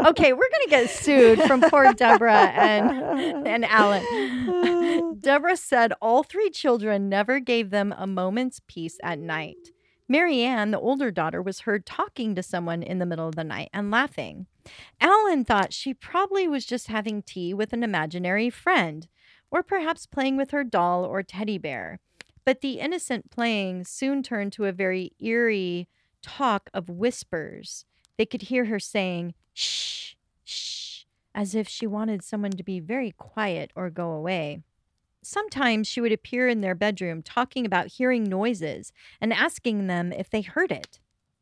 okay, 0.09 0.33
we're 0.33 0.39
going 0.39 0.65
to 0.65 0.69
get 0.71 0.91
sued 0.91 1.41
from 1.43 1.61
poor 1.63 1.93
Deborah 1.95 2.49
and 2.55 3.47
and 3.47 3.65
Alan. 3.65 5.17
Deborah 5.21 5.57
said 5.57 5.93
all 6.01 6.23
three 6.23 6.51
children 6.51 7.09
never 7.09 7.41
gave 7.41 7.71
them 7.71 7.95
a 7.97 8.07
moment's 8.07 8.61
peace 8.67 8.99
at 9.03 9.19
night. 9.19 9.57
Mary 10.09 10.41
Ann, 10.41 10.71
the 10.71 10.81
older 10.81 11.11
daughter, 11.11 11.43
was 11.43 11.61
heard 11.61 11.85
talking 11.85 12.35
to 12.35 12.43
someone 12.43 12.83
in 12.83 12.99
the 12.99 13.07
middle 13.07 13.29
of 13.29 13.35
the 13.35 13.45
night 13.45 13.69
and 13.75 13.91
laughing. 13.91 14.47
Alan 15.01 15.45
thought 15.45 15.75
she 15.75 15.93
probably 15.93 16.49
was 16.49 16.65
just 16.65 16.87
having 16.87 17.23
tea 17.23 17.53
with 17.53 17.75
an 17.75 17.83
imaginary 17.83 18.49
friend, 18.49 19.07
or 19.51 19.63
perhaps 19.63 20.07
playing 20.07 20.37
with 20.39 20.51
her 20.51 20.65
doll 20.65 21.05
or 21.05 21.23
teddy 21.23 21.59
bear. 21.59 22.01
But 22.47 22.63
the 22.63 22.81
innocent 22.81 23.31
playing 23.31 23.85
soon 23.85 24.23
turned 24.23 24.55
to 24.55 24.65
a 24.65 24.73
very 24.73 25.13
eerie 25.21 25.89
talk 26.23 26.71
of 26.73 26.89
whispers. 26.89 27.85
They 28.17 28.25
could 28.25 28.43
hear 28.43 28.65
her 28.65 28.81
saying, 28.81 29.35
shh, 29.53 30.15
shh, 30.43 31.05
as 31.35 31.55
if 31.55 31.69
she 31.69 31.87
wanted 31.87 32.23
someone 32.23 32.53
to 32.53 32.65
be 32.65 32.81
very 32.81 33.11
quiet 33.11 33.71
or 33.77 33.91
go 33.91 34.13
away. 34.13 34.63
Sometimes 35.31 35.87
she 35.87 36.01
would 36.01 36.11
appear 36.11 36.49
in 36.49 36.63
their 36.63 36.75
bedroom 36.75 37.21
talking 37.21 37.67
about 37.67 37.89
hearing 37.89 38.25
noises 38.25 38.95
and 39.21 39.31
asking 39.31 39.87
them 39.87 40.11
if 40.11 40.31
they 40.31 40.41
heard 40.41 40.73
it. 40.73 41.01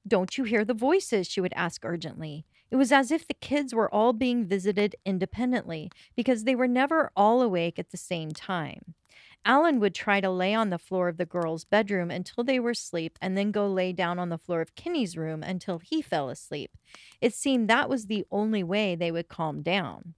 Don't 0.09 0.37
you 0.37 0.43
hear 0.43 0.65
the 0.65 0.75
voices? 0.75 1.29
She 1.29 1.41
would 1.41 1.53
ask 1.55 1.85
urgently. 1.85 2.45
It 2.69 2.75
was 2.75 2.91
as 2.91 3.13
if 3.13 3.29
the 3.29 3.35
kids 3.35 3.73
were 3.73 3.89
all 3.95 4.13
being 4.13 4.45
visited 4.45 4.97
independently 5.05 5.89
because 6.17 6.43
they 6.43 6.57
were 6.57 6.67
never 6.67 7.13
all 7.15 7.41
awake 7.41 7.79
at 7.79 7.91
the 7.91 7.97
same 7.97 8.33
time. 8.33 8.95
Alan 9.45 9.79
would 9.79 9.95
try 9.95 10.21
to 10.21 10.31
lay 10.31 10.53
on 10.53 10.71
the 10.71 10.81
floor 10.81 11.07
of 11.07 11.17
the 11.17 11.25
girls' 11.25 11.65
bedroom 11.65 12.11
until 12.11 12.43
they 12.43 12.59
were 12.59 12.71
asleep 12.71 13.17
and 13.23 13.39
then 13.39 13.53
go 13.53 13.69
lay 13.69 13.93
down 13.93 14.19
on 14.19 14.31
the 14.31 14.39
floor 14.39 14.61
of 14.61 14.75
Kenny's 14.75 15.17
room 15.17 15.45
until 15.45 15.79
he 15.79 16.03
fell 16.03 16.29
asleep. 16.29 16.77
It 17.21 17.35
seemed 17.35 17.71
that 17.71 17.89
was 17.89 18.07
the 18.07 18.25
only 18.33 18.65
way 18.65 18.97
they 18.97 19.13
would 19.13 19.29
calm 19.29 19.63
down. 19.63 20.15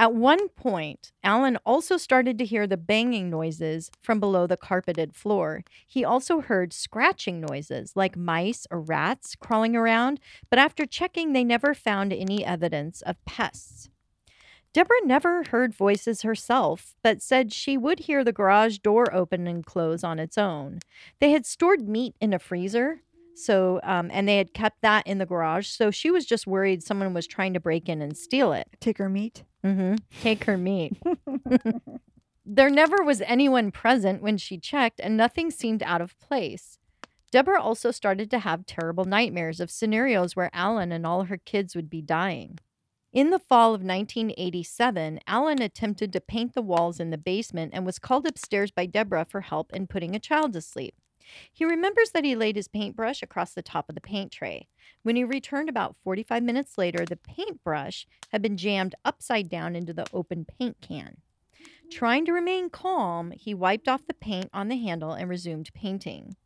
At 0.00 0.14
one 0.14 0.48
point, 0.50 1.10
Alan 1.24 1.58
also 1.66 1.96
started 1.96 2.38
to 2.38 2.44
hear 2.44 2.68
the 2.68 2.76
banging 2.76 3.30
noises 3.30 3.90
from 4.00 4.20
below 4.20 4.46
the 4.46 4.56
carpeted 4.56 5.12
floor. 5.12 5.64
He 5.88 6.04
also 6.04 6.40
heard 6.40 6.72
scratching 6.72 7.40
noises 7.40 7.94
like 7.96 8.16
mice 8.16 8.64
or 8.70 8.80
rats 8.80 9.34
crawling 9.34 9.74
around, 9.74 10.20
but 10.50 10.60
after 10.60 10.86
checking, 10.86 11.32
they 11.32 11.42
never 11.42 11.74
found 11.74 12.12
any 12.12 12.44
evidence 12.44 13.02
of 13.02 13.24
pests. 13.24 13.90
Deborah 14.72 15.04
never 15.04 15.42
heard 15.44 15.74
voices 15.74 16.22
herself, 16.22 16.94
but 17.02 17.20
said 17.20 17.52
she 17.52 17.76
would 17.76 18.00
hear 18.00 18.22
the 18.22 18.32
garage 18.32 18.78
door 18.78 19.12
open 19.12 19.48
and 19.48 19.66
close 19.66 20.04
on 20.04 20.20
its 20.20 20.38
own. 20.38 20.78
They 21.18 21.32
had 21.32 21.46
stored 21.46 21.88
meat 21.88 22.14
in 22.20 22.32
a 22.32 22.38
freezer, 22.38 23.00
so 23.38 23.80
um, 23.82 24.10
and 24.12 24.28
they 24.28 24.36
had 24.38 24.52
kept 24.52 24.82
that 24.82 25.06
in 25.06 25.18
the 25.18 25.26
garage. 25.26 25.68
So 25.68 25.90
she 25.90 26.10
was 26.10 26.26
just 26.26 26.46
worried 26.46 26.82
someone 26.82 27.14
was 27.14 27.26
trying 27.26 27.54
to 27.54 27.60
break 27.60 27.88
in 27.88 28.02
and 28.02 28.16
steal 28.16 28.52
it. 28.52 28.68
Take 28.80 28.98
her 28.98 29.08
meat. 29.08 29.44
Mm-hmm. 29.64 29.96
Take 30.20 30.44
her 30.44 30.56
meat. 30.56 30.96
there 32.46 32.70
never 32.70 33.02
was 33.02 33.20
anyone 33.22 33.70
present 33.70 34.22
when 34.22 34.38
she 34.38 34.58
checked, 34.58 35.00
and 35.00 35.16
nothing 35.16 35.50
seemed 35.50 35.82
out 35.82 36.00
of 36.00 36.18
place. 36.18 36.78
Deborah 37.30 37.60
also 37.60 37.90
started 37.90 38.30
to 38.30 38.38
have 38.38 38.64
terrible 38.64 39.04
nightmares 39.04 39.60
of 39.60 39.70
scenarios 39.70 40.34
where 40.34 40.50
Alan 40.52 40.92
and 40.92 41.06
all 41.06 41.24
her 41.24 41.36
kids 41.36 41.76
would 41.76 41.90
be 41.90 42.00
dying. 42.00 42.58
In 43.12 43.30
the 43.30 43.38
fall 43.38 43.74
of 43.74 43.82
1987, 43.82 45.20
Alan 45.26 45.62
attempted 45.62 46.12
to 46.12 46.20
paint 46.20 46.54
the 46.54 46.62
walls 46.62 47.00
in 47.00 47.10
the 47.10 47.18
basement 47.18 47.72
and 47.74 47.84
was 47.84 47.98
called 47.98 48.26
upstairs 48.26 48.70
by 48.70 48.86
Deborah 48.86 49.26
for 49.28 49.42
help 49.42 49.72
in 49.72 49.86
putting 49.86 50.14
a 50.14 50.20
child 50.20 50.52
to 50.54 50.60
sleep. 50.60 50.94
He 51.52 51.64
remembers 51.64 52.10
that 52.10 52.24
he 52.24 52.36
laid 52.36 52.56
his 52.56 52.68
paintbrush 52.68 53.22
across 53.22 53.52
the 53.52 53.62
top 53.62 53.88
of 53.88 53.94
the 53.94 54.00
paint 54.00 54.32
tray. 54.32 54.68
When 55.02 55.16
he 55.16 55.24
returned 55.24 55.68
about 55.68 55.96
45 56.04 56.42
minutes 56.42 56.78
later, 56.78 57.04
the 57.04 57.16
paintbrush 57.16 58.06
had 58.30 58.42
been 58.42 58.56
jammed 58.56 58.94
upside 59.04 59.48
down 59.48 59.76
into 59.76 59.92
the 59.92 60.06
open 60.12 60.44
paint 60.44 60.76
can. 60.80 61.18
Trying 61.90 62.26
to 62.26 62.32
remain 62.32 62.70
calm, 62.70 63.32
he 63.32 63.54
wiped 63.54 63.88
off 63.88 64.06
the 64.06 64.14
paint 64.14 64.50
on 64.52 64.68
the 64.68 64.76
handle 64.76 65.12
and 65.12 65.28
resumed 65.28 65.70
painting. 65.74 66.36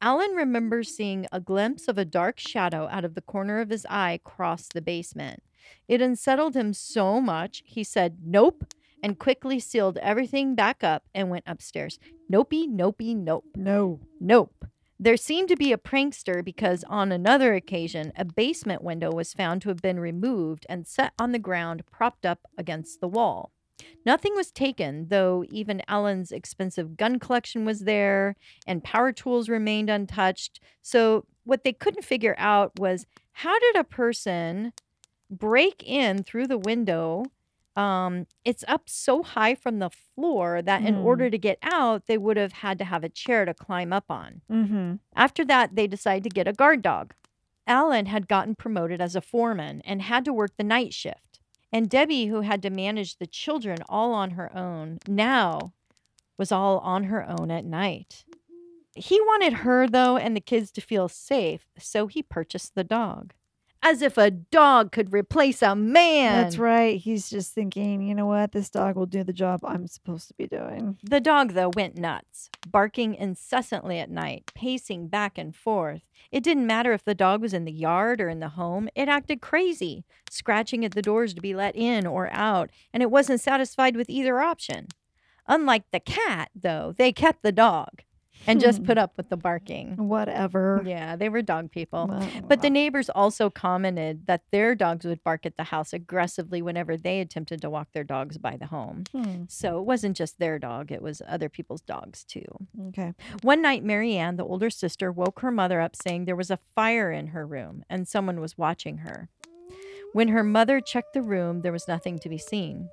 Alan 0.00 0.32
remembers 0.32 0.94
seeing 0.94 1.26
a 1.32 1.40
glimpse 1.40 1.88
of 1.88 1.98
a 1.98 2.04
dark 2.04 2.38
shadow 2.38 2.88
out 2.90 3.04
of 3.04 3.14
the 3.14 3.22
corner 3.22 3.60
of 3.60 3.70
his 3.70 3.86
eye 3.88 4.20
cross 4.22 4.68
the 4.72 4.82
basement. 4.82 5.42
It 5.88 6.02
unsettled 6.02 6.54
him 6.54 6.74
so 6.74 7.20
much, 7.20 7.62
he 7.64 7.82
said, 7.82 8.18
Nope, 8.24 8.64
and 9.04 9.18
quickly 9.18 9.60
sealed 9.60 9.98
everything 9.98 10.54
back 10.54 10.82
up 10.82 11.04
and 11.14 11.28
went 11.28 11.44
upstairs. 11.46 11.98
Nopey, 12.32 12.66
nopey, 12.66 13.14
nope. 13.14 13.44
No. 13.54 14.00
Nope. 14.18 14.64
There 14.98 15.18
seemed 15.18 15.50
to 15.50 15.56
be 15.56 15.72
a 15.72 15.76
prankster 15.76 16.42
because 16.42 16.84
on 16.84 17.12
another 17.12 17.52
occasion, 17.52 18.14
a 18.16 18.24
basement 18.24 18.82
window 18.82 19.12
was 19.12 19.34
found 19.34 19.60
to 19.60 19.68
have 19.68 19.82
been 19.82 20.00
removed 20.00 20.64
and 20.70 20.86
set 20.86 21.12
on 21.18 21.32
the 21.32 21.38
ground, 21.38 21.84
propped 21.92 22.24
up 22.24 22.46
against 22.56 23.02
the 23.02 23.08
wall. 23.08 23.52
Nothing 24.06 24.34
was 24.34 24.50
taken, 24.50 25.08
though 25.08 25.44
even 25.50 25.82
Alan's 25.86 26.32
expensive 26.32 26.96
gun 26.96 27.18
collection 27.18 27.66
was 27.66 27.80
there 27.80 28.36
and 28.66 28.82
power 28.82 29.12
tools 29.12 29.50
remained 29.50 29.90
untouched. 29.90 30.60
So, 30.80 31.26
what 31.44 31.62
they 31.62 31.74
couldn't 31.74 32.06
figure 32.06 32.36
out 32.38 32.78
was 32.78 33.04
how 33.32 33.58
did 33.58 33.76
a 33.76 33.84
person 33.84 34.72
break 35.28 35.82
in 35.84 36.22
through 36.22 36.46
the 36.46 36.56
window? 36.56 37.24
Um, 37.76 38.26
it's 38.44 38.64
up 38.68 38.88
so 38.88 39.22
high 39.24 39.54
from 39.56 39.78
the 39.80 39.90
floor 39.90 40.62
that 40.62 40.82
in 40.82 40.94
Mm. 40.96 41.04
order 41.04 41.28
to 41.28 41.38
get 41.38 41.58
out, 41.62 42.06
they 42.06 42.16
would 42.18 42.36
have 42.36 42.52
had 42.52 42.78
to 42.78 42.84
have 42.84 43.02
a 43.02 43.08
chair 43.08 43.44
to 43.44 43.52
climb 43.54 43.92
up 43.92 44.04
on. 44.10 44.42
Mm-hmm. 44.50 44.94
After 45.16 45.44
that, 45.46 45.74
they 45.74 45.86
decided 45.88 46.22
to 46.24 46.28
get 46.34 46.46
a 46.46 46.52
guard 46.52 46.82
dog. 46.82 47.14
Alan 47.66 48.06
had 48.06 48.28
gotten 48.28 48.54
promoted 48.54 49.00
as 49.00 49.16
a 49.16 49.20
foreman 49.20 49.80
and 49.84 50.02
had 50.02 50.24
to 50.26 50.32
work 50.32 50.52
the 50.56 50.62
night 50.64 50.94
shift. 50.94 51.40
And 51.72 51.90
Debbie, 51.90 52.26
who 52.26 52.42
had 52.42 52.62
to 52.62 52.70
manage 52.70 53.16
the 53.16 53.26
children 53.26 53.78
all 53.88 54.12
on 54.12 54.32
her 54.32 54.54
own, 54.56 54.98
now 55.08 55.72
was 56.38 56.52
all 56.52 56.78
on 56.78 57.04
her 57.04 57.28
own 57.28 57.50
at 57.50 57.64
night. 57.64 58.24
He 58.94 59.20
wanted 59.20 59.54
her, 59.64 59.88
though, 59.88 60.16
and 60.16 60.36
the 60.36 60.40
kids 60.40 60.70
to 60.72 60.80
feel 60.80 61.08
safe, 61.08 61.66
so 61.76 62.06
he 62.06 62.22
purchased 62.22 62.76
the 62.76 62.84
dog. 62.84 63.32
As 63.86 64.00
if 64.00 64.16
a 64.16 64.30
dog 64.30 64.92
could 64.92 65.12
replace 65.12 65.60
a 65.60 65.76
man. 65.76 66.42
That's 66.42 66.56
right. 66.56 66.98
He's 66.98 67.28
just 67.28 67.52
thinking, 67.52 68.00
you 68.00 68.14
know 68.14 68.24
what? 68.24 68.52
This 68.52 68.70
dog 68.70 68.96
will 68.96 69.04
do 69.04 69.22
the 69.22 69.34
job 69.34 69.60
I'm 69.62 69.86
supposed 69.86 70.26
to 70.28 70.34
be 70.34 70.46
doing. 70.46 70.96
The 71.02 71.20
dog, 71.20 71.52
though, 71.52 71.70
went 71.76 71.98
nuts, 71.98 72.48
barking 72.66 73.14
incessantly 73.14 73.98
at 73.98 74.08
night, 74.08 74.50
pacing 74.54 75.08
back 75.08 75.36
and 75.36 75.54
forth. 75.54 76.00
It 76.32 76.42
didn't 76.42 76.66
matter 76.66 76.94
if 76.94 77.04
the 77.04 77.14
dog 77.14 77.42
was 77.42 77.52
in 77.52 77.66
the 77.66 77.72
yard 77.72 78.22
or 78.22 78.30
in 78.30 78.40
the 78.40 78.48
home, 78.48 78.88
it 78.94 79.10
acted 79.10 79.42
crazy, 79.42 80.06
scratching 80.30 80.82
at 80.82 80.92
the 80.92 81.02
doors 81.02 81.34
to 81.34 81.42
be 81.42 81.54
let 81.54 81.76
in 81.76 82.06
or 82.06 82.32
out, 82.32 82.70
and 82.90 83.02
it 83.02 83.10
wasn't 83.10 83.42
satisfied 83.42 83.96
with 83.96 84.08
either 84.08 84.40
option. 84.40 84.88
Unlike 85.46 85.90
the 85.92 86.00
cat, 86.00 86.48
though, 86.54 86.94
they 86.96 87.12
kept 87.12 87.42
the 87.42 87.52
dog. 87.52 88.00
And 88.46 88.60
just 88.60 88.84
put 88.84 88.98
up 88.98 89.12
with 89.16 89.28
the 89.28 89.36
barking. 89.36 89.96
Whatever. 89.96 90.82
Yeah, 90.84 91.16
they 91.16 91.28
were 91.28 91.42
dog 91.42 91.70
people. 91.70 92.06
Well, 92.08 92.28
But 92.46 92.62
the 92.62 92.70
neighbors 92.70 93.08
also 93.10 93.50
commented 93.50 94.26
that 94.26 94.42
their 94.52 94.74
dogs 94.74 95.04
would 95.04 95.22
bark 95.24 95.46
at 95.46 95.56
the 95.56 95.64
house 95.64 95.92
aggressively 95.92 96.62
whenever 96.62 96.96
they 96.96 97.20
attempted 97.20 97.60
to 97.62 97.70
walk 97.70 97.88
their 97.92 98.04
dogs 98.04 98.38
by 98.38 98.56
the 98.56 98.66
home. 98.66 99.04
Hmm, 99.12 99.44
So 99.48 99.78
it 99.78 99.84
wasn't 99.84 100.16
just 100.16 100.38
their 100.38 100.58
dog, 100.58 100.92
it 100.92 101.02
was 101.02 101.22
other 101.26 101.48
people's 101.48 101.80
dogs 101.82 102.24
too. 102.24 102.44
okay. 102.88 103.14
One 103.42 103.62
night, 103.62 103.82
Mary 103.84 104.16
Ann, 104.16 104.36
the 104.36 104.44
older 104.44 104.70
sister, 104.70 105.10
woke 105.12 105.40
her 105.40 105.50
mother 105.50 105.80
up 105.80 105.96
saying 105.96 106.24
there 106.24 106.36
was 106.36 106.50
a 106.50 106.58
fire 106.74 107.10
in 107.12 107.28
her 107.28 107.46
room 107.46 107.84
and 107.88 108.06
someone 108.08 108.40
was 108.40 108.58
watching 108.58 108.98
her. 108.98 109.28
When 110.12 110.28
her 110.28 110.44
mother 110.44 110.80
checked 110.80 111.12
the 111.14 111.22
room, 111.22 111.62
there 111.62 111.72
was 111.72 111.88
nothing 111.88 112.18
to 112.20 112.28
be 112.28 112.38
seen. 112.38 112.88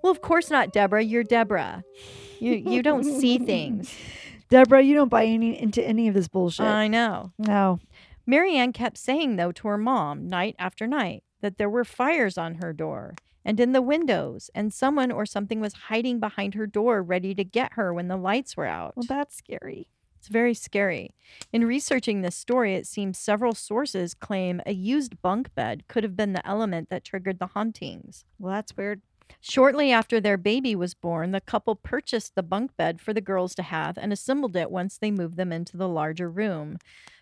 Well, 0.00 0.12
of 0.12 0.20
course 0.20 0.48
not, 0.48 0.72
Deborah. 0.72 1.02
You're 1.02 1.24
Deborah. 1.24 1.82
You 2.38 2.52
you 2.54 2.82
don't 2.84 3.02
see 3.02 3.36
things. 3.52 3.92
Deborah, 4.52 4.82
you 4.82 4.94
don't 4.94 5.08
buy 5.08 5.24
any 5.24 5.58
into 5.58 5.82
any 5.82 6.08
of 6.08 6.14
this 6.14 6.28
bullshit. 6.28 6.66
I 6.66 6.86
know. 6.86 7.32
no. 7.38 7.80
Mary 8.26 8.54
Ann 8.54 8.72
kept 8.72 8.98
saying, 8.98 9.36
though, 9.36 9.50
to 9.50 9.66
her 9.66 9.78
mom, 9.78 10.28
night 10.28 10.54
after 10.58 10.86
night, 10.86 11.24
that 11.40 11.56
there 11.56 11.70
were 11.70 11.84
fires 11.84 12.36
on 12.36 12.56
her 12.56 12.74
door 12.74 13.14
and 13.44 13.58
in 13.58 13.72
the 13.72 13.82
windows, 13.82 14.50
and 14.54 14.72
someone 14.72 15.10
or 15.10 15.24
something 15.24 15.58
was 15.58 15.72
hiding 15.72 16.20
behind 16.20 16.54
her 16.54 16.66
door 16.66 17.02
ready 17.02 17.34
to 17.34 17.44
get 17.44 17.72
her 17.72 17.94
when 17.94 18.08
the 18.08 18.16
lights 18.16 18.56
were 18.56 18.66
out. 18.66 18.94
Well, 18.94 19.06
that's 19.08 19.34
scary. 19.34 19.88
It's 20.18 20.28
very 20.28 20.54
scary. 20.54 21.14
In 21.52 21.64
researching 21.64 22.20
this 22.20 22.36
story, 22.36 22.74
it 22.74 22.86
seems 22.86 23.18
several 23.18 23.54
sources 23.54 24.14
claim 24.14 24.60
a 24.66 24.72
used 24.72 25.20
bunk 25.22 25.52
bed 25.54 25.84
could 25.88 26.04
have 26.04 26.14
been 26.14 26.34
the 26.34 26.46
element 26.46 26.90
that 26.90 27.04
triggered 27.04 27.40
the 27.40 27.48
hauntings. 27.48 28.24
Well, 28.38 28.52
that's 28.52 28.76
weird. 28.76 29.00
Shortly 29.40 29.90
after 29.90 30.20
their 30.20 30.36
baby 30.36 30.74
was 30.74 30.94
born, 30.94 31.32
the 31.32 31.40
couple 31.40 31.74
purchased 31.74 32.34
the 32.34 32.42
bunk 32.42 32.76
bed 32.76 33.00
for 33.00 33.12
the 33.12 33.20
girls 33.20 33.54
to 33.56 33.62
have 33.62 33.98
and 33.98 34.12
assembled 34.12 34.56
it 34.56 34.70
once 34.70 34.98
they 34.98 35.10
moved 35.10 35.36
them 35.36 35.52
into 35.52 35.76
the 35.76 35.88
larger 35.88 36.30
room. 36.30 36.78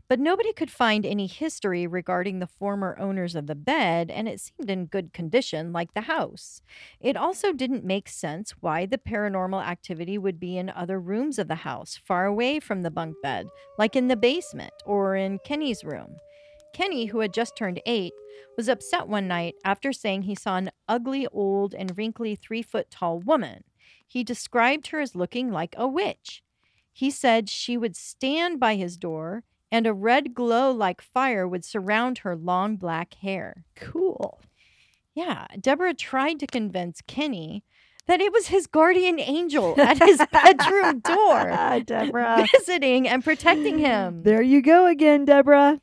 But 0.09 0.19
nobody 0.19 0.53
could 0.53 0.73
find 0.73 1.07
any 1.07 1.29
history 1.29 1.87
regarding 1.87 2.41
the 2.41 2.49
former 2.49 2.97
owners 2.99 3.37
of 3.37 3.47
the 3.47 3.55
bed, 3.55 4.11
and 4.11 4.29
it 4.29 4.41
seemed 4.41 4.69
in 4.69 4.87
good 4.87 5.13
condition, 5.13 5.73
like 5.73 5.95
the 5.95 6.01
house. 6.01 6.63
It 7.01 7.17
also 7.17 7.53
didn't 7.53 7.85
make 7.85 8.09
sense 8.09 8.55
why 8.59 8.87
the 8.87 8.99
paranormal 8.99 9.65
activity 9.65 10.19
would 10.19 10.41
be 10.41 10.59
in 10.59 10.69
other 10.69 10.99
rooms 10.99 11.39
of 11.39 11.47
the 11.47 11.55
house, 11.55 11.97
far 11.97 12.27
away 12.27 12.59
from 12.59 12.83
the 12.83 12.91
bunk 12.91 13.15
bed, 13.23 13.47
like 13.79 13.95
in 13.95 14.09
the 14.09 14.17
basement 14.17 14.73
or 14.85 15.15
in 15.15 15.39
Kenny's 15.45 15.85
room. 15.85 16.17
Kenny, 16.73 17.07
who 17.07 17.21
had 17.21 17.33
just 17.35 17.57
turned 17.57 17.81
eight, 17.87 18.13
was 18.57 18.69
upset 18.69 19.09
one 19.09 19.29
night 19.29 19.55
after 19.65 19.93
saying 19.93 20.23
he 20.23 20.35
saw 20.35 20.57
an 20.57 20.71
ugly, 20.89 21.27
old, 21.33 21.75
and 21.75 21.97
wrinkly 21.97 22.35
three 22.37 22.63
foot 22.63 22.91
tall 22.91 23.19
woman. 23.19 23.65
He 24.07 24.25
described 24.25 24.89
her 24.89 25.01
as 25.01 25.15
looking 25.15 25.51
like 25.51 25.75
a 25.79 25.87
witch. 25.87 26.43
He 26.93 27.11
said 27.11 27.49
she 27.49 27.77
would 27.77 27.97
stand 27.97 28.59
by 28.61 28.75
his 28.75 28.97
door 28.97 29.45
and 29.73 29.87
a 29.87 29.95
red 29.95 30.35
glow 30.35 30.73
like 30.73 31.01
fire 31.01 31.47
would 31.47 31.65
surround 31.65 32.19
her 32.19 32.35
long 32.37 32.77
black 32.77 33.15
hair. 33.15 33.65
Cool. 33.77 34.41
Yeah, 35.15 35.47
Deborah 35.61 35.95
tried 35.95 36.41
to 36.41 36.47
convince 36.47 37.01
Kenny 37.07 37.63
that 38.07 38.21
it 38.21 38.33
was 38.33 38.49
his 38.49 38.67
guardian 38.67 39.21
angel 39.21 39.75
at 39.79 40.03
his 40.03 40.21
bedroom 40.33 40.99
door, 41.01 41.51
Ah, 41.53 41.79
Deborah. 41.87 42.45
visiting 42.53 43.07
and 43.07 43.23
protecting 43.23 43.79
him. 43.79 44.25
there 44.25 44.43
you 44.43 44.61
go 44.61 44.87
again, 44.87 45.25
Deborah. 45.25 45.81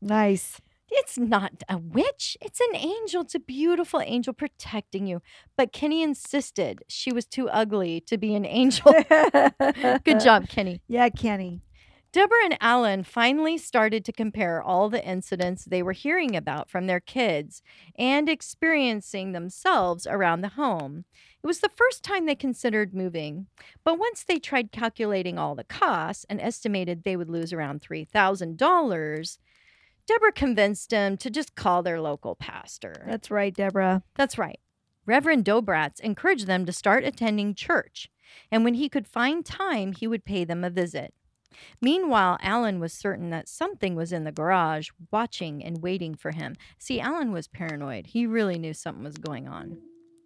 Nice. 0.00 0.60
It's 0.90 1.18
not 1.18 1.62
a 1.68 1.76
witch. 1.76 2.36
It's 2.40 2.60
an 2.60 2.76
angel. 2.76 3.22
It's 3.22 3.34
a 3.34 3.40
beautiful 3.40 4.00
angel 4.00 4.32
protecting 4.32 5.06
you. 5.06 5.20
But 5.56 5.72
Kenny 5.72 6.02
insisted 6.02 6.82
she 6.88 7.12
was 7.12 7.26
too 7.26 7.48
ugly 7.50 8.00
to 8.02 8.16
be 8.16 8.34
an 8.34 8.46
angel. 8.46 8.92
Good 10.04 10.20
job, 10.20 10.48
Kenny. 10.48 10.80
Yeah, 10.88 11.10
Kenny. 11.10 11.62
Deborah 12.10 12.44
and 12.44 12.56
Alan 12.62 13.04
finally 13.04 13.58
started 13.58 14.02
to 14.06 14.12
compare 14.12 14.62
all 14.62 14.88
the 14.88 15.06
incidents 15.06 15.66
they 15.66 15.82
were 15.82 15.92
hearing 15.92 16.34
about 16.34 16.70
from 16.70 16.86
their 16.86 17.00
kids 17.00 17.62
and 17.98 18.30
experiencing 18.30 19.32
themselves 19.32 20.06
around 20.06 20.40
the 20.40 20.48
home. 20.48 21.04
It 21.42 21.46
was 21.46 21.60
the 21.60 21.68
first 21.68 22.02
time 22.02 22.24
they 22.24 22.34
considered 22.34 22.94
moving, 22.94 23.48
but 23.84 23.98
once 23.98 24.24
they 24.24 24.38
tried 24.38 24.72
calculating 24.72 25.38
all 25.38 25.54
the 25.54 25.64
costs 25.64 26.24
and 26.30 26.40
estimated 26.40 27.04
they 27.04 27.14
would 27.14 27.28
lose 27.28 27.52
around 27.52 27.82
$3,000, 27.82 29.38
Deborah 30.08 30.32
convinced 30.32 30.88
them 30.88 31.18
to 31.18 31.28
just 31.28 31.54
call 31.54 31.82
their 31.82 32.00
local 32.00 32.34
pastor. 32.34 33.04
That's 33.06 33.30
right, 33.30 33.54
Deborah. 33.54 34.02
That's 34.14 34.38
right. 34.38 34.58
Reverend 35.04 35.44
Dobratz 35.44 36.00
encouraged 36.00 36.46
them 36.46 36.64
to 36.64 36.72
start 36.72 37.04
attending 37.04 37.54
church, 37.54 38.10
and 38.50 38.64
when 38.64 38.74
he 38.74 38.88
could 38.88 39.06
find 39.06 39.44
time, 39.44 39.92
he 39.92 40.06
would 40.06 40.24
pay 40.24 40.44
them 40.44 40.64
a 40.64 40.70
visit. 40.70 41.12
Meanwhile, 41.82 42.38
Alan 42.40 42.80
was 42.80 42.94
certain 42.94 43.28
that 43.30 43.48
something 43.48 43.94
was 43.94 44.10
in 44.10 44.24
the 44.24 44.32
garage, 44.32 44.88
watching 45.10 45.62
and 45.62 45.82
waiting 45.82 46.14
for 46.14 46.30
him. 46.30 46.56
See, 46.78 47.00
Alan 47.00 47.30
was 47.30 47.46
paranoid. 47.46 48.08
He 48.08 48.26
really 48.26 48.58
knew 48.58 48.72
something 48.72 49.04
was 49.04 49.18
going 49.18 49.46
on. 49.46 49.78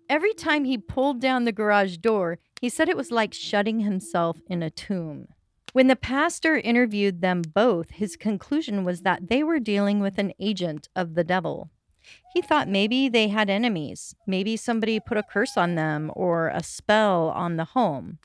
Every 0.08 0.34
time 0.34 0.64
he 0.64 0.78
pulled 0.78 1.20
down 1.20 1.44
the 1.44 1.52
garage 1.52 1.96
door, 1.96 2.38
he 2.60 2.68
said 2.68 2.88
it 2.88 2.96
was 2.96 3.10
like 3.10 3.34
shutting 3.34 3.80
himself 3.80 4.38
in 4.48 4.62
a 4.62 4.70
tomb. 4.70 5.28
When 5.72 5.86
the 5.86 5.96
pastor 5.96 6.58
interviewed 6.58 7.22
them 7.22 7.40
both, 7.40 7.90
his 7.90 8.16
conclusion 8.16 8.84
was 8.84 9.02
that 9.02 9.28
they 9.28 9.42
were 9.42 9.58
dealing 9.58 10.00
with 10.00 10.18
an 10.18 10.34
agent 10.38 10.88
of 10.94 11.14
the 11.14 11.24
devil. 11.24 11.70
He 12.34 12.42
thought 12.42 12.68
maybe 12.68 13.08
they 13.08 13.28
had 13.28 13.48
enemies. 13.48 14.14
Maybe 14.26 14.56
somebody 14.56 15.00
put 15.00 15.16
a 15.16 15.22
curse 15.22 15.56
on 15.56 15.74
them 15.74 16.10
or 16.14 16.48
a 16.48 16.62
spell 16.62 17.30
on 17.30 17.56
the 17.56 17.64
home. 17.64 18.18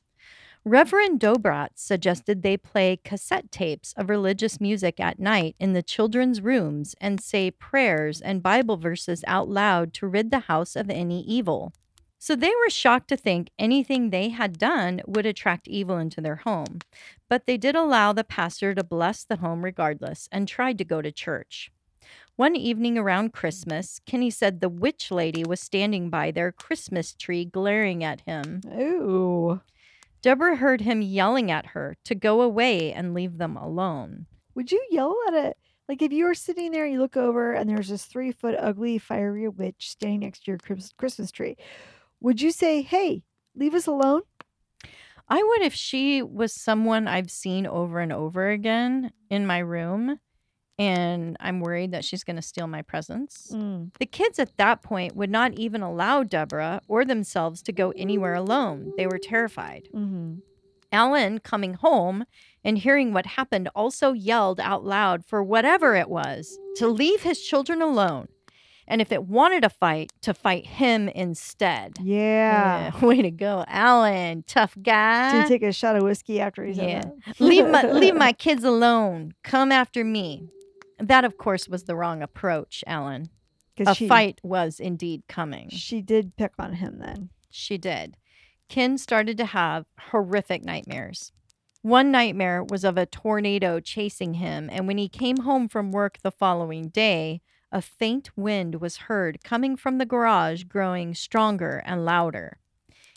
Reverend 0.66 1.22
Dobratz 1.22 1.80
suggested 1.80 2.42
they 2.42 2.58
play 2.58 3.00
cassette 3.02 3.50
tapes 3.50 3.94
of 3.96 4.10
religious 4.10 4.60
music 4.60 5.00
at 5.00 5.18
night 5.18 5.56
in 5.58 5.72
the 5.72 5.82
children's 5.82 6.42
rooms 6.42 6.94
and 7.00 7.22
say 7.22 7.50
prayers 7.50 8.20
and 8.20 8.44
Bible 8.44 8.76
verses 8.76 9.24
out 9.26 9.48
loud 9.48 9.94
to 9.94 10.08
rid 10.08 10.30
the 10.30 10.40
house 10.40 10.76
of 10.76 10.90
any 10.90 11.22
evil. 11.22 11.72
So 12.20 12.36
they 12.36 12.50
were 12.50 12.70
shocked 12.70 13.10
to 13.10 13.18
think 13.18 13.50
anything 13.60 14.10
they 14.10 14.30
had 14.30 14.58
done 14.58 15.02
would 15.06 15.26
attract 15.26 15.68
evil 15.68 15.98
into 15.98 16.20
their 16.20 16.38
home. 16.38 16.80
But 17.30 17.46
they 17.46 17.58
did 17.58 17.76
allow 17.76 18.14
the 18.14 18.24
pastor 18.24 18.74
to 18.74 18.84
bless 18.84 19.24
the 19.24 19.38
home 19.38 19.64
regardless 19.64 20.28
and 20.32 20.48
tried 20.48 20.78
to 20.80 20.86
go 20.86 21.02
to 21.02 21.12
church. 21.12 21.72
One 22.36 22.56
evening 22.56 22.98
around 22.98 23.34
Christmas, 23.34 24.00
Kenny 24.06 24.30
said 24.30 24.62
the 24.62 24.70
witch 24.70 25.12
lady 25.12 25.44
was 25.44 25.60
standing 25.60 26.10
by 26.10 26.32
their 26.32 26.52
Christmas 26.52 27.14
tree 27.14 27.46
glaring 27.46 28.04
at 28.04 28.22
him. 28.22 28.62
Ooh. 28.80 29.62
Deborah 30.22 30.58
heard 30.58 30.82
him 30.82 31.02
yelling 31.02 31.52
at 31.52 31.68
her 31.68 31.96
to 32.04 32.16
go 32.16 32.42
away 32.42 32.92
and 32.94 33.14
leave 33.14 33.38
them 33.38 33.56
alone. 33.56 34.26
Would 34.56 34.72
you 34.72 34.84
yell 34.90 35.16
at 35.28 35.34
it? 35.34 35.58
Like 35.88 36.02
if 36.02 36.12
you 36.12 36.26
were 36.26 36.34
sitting 36.34 36.72
there, 36.72 36.86
you 36.86 37.00
look 37.00 37.16
over 37.16 37.54
and 37.54 37.70
there's 37.70 37.88
this 37.88 38.06
three 38.06 38.32
foot 38.32 38.56
ugly 38.60 38.98
fiery 38.98 39.48
witch 39.48 39.90
standing 39.90 40.20
next 40.22 40.46
to 40.46 40.52
your 40.52 40.58
Christmas 40.98 41.32
tree. 41.32 41.56
Would 42.22 42.42
you 42.42 42.52
say, 42.52 42.82
"Hey, 42.82 43.24
leave 43.56 43.74
us 43.74 43.88
alone"? 43.88 44.22
I 45.30 45.44
would 45.44 45.62
if 45.62 45.74
she 45.74 46.22
was 46.22 46.54
someone 46.54 47.08
I've 47.08 47.30
seen 47.30 47.68
over 47.68 48.00
and 48.00 48.14
over 48.14 48.50
again 48.50 49.12
in 49.30 49.46
my 49.46 49.60
room 49.60 50.20
and 50.80 51.36
I'm 51.40 51.60
worried 51.60 51.92
that 51.92 52.06
she's 52.06 52.24
going 52.24 52.36
to 52.36 52.42
steal 52.42 52.68
my 52.68 52.82
presents. 52.82 53.52
Mm. 53.52 53.92
The 54.00 54.06
kids 54.06 54.40
at 54.40 54.56
that 54.58 54.84
point 54.84 55.16
would 55.16 55.30
not 55.30 55.54
even 55.54 55.82
allow 55.82 56.24
Deborah 56.24 56.82
or 56.88 57.04
themselves 57.04 57.62
to 57.64 57.72
go 57.72 57.92
anywhere 57.96 58.36
alone. 58.36 58.94
They 58.98 59.08
were 59.08 59.20
terrified. 59.20 59.90
hmm 59.92 60.36
Alan, 60.90 61.40
coming 61.40 61.74
home 61.74 62.24
and 62.64 62.78
hearing 62.78 63.12
what 63.12 63.26
happened, 63.26 63.68
also 63.76 64.14
yelled 64.14 64.58
out 64.62 64.86
loud 64.86 65.26
for 65.26 65.44
whatever 65.44 65.96
it 65.96 66.10
was 66.10 66.58
to 66.78 66.88
leave 66.88 67.24
his 67.24 67.42
children 67.42 67.82
alone. 67.82 68.30
And 68.88 69.02
if 69.02 69.12
it 69.12 69.24
wanted 69.26 69.66
a 69.66 69.70
fight, 69.70 70.14
to 70.22 70.34
fight 70.34 70.66
him 70.66 71.10
instead. 71.10 71.98
Yeah. 72.02 72.92
Yeah, 72.94 73.06
Way 73.06 73.22
to 73.22 73.32
go, 73.32 73.66
Alan. 73.68 74.44
Tough 74.48 74.78
guy. 74.82 75.42
To 75.42 75.48
take 75.48 75.64
a 75.64 75.74
shot 75.74 75.96
of 75.98 76.04
whiskey 76.04 76.40
after 76.40 76.64
he 76.64 76.74
said 76.74 77.12
Yeah. 77.26 77.34
leave 77.40 77.68
my 77.68 77.84
leave 77.92 78.16
my 78.16 78.32
kids 78.32 78.64
alone. 78.64 79.34
Come 79.44 79.72
after 79.72 80.04
me. 80.04 80.50
That, 81.00 81.26
of 81.26 81.38
course, 81.38 81.68
was 81.68 81.84
the 81.84 81.96
wrong 81.96 82.22
approach, 82.22 82.84
Alan. 82.88 83.30
A 83.86 83.94
she, 83.94 84.08
fight 84.08 84.40
was 84.42 84.80
indeed 84.80 85.24
coming. 85.28 85.70
She 85.70 86.02
did 86.02 86.36
pick 86.36 86.54
on 86.58 86.74
him 86.74 86.98
then. 87.00 87.30
She 87.52 87.78
did. 87.78 88.18
Ken 88.70 88.98
started 88.98 89.38
to 89.38 89.46
have 89.46 89.86
horrific 90.10 90.66
nightmares. 90.66 91.32
One 91.84 92.12
nightmare 92.12 92.64
was 92.64 92.84
of 92.84 92.98
a 92.98 93.06
tornado 93.06 93.80
chasing 93.80 94.36
him, 94.36 94.70
and 94.72 94.88
when 94.88 94.98
he 94.98 95.08
came 95.08 95.38
home 95.38 95.70
from 95.70 95.92
work 95.92 96.18
the 96.24 96.32
following 96.32 96.90
day, 96.90 97.42
a 97.72 97.82
faint 97.82 98.30
wind 98.36 98.76
was 98.76 98.98
heard 98.98 99.44
coming 99.44 99.76
from 99.76 99.98
the 99.98 100.06
garage, 100.06 100.64
growing 100.64 101.14
stronger 101.14 101.84
and 101.86 102.06
louder. 102.06 102.60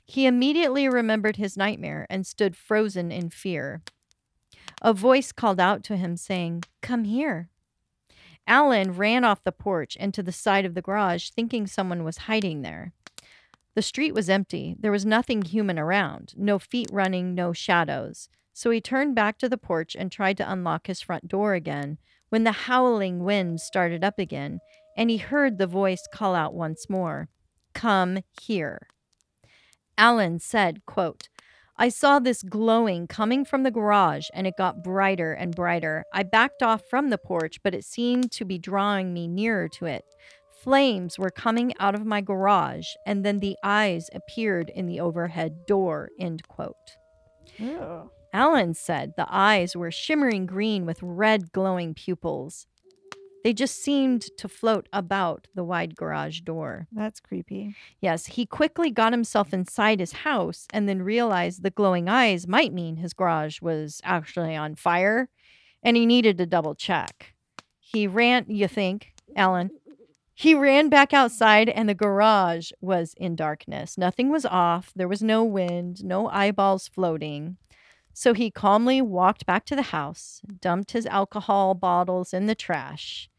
He 0.05 0.26
immediately 0.26 0.88
remembered 0.88 1.36
his 1.36 1.57
nightmare 1.57 2.07
and 2.11 2.26
stood 2.26 2.57
frozen 2.57 3.12
in 3.12 3.30
fear. 3.30 3.82
A 4.82 4.92
voice 4.92 5.30
called 5.30 5.61
out 5.61 5.84
to 5.84 5.96
him, 5.96 6.16
saying, 6.16 6.64
Come 6.80 7.05
here. 7.05 7.48
Alan 8.46 8.96
ran 8.96 9.24
off 9.24 9.44
the 9.44 9.53
porch 9.53 9.96
and 10.01 10.12
to 10.14 10.22
the 10.22 10.32
side 10.32 10.64
of 10.64 10.74
the 10.74 10.82
garage, 10.82 11.30
thinking 11.30 11.66
someone 11.66 12.03
was 12.03 12.18
hiding 12.18 12.62
there. 12.62 12.92
The 13.74 13.82
street 13.82 14.12
was 14.12 14.28
empty. 14.28 14.74
There 14.80 14.90
was 14.90 15.07
nothing 15.07 15.42
human 15.42 15.78
around, 15.78 16.34
no 16.36 16.59
feet 16.59 16.88
running, 16.90 17.34
no 17.34 17.53
shadows. 17.53 18.28
So 18.53 18.70
he 18.70 18.80
turned 18.80 19.14
back 19.14 19.38
to 19.38 19.48
the 19.48 19.57
porch 19.57 19.94
and 19.94 20.11
tried 20.11 20.36
to 20.38 20.51
unlock 20.51 20.88
his 20.88 21.01
front 21.01 21.28
door 21.28 21.55
again 21.55 21.98
when 22.30 22.44
the 22.44 22.52
howling 22.52 23.22
wind 23.22 23.60
started 23.60 24.02
up 24.02 24.18
again 24.18 24.60
and 24.96 25.10
he 25.10 25.18
heard 25.18 25.58
the 25.58 25.66
voice 25.66 26.02
call 26.12 26.34
out 26.34 26.54
once 26.54 26.88
more, 26.88 27.28
Come 27.74 28.18
here. 28.40 28.88
Alan 29.96 30.38
said, 30.38 30.84
quote, 30.86 31.28
I 31.76 31.88
saw 31.88 32.18
this 32.18 32.42
glowing 32.42 33.06
coming 33.06 33.44
from 33.44 33.62
the 33.62 33.70
garage 33.70 34.28
and 34.34 34.46
it 34.46 34.54
got 34.58 34.82
brighter 34.82 35.32
and 35.32 35.54
brighter. 35.54 36.04
I 36.12 36.24
backed 36.24 36.62
off 36.62 36.82
from 36.90 37.08
the 37.08 37.18
porch, 37.18 37.62
but 37.62 37.74
it 37.74 37.84
seemed 37.84 38.32
to 38.32 38.44
be 38.44 38.58
drawing 38.58 39.14
me 39.14 39.28
nearer 39.28 39.68
to 39.78 39.86
it. 39.86 40.04
Flames 40.62 41.18
were 41.18 41.30
coming 41.30 41.72
out 41.78 41.94
of 41.94 42.04
my 42.04 42.20
garage, 42.20 42.88
and 43.06 43.24
then 43.24 43.38
the 43.38 43.56
eyes 43.62 44.10
appeared 44.14 44.68
in 44.68 44.84
the 44.84 45.00
overhead 45.00 45.64
door. 45.66 46.10
End 46.18 46.46
quote. 46.48 46.96
Alan 48.32 48.74
said 48.74 49.12
the 49.16 49.26
eyes 49.28 49.76
were 49.76 49.90
shimmering 49.90 50.46
green 50.46 50.86
with 50.86 51.02
red 51.02 51.52
glowing 51.52 51.94
pupils. 51.94 52.66
They 53.42 53.52
just 53.54 53.82
seemed 53.82 54.22
to 54.36 54.48
float 54.48 54.88
about 54.92 55.48
the 55.54 55.64
wide 55.64 55.96
garage 55.96 56.40
door. 56.40 56.86
That's 56.92 57.20
creepy. 57.20 57.74
Yes, 58.00 58.26
he 58.26 58.44
quickly 58.44 58.90
got 58.90 59.12
himself 59.12 59.54
inside 59.54 59.98
his 59.98 60.12
house 60.12 60.66
and 60.72 60.88
then 60.88 61.02
realized 61.02 61.62
the 61.62 61.70
glowing 61.70 62.08
eyes 62.08 62.46
might 62.46 62.72
mean 62.72 62.96
his 62.96 63.14
garage 63.14 63.62
was 63.62 64.00
actually 64.04 64.54
on 64.54 64.74
fire 64.74 65.30
and 65.82 65.96
he 65.96 66.04
needed 66.04 66.36
to 66.38 66.46
double 66.46 66.74
check. 66.74 67.34
He 67.78 68.06
ran, 68.06 68.44
you 68.48 68.68
think, 68.68 69.14
Alan? 69.34 69.70
He 70.34 70.54
ran 70.54 70.88
back 70.88 71.12
outside 71.12 71.68
and 71.68 71.88
the 71.88 71.94
garage 71.94 72.70
was 72.80 73.14
in 73.16 73.36
darkness. 73.36 73.98
Nothing 73.98 74.30
was 74.30 74.46
off. 74.46 74.92
There 74.94 75.08
was 75.08 75.22
no 75.22 75.44
wind, 75.44 76.04
no 76.04 76.28
eyeballs 76.28 76.88
floating. 76.88 77.56
So 78.20 78.34
he 78.34 78.50
calmly 78.50 79.00
walked 79.00 79.46
back 79.46 79.64
to 79.64 79.74
the 79.74 79.80
house, 79.80 80.42
dumped 80.60 80.90
his 80.90 81.06
alcohol 81.06 81.72
bottles 81.72 82.34
in 82.34 82.44
the 82.44 82.54
trash, 82.54 83.30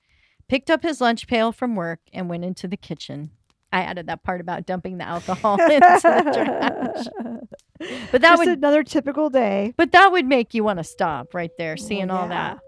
picked 0.50 0.72
up 0.72 0.82
his 0.82 1.00
lunch 1.00 1.28
pail 1.28 1.52
from 1.52 1.76
work, 1.76 2.00
and 2.12 2.28
went 2.28 2.44
into 2.44 2.68
the 2.68 2.78
kitchen. 2.78 3.30
I 3.72 3.82
added 3.82 4.08
that 4.08 4.24
part 4.24 4.42
about 4.42 4.66
dumping 4.66 4.98
the 4.98 5.04
alcohol 5.04 5.62
into 5.62 5.80
the 5.80 6.32
trash. 6.34 7.06
But 8.12 8.22
that 8.22 8.30
Just 8.30 8.40
would 8.40 8.58
another 8.58 8.84
typical 8.84 9.30
day. 9.30 9.76
but 9.78 9.92
that 9.92 10.12
would 10.12 10.26
make 10.26 10.56
you 10.56 10.64
want 10.64 10.80
to 10.80 10.84
stop 10.84 11.36
right 11.36 11.52
there, 11.60 11.78
seeing 11.78 12.10
all 12.10 12.24
yeah. 12.24 12.56
that. 12.56 12.60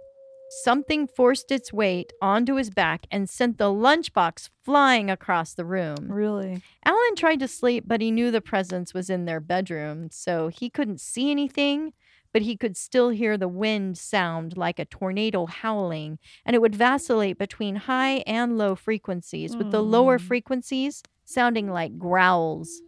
Something 0.61 1.07
forced 1.07 1.51
its 1.51 1.74
weight 1.74 2.14
onto 2.22 2.57
his 2.57 2.70
back 2.70 3.07
and 3.09 3.28
sent 3.28 3.57
the 3.57 3.72
lunchbox 3.72 4.51
flying 4.64 5.09
across 5.09 5.55
the 5.55 5.66
room. 5.66 6.11
Really? 6.11 6.61
Alan 6.86 7.16
tried 7.16 7.39
to 7.39 7.47
sleep, 7.47 7.86
but 7.88 8.01
he 8.01 8.11
knew 8.11 8.30
the 8.30 8.39
presence 8.39 8.93
was 8.93 9.09
in 9.09 9.26
their 9.26 9.39
bedroom, 9.39 10.09
so 10.11 10.49
he 10.49 10.70
couldn't 10.70 11.01
see 11.01 11.32
anything, 11.32 11.93
but 12.34 12.42
he 12.42 12.58
could 12.58 12.76
still 12.76 13.10
hear 13.10 13.38
the 13.38 13.48
wind 13.48 13.98
sound 13.98 14.58
like 14.58 14.80
a 14.80 14.86
tornado 14.86 15.46
howling, 15.46 16.18
and 16.46 16.56
it 16.56 16.60
would 16.62 16.76
vacillate 16.76 17.38
between 17.38 17.76
high 17.78 18.24
and 18.28 18.58
low 18.58 18.76
frequencies, 18.76 19.56
with 19.56 19.72
the 19.72 19.82
lower 19.84 20.18
Hmm. 20.18 20.26
frequencies 20.26 21.04
sounding 21.26 21.70
like 21.72 21.98
growls. 21.98 22.82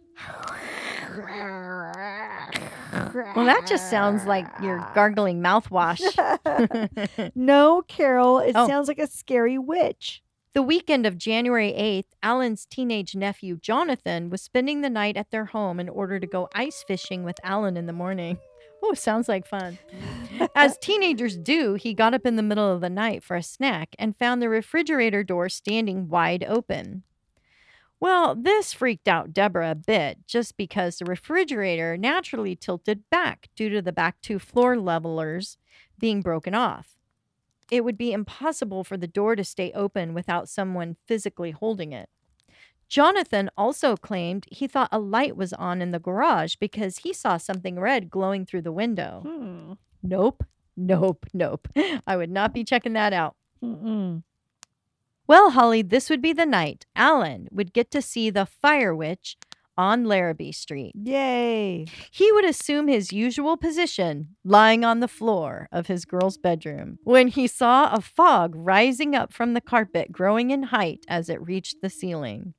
Well, 3.34 3.44
that 3.46 3.66
just 3.66 3.90
sounds 3.90 4.24
like 4.26 4.46
your 4.62 4.78
gargling 4.94 5.40
mouthwash. 5.42 6.00
no, 7.34 7.82
Carol. 7.88 8.38
It 8.38 8.52
Oh. 8.54 8.66
sounds 8.66 8.88
like 8.88 8.98
a 8.98 9.06
scary 9.06 9.58
witch. 9.58 10.22
The 10.54 10.62
weekend 10.62 11.04
of 11.06 11.18
January 11.18 11.72
8th, 11.76 12.14
Alan's 12.22 12.64
teenage 12.64 13.14
nephew 13.14 13.56
Jonathan 13.58 14.30
was 14.30 14.40
spending 14.40 14.80
the 14.80 14.88
night 14.90 15.16
at 15.16 15.30
their 15.30 15.46
home 15.46 15.78
in 15.78 15.88
order 15.88 16.18
to 16.18 16.26
go 16.26 16.48
ice 16.54 16.82
fishing 16.86 17.24
with 17.24 17.36
Alan 17.44 17.76
in 17.76 17.86
the 17.86 17.92
morning. 17.92 18.38
Oh, 18.82 18.94
sounds 18.94 19.28
like 19.28 19.46
fun. 19.46 19.78
As 20.54 20.78
teenagers 20.78 21.36
do, 21.36 21.74
he 21.74 21.94
got 21.94 22.14
up 22.14 22.26
in 22.26 22.36
the 22.36 22.42
middle 22.42 22.70
of 22.72 22.80
the 22.80 22.90
night 22.90 23.22
for 23.22 23.36
a 23.36 23.42
snack 23.42 23.96
and 23.98 24.16
found 24.16 24.40
the 24.40 24.48
refrigerator 24.48 25.24
door 25.24 25.48
standing 25.48 26.08
wide 26.08 26.44
open. 26.44 27.02
Well, 27.98 28.34
this 28.34 28.74
freaked 28.74 29.08
out 29.08 29.32
Deborah 29.32 29.70
a 29.70 29.74
bit 29.74 30.18
just 30.26 30.56
because 30.56 30.98
the 30.98 31.06
refrigerator 31.06 31.96
naturally 31.96 32.54
tilted 32.54 33.08
back 33.10 33.48
due 33.56 33.70
to 33.70 33.80
the 33.80 33.92
back 33.92 34.20
two 34.20 34.38
floor 34.38 34.76
levelers 34.78 35.56
being 35.98 36.20
broken 36.20 36.54
off. 36.54 36.96
It 37.70 37.84
would 37.84 37.96
be 37.96 38.12
impossible 38.12 38.84
for 38.84 38.96
the 38.96 39.08
door 39.08 39.34
to 39.34 39.44
stay 39.44 39.72
open 39.72 40.12
without 40.14 40.48
someone 40.48 40.96
physically 41.06 41.50
holding 41.52 41.92
it. 41.92 42.10
Jonathan 42.88 43.50
also 43.56 43.96
claimed 43.96 44.46
he 44.50 44.66
thought 44.66 44.88
a 44.92 44.98
light 44.98 45.36
was 45.36 45.52
on 45.52 45.82
in 45.82 45.90
the 45.90 45.98
garage 45.98 46.54
because 46.56 46.98
he 46.98 47.12
saw 47.12 47.36
something 47.36 47.80
red 47.80 48.10
glowing 48.10 48.46
through 48.46 48.62
the 48.62 48.72
window. 48.72 49.22
Hmm. 49.26 49.72
Nope, 50.02 50.44
nope, 50.76 51.26
nope. 51.34 51.68
I 52.06 52.16
would 52.16 52.30
not 52.30 52.54
be 52.54 52.64
checking 52.64 52.92
that 52.92 53.12
out. 53.12 53.34
Mm-mm. 53.62 54.22
Well, 55.26 55.50
Holly, 55.50 55.82
this 55.82 56.08
would 56.08 56.22
be 56.22 56.32
the 56.32 56.46
night 56.46 56.86
Alan 56.94 57.48
would 57.50 57.72
get 57.72 57.90
to 57.90 58.00
see 58.02 58.30
the 58.30 58.46
fire 58.46 58.94
witch 58.94 59.36
on 59.76 60.04
Larrabee 60.04 60.52
Street. 60.52 60.92
Yay. 60.94 61.86
He 62.10 62.32
would 62.32 62.44
assume 62.44 62.88
his 62.88 63.12
usual 63.12 63.56
position, 63.56 64.36
lying 64.44 64.84
on 64.84 65.00
the 65.00 65.08
floor 65.08 65.68
of 65.70 65.88
his 65.88 66.04
girl's 66.04 66.38
bedroom, 66.38 66.98
when 67.04 67.28
he 67.28 67.46
saw 67.46 67.92
a 67.92 68.00
fog 68.00 68.52
rising 68.54 69.14
up 69.14 69.32
from 69.32 69.54
the 69.54 69.60
carpet, 69.60 70.12
growing 70.12 70.50
in 70.50 70.64
height 70.64 71.00
as 71.08 71.28
it 71.28 71.42
reached 71.42 71.82
the 71.82 71.90
ceiling. 71.90 72.54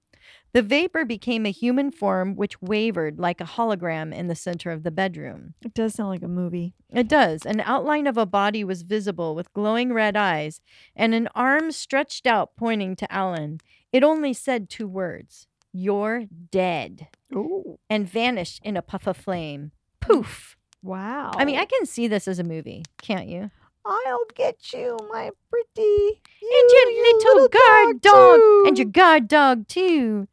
The 0.53 0.61
vapor 0.61 1.05
became 1.05 1.45
a 1.45 1.51
human 1.51 1.91
form 1.91 2.36
which 2.36 2.61
wavered 2.61 3.19
like 3.19 3.39
a 3.41 3.45
hologram 3.45 4.13
in 4.13 4.28
the 4.28 4.36
center 4.36 4.71
of 4.71 4.84
the 4.84 4.91
bedroom. 4.91 5.53
It 5.63 5.73
does 5.73 5.93
sound 5.95 6.09
like 6.09 6.23
a 6.23 6.28
movie. 6.28 6.73
It 6.91 7.07
does. 7.07 7.45
An 7.45 7.59
outline 7.61 8.07
of 8.07 8.17
a 8.17 8.25
body 8.25 8.63
was 8.63 8.82
visible 8.82 9.36
with 9.36 9.53
glowing 9.53 9.93
red 9.93 10.15
eyes 10.17 10.61
and 10.95 11.13
an 11.13 11.28
arm 11.36 11.71
stretched 11.71 12.25
out 12.25 12.55
pointing 12.57 12.95
to 12.95 13.11
Alan. 13.13 13.59
It 13.91 14.03
only 14.03 14.34
said 14.34 14.69
two 14.69 14.88
words 14.88 15.47
You're 15.73 16.23
dead, 16.51 17.07
Oh. 17.36 17.78
and 17.89 18.09
vanished 18.09 18.61
in 18.63 18.78
a 18.78 18.82
puff 18.82 19.05
of 19.05 19.17
flame. 19.17 19.71
Mm. 20.03 20.07
Poof. 20.07 20.57
Wow. 20.82 21.32
I 21.36 21.43
mean, 21.43 21.57
I 21.59 21.65
can 21.65 21.86
see 21.86 22.07
this 22.07 22.28
as 22.28 22.39
a 22.39 22.43
movie, 22.43 22.84
can't 23.01 23.28
you? 23.28 23.51
I'll 23.88 24.26
get 24.36 24.74
you, 24.74 24.98
my 25.10 25.32
pretty. 25.50 26.22
and 26.42 26.70
your 26.72 26.90
you 26.90 27.20
little, 27.24 27.48
guard 27.48 28.02
dog, 28.02 28.36
too. 28.40 28.64
and 28.68 28.78
your 28.78 28.88
guard 28.88 29.28
dog, 29.28 29.68
too. 29.68 30.28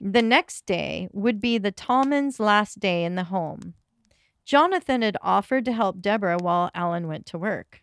The 0.00 0.22
next 0.22 0.64
day 0.64 1.08
would 1.12 1.40
be 1.40 1.58
the 1.58 1.72
Tallmans' 1.72 2.40
last 2.40 2.80
day 2.80 3.04
in 3.04 3.14
the 3.14 3.24
home. 3.24 3.74
Jonathan 4.44 5.02
had 5.02 5.18
offered 5.20 5.64
to 5.66 5.72
help 5.72 6.00
Deborah 6.00 6.38
while 6.38 6.70
Alan 6.74 7.06
went 7.08 7.26
to 7.26 7.38
work. 7.38 7.82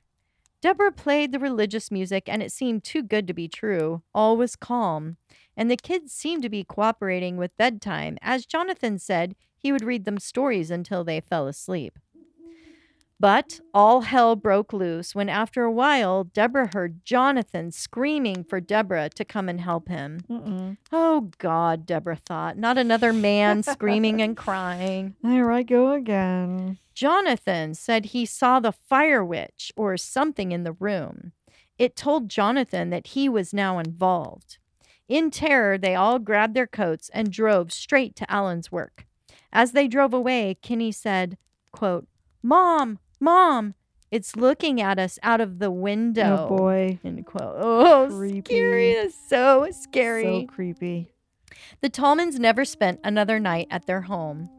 Deborah 0.61 0.91
played 0.91 1.31
the 1.31 1.37
religious 1.39 1.91
music, 1.91 2.23
and 2.27 2.41
it 2.41 2.51
seemed 2.51 2.83
too 2.83 3.03
good 3.03 3.27
to 3.27 3.33
be 3.33 3.47
true. 3.47 4.01
All 4.15 4.35
was 4.35 4.55
calm, 4.55 5.17
and 5.55 5.69
the 5.69 5.77
kids 5.77 6.11
seemed 6.11 6.41
to 6.41 6.49
be 6.49 6.63
cooperating 6.63 7.37
with 7.37 7.55
bedtime, 7.57 8.17
as 8.21 8.47
Jonathan 8.47 8.97
said 8.97 9.35
he 9.55 9.71
would 9.71 9.83
read 9.83 10.05
them 10.05 10.17
stories 10.17 10.71
until 10.71 11.03
they 11.03 11.19
fell 11.21 11.47
asleep. 11.47 11.99
But 13.19 13.61
all 13.73 14.01
hell 14.01 14.35
broke 14.35 14.73
loose 14.73 15.15
when, 15.15 15.29
after 15.29 15.63
a 15.63 15.71
while, 15.71 16.25
Deborah 16.25 16.69
heard 16.73 17.05
Jonathan 17.05 17.71
screaming 17.71 18.43
for 18.43 18.59
Deborah 18.59 19.09
to 19.15 19.23
come 19.23 19.47
and 19.47 19.61
help 19.61 19.87
him. 19.87 20.19
Mm-mm. 20.29 20.77
Oh, 20.91 21.31
God, 21.37 21.85
Deborah 21.85 22.17
thought. 22.17 22.57
Not 22.57 22.77
another 22.77 23.13
man 23.13 23.63
screaming 23.63 24.21
and 24.21 24.35
crying. 24.35 25.15
There 25.23 25.49
I 25.49 25.63
go 25.63 25.91
again. 25.91 26.77
Jonathan 26.93 27.73
said 27.73 28.05
he 28.07 28.25
saw 28.25 28.59
the 28.59 28.73
fire 28.73 29.23
witch 29.23 29.71
or 29.77 29.95
something 29.95 30.51
in 30.51 30.63
the 30.63 30.73
room. 30.73 31.31
It 31.77 31.95
told 31.95 32.29
Jonathan 32.29 32.89
that 32.89 33.07
he 33.07 33.29
was 33.29 33.53
now 33.53 33.79
involved. 33.79 34.57
In 35.07 35.29
terror, 35.31 35.77
they 35.77 35.95
all 35.95 36.19
grabbed 36.19 36.53
their 36.53 36.67
coats 36.67 37.09
and 37.13 37.31
drove 37.31 37.71
straight 37.71 38.15
to 38.17 38.31
Alan's 38.31 38.71
work. 38.71 39.05
As 39.53 39.71
they 39.71 39.87
drove 39.87 40.13
away, 40.13 40.57
Kenny 40.61 40.91
said, 40.91 41.37
quote, 41.71 42.07
Mom, 42.41 42.99
Mom, 43.19 43.73
it's 44.11 44.35
looking 44.35 44.81
at 44.81 44.99
us 44.99 45.17
out 45.23 45.41
of 45.41 45.59
the 45.59 45.71
window. 45.71 46.47
Oh 46.49 46.57
boy. 46.57 46.99
End 47.03 47.25
quote. 47.25 47.55
Oh, 47.57 48.07
Creepy. 48.09 48.41
scary. 48.41 48.91
It's 48.91 49.15
so 49.29 49.67
scary. 49.71 50.23
So 50.23 50.45
creepy. 50.47 51.11
The 51.81 51.89
Tallmans 51.89 52.39
never 52.39 52.65
spent 52.65 52.99
another 53.03 53.39
night 53.39 53.67
at 53.71 53.85
their 53.85 54.01
home. 54.01 54.49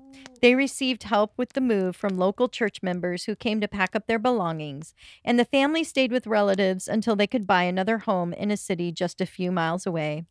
They 0.42 0.54
received 0.54 1.04
help 1.04 1.32
with 1.36 1.54
the 1.54 1.60
move 1.60 1.96
from 1.96 2.18
local 2.18 2.48
church 2.48 2.82
members 2.82 3.24
who 3.24 3.34
came 3.34 3.60
to 3.60 3.68
pack 3.68 3.96
up 3.96 4.06
their 4.06 4.18
belongings, 4.18 4.94
and 5.24 5.38
the 5.38 5.44
family 5.44 5.82
stayed 5.82 6.12
with 6.12 6.26
relatives 6.26 6.88
until 6.88 7.16
they 7.16 7.26
could 7.26 7.46
buy 7.46 7.62
another 7.62 7.98
home 7.98 8.32
in 8.32 8.50
a 8.50 8.56
city 8.56 8.92
just 8.92 9.20
a 9.20 9.26
few 9.26 9.50
miles 9.50 9.86
away. 9.86 10.24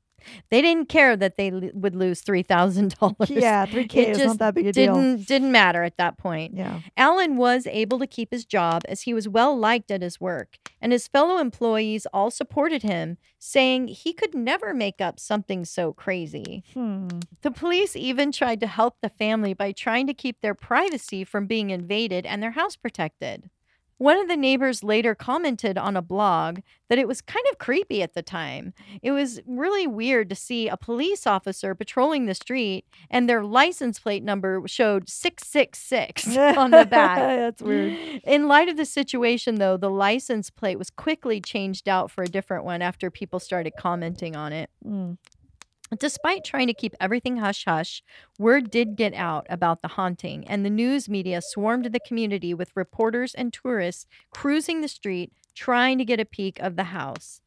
They 0.50 0.62
didn't 0.62 0.90
care 0.90 1.16
that 1.16 1.38
they 1.38 1.52
l- 1.52 1.70
would 1.74 1.96
lose 1.96 2.22
three 2.22 2.44
thousand 2.44 2.96
dollars. 3.00 3.30
Yeah, 3.30 3.66
3K 3.66 3.96
is 4.10 4.18
just 4.18 4.28
not 4.28 4.38
that 4.40 4.56
big 4.56 4.68
a 4.68 4.72
deal. 4.72 4.96
Didn't 4.96 5.28
didn't 5.28 5.52
matter 5.52 5.84
at 5.84 5.98
that 5.98 6.18
point. 6.18 6.56
Yeah. 6.56 6.82
Alan 6.98 7.38
was 7.38 7.68
able 7.68 8.00
to 8.00 8.08
keep 8.08 8.32
his 8.32 8.46
job 8.46 8.84
as 8.88 9.02
he 9.04 9.14
was 9.14 9.28
well 9.28 9.58
liked 9.58 9.92
at 9.92 10.02
his 10.02 10.20
work, 10.20 10.58
and 10.82 10.92
his 10.92 11.08
fellow 11.08 11.38
employees 11.38 12.06
all 12.14 12.32
supported 12.32 12.84
him, 12.84 13.18
saying 13.40 13.88
he 13.88 14.14
could 14.14 14.34
never 14.34 14.74
make 14.74 15.02
up 15.02 15.20
something 15.20 15.66
so 15.66 15.94
crazy. 15.94 16.64
Hmm. 16.74 17.08
The 17.42 17.52
police 17.52 17.96
even 17.96 18.32
tried 18.32 18.60
to 18.62 18.68
help 18.68 18.96
the 19.02 19.10
family 19.10 19.54
by 19.54 19.72
trying 19.72 20.08
to 20.08 20.14
keep 20.14 20.42
their 20.42 20.56
privacy 20.56 21.24
from 21.24 21.48
being 21.48 21.70
invaded 21.70 22.26
and 22.26 22.42
their 22.42 22.52
house 22.52 22.76
protected. 22.76 23.50
One 23.98 24.18
of 24.18 24.28
the 24.28 24.36
neighbors 24.36 24.84
later 24.84 25.16
commented 25.16 25.78
on 25.78 25.96
a 25.96 26.02
blog 26.02 26.60
that 26.90 26.98
it 26.98 27.08
was 27.08 27.22
kind 27.22 27.46
of 27.52 27.58
creepy 27.58 28.02
at 28.04 28.14
the 28.14 28.22
time. 28.22 28.74
It 29.02 29.12
was 29.12 29.40
really 29.46 29.88
weird 29.88 30.30
to 30.30 30.36
see 30.36 30.68
a 30.68 30.76
police 30.76 31.26
officer 31.26 31.74
patrolling 31.74 32.26
the 32.26 32.36
street 32.36 32.86
and 33.10 33.30
their 33.30 33.44
license 33.44 33.98
plate 34.00 34.24
number 34.24 34.62
showed 34.66 35.10
666 35.10 36.36
on 36.58 36.72
the 36.72 36.86
back. 36.86 37.18
That's 37.18 37.62
weird. 37.62 38.22
In 38.26 38.48
light 38.48 38.68
of 38.68 38.76
the 38.76 38.86
situation, 38.86 39.56
though, 39.56 39.78
the 39.78 39.90
license 39.90 40.50
plate 40.50 40.78
was 40.78 40.90
quickly 40.90 41.40
changed 41.40 41.88
out 41.88 42.12
for 42.12 42.24
a 42.24 42.28
different 42.28 42.66
one 42.66 42.82
after 42.82 43.10
people 43.10 43.40
started 43.40 43.74
commenting 43.78 44.36
on 44.36 44.52
it. 44.52 44.70
Mm. 44.86 45.18
Despite 45.98 46.44
trying 46.44 46.68
to 46.68 46.74
keep 46.74 46.96
everything 47.00 47.38
hush 47.38 47.66
hush, 47.66 48.04
word 48.40 48.72
did 48.72 48.96
get 48.96 49.14
out 49.14 49.46
about 49.50 49.82
the 49.82 49.90
haunting, 49.90 50.48
and 50.48 50.66
the 50.66 50.70
news 50.70 51.08
media 51.08 51.42
swarmed 51.42 51.86
the 51.86 52.00
community 52.00 52.54
with 52.54 52.76
reporters 52.76 53.36
and 53.36 53.54
tourists 53.54 54.08
cruising 54.32 54.82
the 54.82 54.88
street 54.88 55.32
trying 55.54 55.98
to 55.98 56.06
get 56.06 56.20
a 56.20 56.26
peek 56.26 56.60
of 56.60 56.76
the 56.76 56.86
house. 56.86 57.42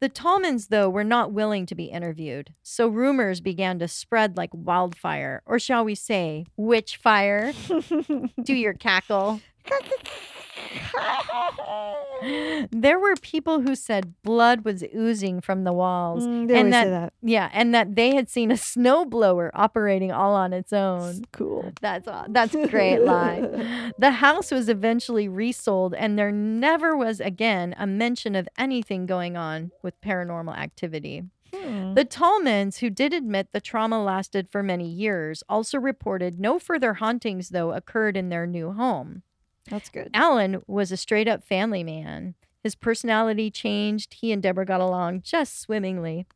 The 0.00 0.08
Tallmans, 0.08 0.68
though, 0.68 0.88
were 0.88 1.04
not 1.04 1.32
willing 1.32 1.66
to 1.66 1.74
be 1.74 1.84
interviewed, 1.84 2.54
so 2.62 2.88
rumors 2.88 3.42
began 3.42 3.78
to 3.80 3.88
spread 3.88 4.36
like 4.36 4.48
wildfire, 4.52 5.42
or 5.44 5.58
shall 5.58 5.84
we 5.84 5.94
say, 5.94 6.46
witch 6.56 6.96
fire. 6.96 7.52
Do 8.42 8.54
your 8.54 8.72
cackle. 8.72 9.42
there 12.70 12.98
were 12.98 13.16
people 13.16 13.60
who 13.60 13.74
said 13.74 14.14
blood 14.22 14.64
was 14.64 14.84
oozing 14.94 15.40
from 15.40 15.64
the 15.64 15.72
walls. 15.72 16.24
Mm, 16.24 16.48
they 16.48 16.54
and 16.54 16.60
always 16.60 16.72
that, 16.72 16.84
say 16.84 16.90
that. 16.90 17.12
yeah, 17.22 17.50
and 17.52 17.74
that 17.74 17.96
they 17.96 18.14
had 18.14 18.28
seen 18.28 18.50
a 18.50 18.54
snowblower 18.54 19.50
operating 19.54 20.12
all 20.12 20.34
on 20.34 20.52
its 20.52 20.72
own. 20.72 21.10
It's 21.10 21.20
cool. 21.32 21.72
That's 21.80 22.08
that's 22.28 22.54
a 22.54 22.68
great 22.68 23.00
lie. 23.00 23.92
The 23.98 24.12
house 24.12 24.50
was 24.50 24.68
eventually 24.68 25.28
resold, 25.28 25.94
and 25.94 26.18
there 26.18 26.32
never 26.32 26.96
was 26.96 27.20
again 27.20 27.74
a 27.78 27.86
mention 27.86 28.34
of 28.34 28.48
anything 28.56 29.06
going 29.06 29.36
on 29.36 29.72
with 29.82 30.00
paranormal 30.00 30.56
activity. 30.56 31.24
Hmm. 31.52 31.94
The 31.94 32.04
Tallmans, 32.04 32.78
who 32.78 32.90
did 32.90 33.12
admit 33.12 33.48
the 33.52 33.60
trauma 33.60 34.02
lasted 34.02 34.48
for 34.48 34.62
many 34.62 34.88
years, 34.88 35.42
also 35.48 35.78
reported 35.78 36.38
no 36.38 36.58
further 36.58 36.94
hauntings, 36.94 37.50
though, 37.50 37.72
occurred 37.72 38.16
in 38.16 38.28
their 38.28 38.46
new 38.46 38.72
home. 38.72 39.22
That's 39.68 39.88
good. 39.88 40.10
Alan 40.14 40.62
was 40.66 40.90
a 40.90 40.96
straight 40.96 41.28
up 41.28 41.44
family 41.44 41.84
man. 41.84 42.34
His 42.62 42.74
personality 42.74 43.50
changed. 43.50 44.14
He 44.14 44.32
and 44.32 44.42
Deborah 44.42 44.66
got 44.66 44.80
along 44.80 45.22
just 45.22 45.60
swimmingly. 45.60 46.26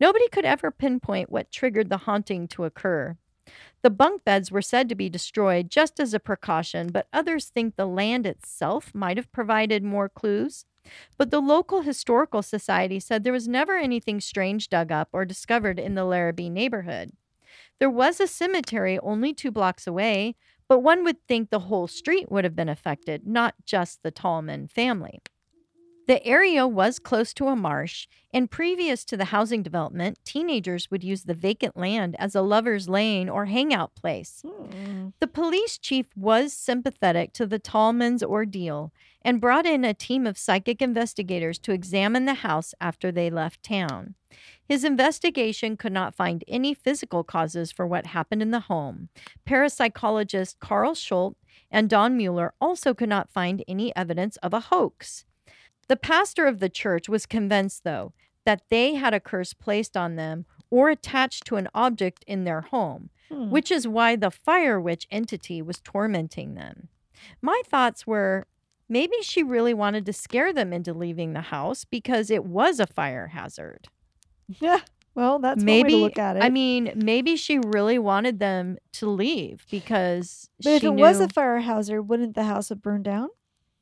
Nobody 0.00 0.28
could 0.28 0.44
ever 0.44 0.70
pinpoint 0.70 1.30
what 1.30 1.52
triggered 1.52 1.88
the 1.88 1.98
haunting 1.98 2.48
to 2.48 2.64
occur. 2.64 3.16
The 3.82 3.90
bunk 3.90 4.24
beds 4.24 4.50
were 4.50 4.62
said 4.62 4.88
to 4.88 4.94
be 4.94 5.08
destroyed 5.08 5.70
just 5.70 6.00
as 6.00 6.12
a 6.12 6.20
precaution, 6.20 6.88
but 6.88 7.06
others 7.12 7.46
think 7.46 7.76
the 7.76 7.86
land 7.86 8.26
itself 8.26 8.94
might 8.94 9.16
have 9.16 9.32
provided 9.32 9.82
more 9.82 10.08
clues. 10.08 10.64
But 11.16 11.30
the 11.30 11.40
local 11.40 11.82
historical 11.82 12.42
society 12.42 12.98
said 12.98 13.22
there 13.22 13.32
was 13.32 13.46
never 13.46 13.76
anything 13.76 14.20
strange 14.20 14.68
dug 14.68 14.90
up 14.90 15.08
or 15.12 15.24
discovered 15.24 15.78
in 15.78 15.94
the 15.94 16.04
Larrabee 16.04 16.50
neighborhood. 16.50 17.12
There 17.78 17.90
was 17.90 18.20
a 18.20 18.26
cemetery 18.26 18.98
only 19.00 19.32
two 19.32 19.50
blocks 19.50 19.86
away, 19.86 20.34
but 20.68 20.80
one 20.80 21.04
would 21.04 21.26
think 21.26 21.50
the 21.50 21.60
whole 21.60 21.88
street 21.88 22.30
would 22.30 22.44
have 22.44 22.54
been 22.54 22.68
affected, 22.68 23.26
not 23.26 23.54
just 23.64 24.02
the 24.02 24.10
Tallman 24.10 24.68
family. 24.68 25.20
The 26.08 26.24
area 26.24 26.66
was 26.66 26.98
close 26.98 27.34
to 27.34 27.48
a 27.48 27.56
marsh, 27.56 28.06
and 28.32 28.50
previous 28.50 29.04
to 29.04 29.16
the 29.16 29.26
housing 29.26 29.62
development, 29.62 30.18
teenagers 30.24 30.90
would 30.90 31.04
use 31.04 31.24
the 31.24 31.34
vacant 31.34 31.76
land 31.76 32.16
as 32.18 32.34
a 32.34 32.40
lover's 32.40 32.88
lane 32.88 33.28
or 33.28 33.44
hangout 33.44 33.94
place. 33.94 34.42
Hmm. 34.42 35.08
The 35.20 35.26
police 35.26 35.76
chief 35.76 36.06
was 36.16 36.54
sympathetic 36.54 37.34
to 37.34 37.46
the 37.46 37.58
Tallmans' 37.58 38.22
ordeal 38.22 38.90
and 39.22 39.40
brought 39.40 39.66
in 39.66 39.84
a 39.84 39.94
team 39.94 40.26
of 40.26 40.38
psychic 40.38 40.80
investigators 40.80 41.58
to 41.58 41.72
examine 41.72 42.24
the 42.24 42.34
house 42.34 42.74
after 42.80 43.10
they 43.10 43.30
left 43.30 43.62
town. 43.62 44.14
His 44.64 44.84
investigation 44.84 45.76
could 45.76 45.92
not 45.92 46.14
find 46.14 46.44
any 46.46 46.74
physical 46.74 47.24
causes 47.24 47.72
for 47.72 47.86
what 47.86 48.06
happened 48.06 48.42
in 48.42 48.50
the 48.50 48.60
home. 48.60 49.08
Parapsychologist 49.46 50.56
Carl 50.60 50.94
Schultz 50.94 51.40
and 51.70 51.90
Don 51.90 52.16
Mueller 52.16 52.54
also 52.60 52.94
could 52.94 53.08
not 53.08 53.30
find 53.30 53.64
any 53.66 53.94
evidence 53.96 54.36
of 54.38 54.54
a 54.54 54.60
hoax. 54.60 55.24
The 55.88 55.96
pastor 55.96 56.46
of 56.46 56.60
the 56.60 56.68
church 56.68 57.08
was 57.08 57.26
convinced, 57.26 57.84
though, 57.84 58.12
that 58.44 58.62
they 58.70 58.94
had 58.94 59.14
a 59.14 59.20
curse 59.20 59.52
placed 59.52 59.96
on 59.96 60.16
them 60.16 60.46
or 60.70 60.90
attached 60.90 61.44
to 61.46 61.56
an 61.56 61.68
object 61.74 62.24
in 62.26 62.44
their 62.44 62.60
home 62.62 63.10
Hmm. 63.30 63.50
which 63.50 63.70
is 63.70 63.86
why 63.86 64.16
the 64.16 64.30
fire 64.30 64.80
witch 64.80 65.06
entity 65.10 65.60
was 65.60 65.80
tormenting 65.80 66.54
them. 66.54 66.88
My 67.42 67.60
thoughts 67.66 68.06
were 68.06 68.46
maybe 68.88 69.16
she 69.22 69.42
really 69.42 69.74
wanted 69.74 70.06
to 70.06 70.12
scare 70.12 70.52
them 70.52 70.72
into 70.72 70.92
leaving 70.92 71.32
the 71.32 71.40
house 71.42 71.84
because 71.84 72.30
it 72.30 72.44
was 72.44 72.80
a 72.80 72.86
fire 72.86 73.28
hazard. 73.28 73.88
Yeah. 74.60 74.80
Well, 75.14 75.38
that's 75.40 75.64
one 75.64 75.82
way 75.82 75.82
maybe 75.82 75.90
to 75.90 75.96
look 75.96 76.18
at 76.18 76.36
it. 76.36 76.42
I 76.44 76.48
mean, 76.48 76.92
maybe 76.94 77.36
she 77.36 77.58
really 77.58 77.98
wanted 77.98 78.38
them 78.38 78.78
to 78.92 79.08
leave 79.08 79.66
because 79.70 80.48
but 80.62 80.70
if 80.74 80.84
it 80.84 80.90
was 80.94 81.20
a 81.20 81.28
fire 81.28 81.58
hazard, 81.58 82.02
wouldn't 82.02 82.34
the 82.34 82.44
house 82.44 82.68
have 82.68 82.82
burned 82.82 83.04
down? 83.04 83.28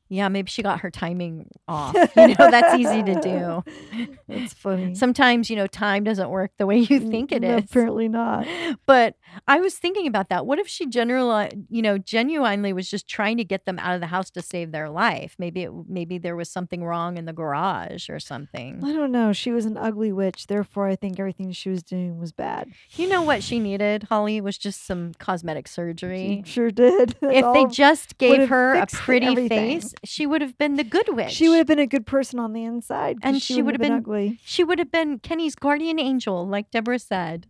Yeah, 0.08 0.28
maybe 0.28 0.48
she 0.50 0.62
got 0.62 0.80
her 0.80 0.90
timing 0.90 1.48
off. 1.68 1.94
You 2.16 2.28
know, 2.28 2.50
that's 2.50 2.74
easy 2.78 3.02
to 3.02 3.20
do. 3.20 4.06
That's 4.28 4.52
funny. 4.54 4.94
Sometimes, 4.94 5.48
you 5.50 5.56
know, 5.56 5.66
time 5.66 6.02
doesn't 6.02 6.28
work 6.30 6.50
the 6.58 6.66
way 6.66 6.78
you 6.78 6.98
think 6.98 7.30
it 7.30 7.44
is. 7.44 7.64
Apparently 7.64 8.08
not. 8.08 8.46
But 8.86 9.14
I 9.46 9.60
was 9.60 9.74
thinking 9.76 10.06
about 10.06 10.28
that. 10.30 10.46
What 10.46 10.58
if 10.58 10.66
she 10.66 10.86
general, 10.86 11.48
you 11.68 11.82
know, 11.82 11.98
genuinely 11.98 12.72
was 12.72 12.88
just 12.90 13.06
trying 13.06 13.36
to 13.36 13.44
get 13.44 13.64
them 13.66 13.78
out 13.78 13.94
of 13.94 14.00
the 14.00 14.06
house 14.08 14.30
to 14.30 14.42
save 14.42 14.72
their 14.72 14.88
life? 14.88 15.36
Maybe 15.38 15.64
it, 15.64 15.70
maybe 15.88 16.18
there 16.18 16.34
was 16.34 16.50
something 16.50 16.82
wrong 16.82 17.18
in 17.18 17.24
the 17.26 17.32
garage 17.32 18.08
or 18.10 18.18
something. 18.18 18.80
I 18.84 18.92
don't 18.92 19.12
know. 19.12 19.32
She 19.32 19.52
was 19.52 19.64
an 19.66 19.76
ugly 19.76 20.12
witch, 20.12 20.46
therefore 20.48 20.88
I 20.88 20.96
think 20.96 21.20
everything 21.20 21.52
she 21.52 21.68
was 21.68 21.82
doing 21.82 22.18
was 22.18 22.32
bad. 22.32 22.70
You 22.96 23.08
know 23.08 23.22
what 23.22 23.42
she 23.42 23.60
needed, 23.60 24.04
Holly, 24.04 24.40
was 24.40 24.58
just 24.58 24.86
some 24.86 25.12
cosmetic 25.18 25.68
She 25.68 25.72
surgery. 25.74 26.42
sure 26.46 26.70
did. 26.70 27.16
If 27.22 27.52
they 27.54 27.66
just 27.66 28.18
gave 28.18 28.48
her 28.48 28.74
a 28.74 28.86
pretty 28.86 29.26
everything. 29.26 29.80
face, 29.80 29.94
she 30.04 30.26
would 30.26 30.40
have 30.42 30.56
been 30.58 30.76
the 30.76 30.84
good 30.84 31.08
witch. 31.14 31.32
she 31.32 31.48
would 31.48 31.58
have 31.58 31.66
been 31.66 31.78
a 31.78 31.86
good 31.86 32.06
person 32.06 32.38
on 32.38 32.52
the 32.52 32.64
inside, 32.64 33.18
And 33.22 33.40
she, 33.42 33.54
she 33.54 33.62
would 33.62 33.74
have 33.74 33.80
been, 33.80 33.92
been- 33.92 33.98
ugly. 33.98 34.38
She 34.44 34.62
would 34.64 34.78
have 34.78 34.90
been 34.92 35.18
Kenny's 35.18 35.54
guardian 35.54 35.98
angel, 35.98 36.46
like 36.46 36.70
Deborah 36.70 36.98
said. 36.98 37.46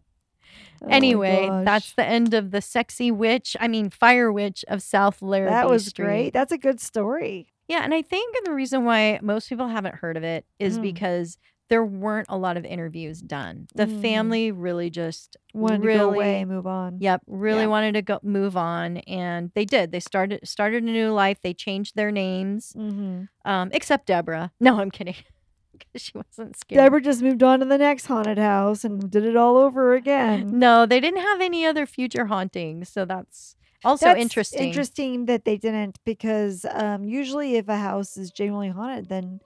Oh 0.83 0.89
anyway, 0.89 1.49
that's 1.65 1.93
the 1.95 2.05
end 2.05 2.35
of 2.35 2.51
the 2.51 2.61
sexy 2.61 3.11
witch. 3.11 3.57
I 3.61 3.67
mean, 3.69 3.89
fire 3.91 4.31
witch 4.31 4.65
of 4.69 4.83
South 4.83 5.23
Larrabee 5.23 5.51
that 5.51 5.69
was 5.71 5.87
Street. 5.87 6.05
great. 6.05 6.33
That's 6.35 6.53
a 6.53 6.59
good 6.59 6.81
story. 6.81 7.49
Yeah, 7.69 7.81
and 7.83 7.93
I 7.95 8.03
think 8.03 8.37
the 8.45 8.53
reason 8.53 8.85
why 8.85 9.19
most 9.23 9.49
people 9.49 9.69
haven't 9.69 9.97
heard 9.97 10.17
of 10.17 10.23
it 10.23 10.45
is 10.59 10.79
Mm. 10.79 10.83
because 10.83 11.39
there 11.69 11.85
weren't 11.85 12.27
a 12.29 12.37
lot 12.39 12.57
of 12.57 12.65
interviews 12.65 13.21
done. 13.21 13.67
The 13.75 13.87
Mm. 13.87 14.01
family 14.01 14.53
really 14.53 14.91
just 14.91 15.37
Wanted 15.55 15.83
really, 15.83 15.99
to 15.99 16.05
go 16.05 16.15
away 16.15 16.45
move 16.45 16.67
on. 16.67 16.99
Yep, 17.01 17.23
really 17.27 17.63
Yeah. 17.63 17.67
wanted 17.69 17.93
to 17.95 18.03
go 18.03 18.21
move 18.23 18.57
on, 18.57 18.99
and 18.99 19.51
they 19.55 19.65
did. 19.65 19.91
They 19.93 20.01
started 20.01 20.47
started 20.47 20.83
a 20.83 20.87
new 20.87 21.11
life. 21.13 21.39
They 21.43 21.55
changed 21.55 21.97
their 21.97 22.11
names, 22.13 22.73
hmm 22.73 23.25
um, 23.45 23.71
except 23.73 24.07
Deborah. 24.07 24.53
No, 24.61 24.81
I'm 24.81 24.91
kidding, 24.91 25.15
she 25.97 26.13
wasn't 26.15 26.57
scared. 26.57 26.85
Deborah 26.85 27.01
just 27.01 27.23
moved 27.23 27.43
on 27.43 27.61
to 27.61 27.67
the 27.67 27.79
next 27.79 28.07
haunted 28.07 28.39
house 28.39 28.85
and 28.85 29.11
did 29.11 29.25
it 29.25 29.37
all 29.37 29.57
over 29.57 29.95
again. 29.95 30.59
No, 30.59 30.87
they 30.87 31.01
didn't 31.01 31.21
have 31.23 31.41
any 31.41 31.65
other 31.67 31.87
future 31.87 32.27
hauntings, 32.27 32.89
so 32.89 33.05
that's 33.05 33.57
also 33.85 34.07
That's 34.07 34.21
interesting. 34.21 34.63
Interesting 34.67 35.27
that 35.27 35.45
they 35.45 35.57
didn't 35.57 35.99
because 36.05 36.65
um, 36.71 37.05
usually 37.05 37.57
if 37.57 37.69
a 37.69 37.77
house 37.77 38.17
is 38.17 38.31
genuinely 38.31 38.71
haunted, 38.71 39.09
then 39.09 39.41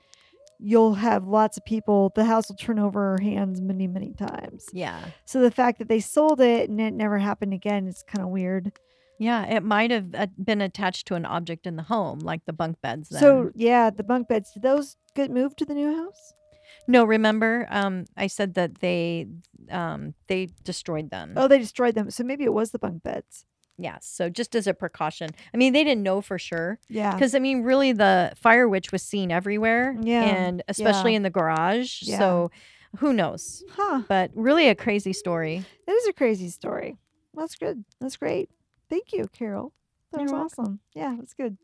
you'll 0.63 0.95
have 0.95 1.27
lots 1.27 1.57
of 1.57 1.65
people. 1.65 2.13
The 2.15 2.25
house 2.25 2.49
will 2.49 2.57
turn 2.57 2.79
over 2.79 3.19
hands 3.21 3.61
many, 3.61 3.87
many 3.87 4.13
times. 4.13 4.67
Yeah, 4.73 5.01
So 5.25 5.41
the 5.41 5.51
fact 5.51 5.79
that 5.79 5.89
they 5.89 6.01
sold 6.01 6.41
it 6.41 6.69
and 6.69 6.81
it 6.81 6.93
never 6.95 7.19
happened 7.19 7.55
again 7.55 7.87
is 7.89 8.03
kind 8.07 8.23
of 8.23 8.29
weird. 8.31 8.73
yeah, 9.19 9.45
it 9.47 9.63
might 9.63 9.91
have 9.91 10.15
uh, 10.15 10.27
been 10.43 10.61
attached 10.61 11.07
to 11.09 11.15
an 11.15 11.25
object 11.27 11.67
in 11.67 11.77
the 11.77 11.83
home, 11.83 12.19
like 12.21 12.45
the 12.47 12.53
bunk 12.53 12.81
beds. 12.83 13.09
Then. 13.11 13.21
So 13.21 13.51
yeah, 13.55 13.91
the 13.91 14.03
bunk 14.05 14.29
beds 14.29 14.53
did 14.53 14.63
those 14.63 14.97
get 15.15 15.31
moved 15.31 15.59
to 15.59 15.65
the 15.65 15.75
new 15.75 15.95
house? 15.97 16.33
No, 16.87 17.05
remember, 17.05 17.67
um, 17.71 18.05
I 18.17 18.27
said 18.27 18.55
that 18.55 18.77
they 18.81 19.27
um, 19.71 20.15
they 20.29 20.49
destroyed 20.65 21.11
them. 21.11 21.35
Oh, 21.37 21.47
they 21.49 21.59
destroyed 21.59 21.95
them. 21.95 22.11
So 22.11 22.25
maybe 22.25 22.45
it 22.45 22.53
was 22.53 22.71
the 22.71 22.79
bunk 22.79 23.03
beds. 23.03 23.45
Yes. 23.83 24.07
So 24.07 24.29
just 24.29 24.55
as 24.55 24.67
a 24.67 24.75
precaution. 24.75 25.31
I 25.55 25.57
mean, 25.57 25.73
they 25.73 25.83
didn't 25.85 26.03
know 26.03 26.21
for 26.21 26.39
sure 26.39 26.79
Yeah. 26.89 27.13
because 27.15 27.35
I 27.35 27.39
mean, 27.39 27.63
really, 27.63 27.93
the 27.93 28.33
fire 28.37 28.69
witch 28.69 28.93
was 28.93 29.03
seen 29.03 29.31
everywhere. 29.31 29.97
Yeah, 30.03 30.23
And 30.25 30.63
especially 30.69 31.13
yeah. 31.13 31.17
in 31.17 31.23
the 31.23 31.31
garage. 31.31 32.03
Yeah. 32.03 32.19
So 32.19 32.51
Who 32.99 33.13
knows? 33.13 33.63
Huh. 33.71 34.03
But 34.09 34.33
really 34.35 34.69
a 34.69 34.75
crazy 34.75 35.13
story. 35.13 35.65
It 35.87 35.91
is 35.93 36.07
a 36.09 36.13
crazy 36.13 36.49
story. 36.49 36.97
That's 37.35 37.55
good. 37.55 37.85
That's 38.01 38.17
great. 38.17 38.51
Thank 38.89 39.13
you, 39.13 39.27
Carol. 39.33 39.73
That 40.13 40.23
You're 40.23 40.35
awesome. 40.35 40.81
Yeah, 40.95 41.15
that's 41.19 41.33
good. 41.35 41.57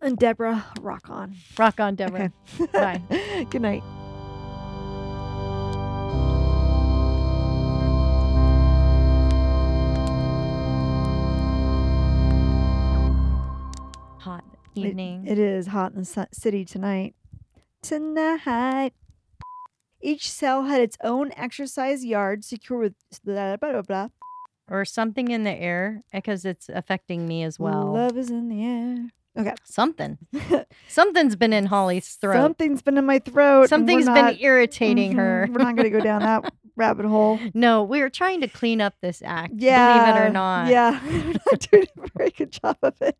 And 0.00 0.18
Deborah, 0.18 0.64
rock 0.80 1.08
on. 1.08 1.36
Rock 1.56 1.78
on, 1.78 1.94
Deborah. 1.94 2.32
Okay. 2.60 2.72
Bye. 2.72 3.46
good 3.50 3.62
night. 3.62 3.84
Hot 14.76 14.84
It- 14.84 14.88
evening. 14.88 15.26
it 15.26 15.38
is 15.38 15.68
hot 15.68 15.92
in 15.92 15.98
the 16.00 16.04
su- 16.04 16.24
city 16.32 16.64
tonight. 16.64 17.14
Tonight. 17.82 18.92
Each 20.00 20.30
cell 20.30 20.64
had 20.64 20.80
its 20.80 20.96
own 21.04 21.30
exercise 21.36 22.04
yard 22.04 22.44
secured 22.44 22.94
with 23.10 23.20
blah, 23.24 23.56
blah, 23.56 23.72
blah, 23.72 23.82
blah. 23.82 24.08
or 24.70 24.84
something 24.84 25.28
in 25.30 25.44
the 25.44 25.50
air 25.52 26.02
because 26.12 26.44
it's 26.44 26.68
affecting 26.68 27.26
me 27.28 27.42
as 27.42 27.58
well. 27.58 27.92
Love 27.92 28.16
is 28.16 28.30
in 28.30 28.48
the 28.48 28.64
air. 28.64 29.08
Okay. 29.38 29.54
Something. 29.64 30.18
Something's 30.88 31.36
been 31.36 31.52
in 31.52 31.66
Holly's 31.66 32.14
throat. 32.14 32.34
Something's 32.34 32.82
been 32.82 32.96
in 32.98 33.04
my 33.06 33.18
throat. 33.18 33.68
Something's 33.68 34.06
not- 34.06 34.32
been 34.34 34.40
irritating 34.42 35.12
her. 35.12 35.46
Mhm, 35.48 35.52
We're 35.54 35.64
not 35.64 35.76
going 35.76 35.90
to 35.90 35.98
go 35.98 36.00
down 36.02 36.22
that 36.22 36.52
rabbit 36.76 37.06
hole. 37.06 37.38
No, 37.54 37.82
we 37.82 38.00
are 38.02 38.10
trying 38.10 38.40
to 38.42 38.48
clean 38.48 38.80
up 38.80 38.94
this 39.02 39.22
act. 39.24 39.54
Yeah. 39.56 40.04
Believe 40.12 40.16
it 40.16 40.28
or 40.28 40.32
not. 40.32 40.68
Yeah. 40.68 41.00
We're 41.06 41.32
not 41.32 41.60
doing 41.70 41.86
a 42.02 42.08
very 42.16 42.30
good 42.30 42.52
job 42.52 42.76
of 42.82 42.94
it. 43.02 43.16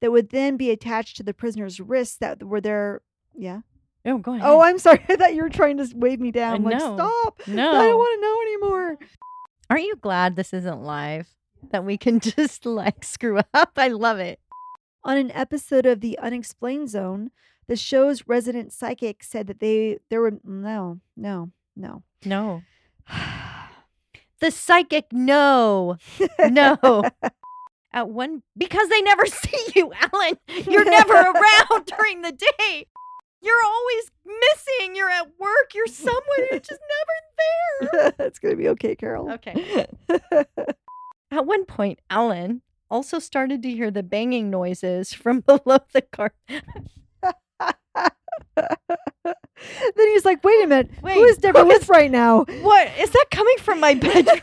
That 0.00 0.12
would 0.12 0.30
then 0.30 0.56
be 0.56 0.70
attached 0.70 1.16
to 1.18 1.22
the 1.22 1.34
prisoner's 1.34 1.80
wrists 1.80 2.16
that 2.16 2.42
were 2.42 2.60
there. 2.60 3.02
Yeah. 3.36 3.60
Oh, 4.06 4.18
go 4.18 4.32
oh, 4.32 4.34
ahead. 4.34 4.48
Oh, 4.48 4.60
I'm 4.60 4.78
sorry. 4.78 5.04
I 5.08 5.16
thought 5.16 5.34
you 5.34 5.42
were 5.42 5.50
trying 5.50 5.76
to 5.76 5.88
wave 5.94 6.20
me 6.20 6.30
down. 6.30 6.62
like, 6.62 6.78
no. 6.78 6.96
stop. 6.96 7.42
no. 7.46 7.72
I 7.72 7.86
don't 7.86 7.98
want 7.98 8.20
to 8.20 8.26
know 8.26 8.40
anymore. 8.42 8.98
Aren't 9.68 9.84
you 9.84 9.96
glad 9.96 10.36
this 10.36 10.52
isn't 10.52 10.82
live? 10.82 11.28
That 11.70 11.84
we 11.84 11.98
can 11.98 12.20
just 12.20 12.64
like 12.64 13.04
screw 13.04 13.40
up? 13.52 13.72
I 13.76 13.88
love 13.88 14.18
it. 14.18 14.40
On 15.04 15.16
an 15.16 15.30
episode 15.32 15.86
of 15.86 16.00
The 16.00 16.18
Unexplained 16.18 16.90
Zone, 16.90 17.30
the 17.68 17.76
show's 17.76 18.26
resident 18.26 18.72
psychic 18.72 19.22
said 19.22 19.46
that 19.46 19.60
they 19.60 19.98
there 20.08 20.20
were 20.20 20.40
no, 20.44 21.00
no, 21.16 21.50
no. 21.76 22.02
No. 22.24 22.62
The 24.40 24.50
psychic, 24.50 25.12
no. 25.12 25.98
No. 26.50 26.78
At 27.92 28.08
one, 28.08 28.42
because 28.56 28.88
they 28.88 29.02
never 29.02 29.26
see 29.26 29.72
you, 29.74 29.92
Alan. 29.92 30.38
You're 30.68 30.84
never 30.84 31.14
around 31.14 31.86
during 31.98 32.22
the 32.22 32.32
day. 32.32 32.86
You're 33.42 33.62
always 33.64 34.10
missing. 34.26 34.94
You're 34.94 35.10
at 35.10 35.28
work. 35.38 35.74
You're 35.74 35.86
somewhere. 35.86 36.48
You're 36.50 36.60
just 36.60 36.80
never 37.90 37.92
there. 37.92 38.14
it's 38.26 38.38
going 38.38 38.52
to 38.52 38.56
be 38.56 38.68
okay, 38.68 38.94
Carol. 38.94 39.32
Okay. 39.32 39.86
At 41.30 41.46
one 41.46 41.64
point, 41.64 42.00
Alan 42.10 42.62
also 42.90 43.18
started 43.18 43.62
to 43.62 43.70
hear 43.70 43.90
the 43.90 44.02
banging 44.02 44.50
noises 44.50 45.12
from 45.14 45.40
below 45.40 45.78
the 45.92 46.02
car. 46.02 46.32
then 49.96 50.08
he's 50.08 50.24
like, 50.24 50.42
wait 50.44 50.64
a 50.64 50.66
minute, 50.66 50.90
Who 51.00 51.06
Wait, 51.06 51.16
is 51.18 51.38
Deborah 51.38 51.62
who 51.62 51.68
with 51.68 51.88
right 51.88 52.10
now? 52.10 52.44
What 52.62 52.88
is 52.98 53.10
that 53.10 53.26
coming 53.30 53.56
from 53.58 53.80
my 53.80 53.94
bedroom? 54.06 54.40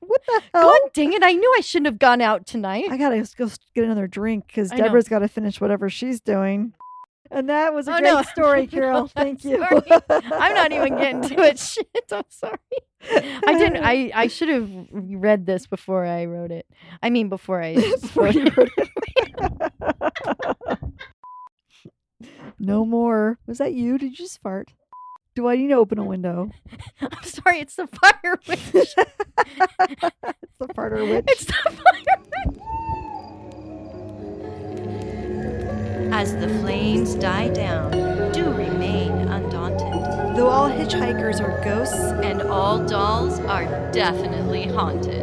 what 0.00 0.20
the 0.26 0.42
hell? 0.54 0.62
God 0.70 0.80
dang 0.94 1.12
it! 1.12 1.22
I 1.22 1.32
knew 1.32 1.54
I 1.56 1.60
shouldn't 1.60 1.86
have 1.86 1.98
gone 1.98 2.20
out 2.20 2.46
tonight. 2.46 2.84
I 2.90 2.96
gotta 2.96 3.26
go 3.36 3.48
get 3.74 3.84
another 3.84 4.06
drink 4.06 4.46
because 4.46 4.70
Deborah's 4.70 5.08
got 5.08 5.20
to 5.20 5.28
finish 5.28 5.60
whatever 5.60 5.88
she's 5.90 6.20
doing. 6.20 6.72
And 7.32 7.48
that 7.48 7.72
was 7.72 7.86
a 7.86 7.94
Oh, 7.94 7.98
great 8.00 8.10
no. 8.12 8.22
story, 8.22 8.60
No, 8.62 8.66
Carol. 8.66 8.98
I'm 9.02 9.08
Thank 9.08 9.44
you. 9.44 9.62
I'm 9.62 10.54
not 10.54 10.72
even 10.72 10.96
getting 10.96 11.22
to 11.22 11.40
it. 11.44 11.60
Shit, 11.60 11.86
I'm 12.10 12.24
sorry. 12.28 12.58
I 13.08 13.54
didn't. 13.56 13.84
I 13.84 14.10
I 14.12 14.26
should 14.26 14.48
have 14.48 14.68
read 14.90 15.46
this 15.46 15.66
before 15.68 16.04
I 16.04 16.24
wrote 16.24 16.50
it. 16.50 16.66
I 17.02 17.10
mean, 17.10 17.28
before 17.28 17.62
I 17.62 17.74
Before 17.76 18.24
wrote 18.24 18.70
it. 18.76 18.80
No 22.60 22.84
more. 22.84 23.38
Was 23.46 23.58
that 23.58 23.72
you? 23.74 23.98
Did 23.98 24.10
you 24.12 24.16
just 24.16 24.40
fart? 24.40 24.68
Do 25.34 25.48
I 25.48 25.56
need 25.56 25.68
to 25.68 25.74
open 25.74 25.98
a 25.98 26.04
window? 26.04 26.50
I'm 27.00 27.22
sorry. 27.22 27.60
It's 27.60 27.76
the 27.76 27.86
fire 27.86 28.38
witch. 28.48 28.60
it's 28.74 28.94
the 28.94 30.66
farter 30.74 31.08
witch. 31.08 31.24
It's 31.28 31.44
the 31.46 31.52
fire 31.52 32.18
witch. 32.46 32.58
As 36.12 36.34
the 36.36 36.48
flames 36.60 37.14
die 37.14 37.48
down, 37.48 37.92
do 38.32 38.50
remain 38.52 39.12
undaunted. 39.12 40.36
Though 40.36 40.48
all 40.48 40.68
hitchhikers 40.68 41.40
are 41.40 41.62
ghosts, 41.64 41.94
And 41.96 42.42
all 42.42 42.84
dolls 42.84 43.38
are 43.40 43.90
definitely 43.92 44.66
haunted. 44.66 45.22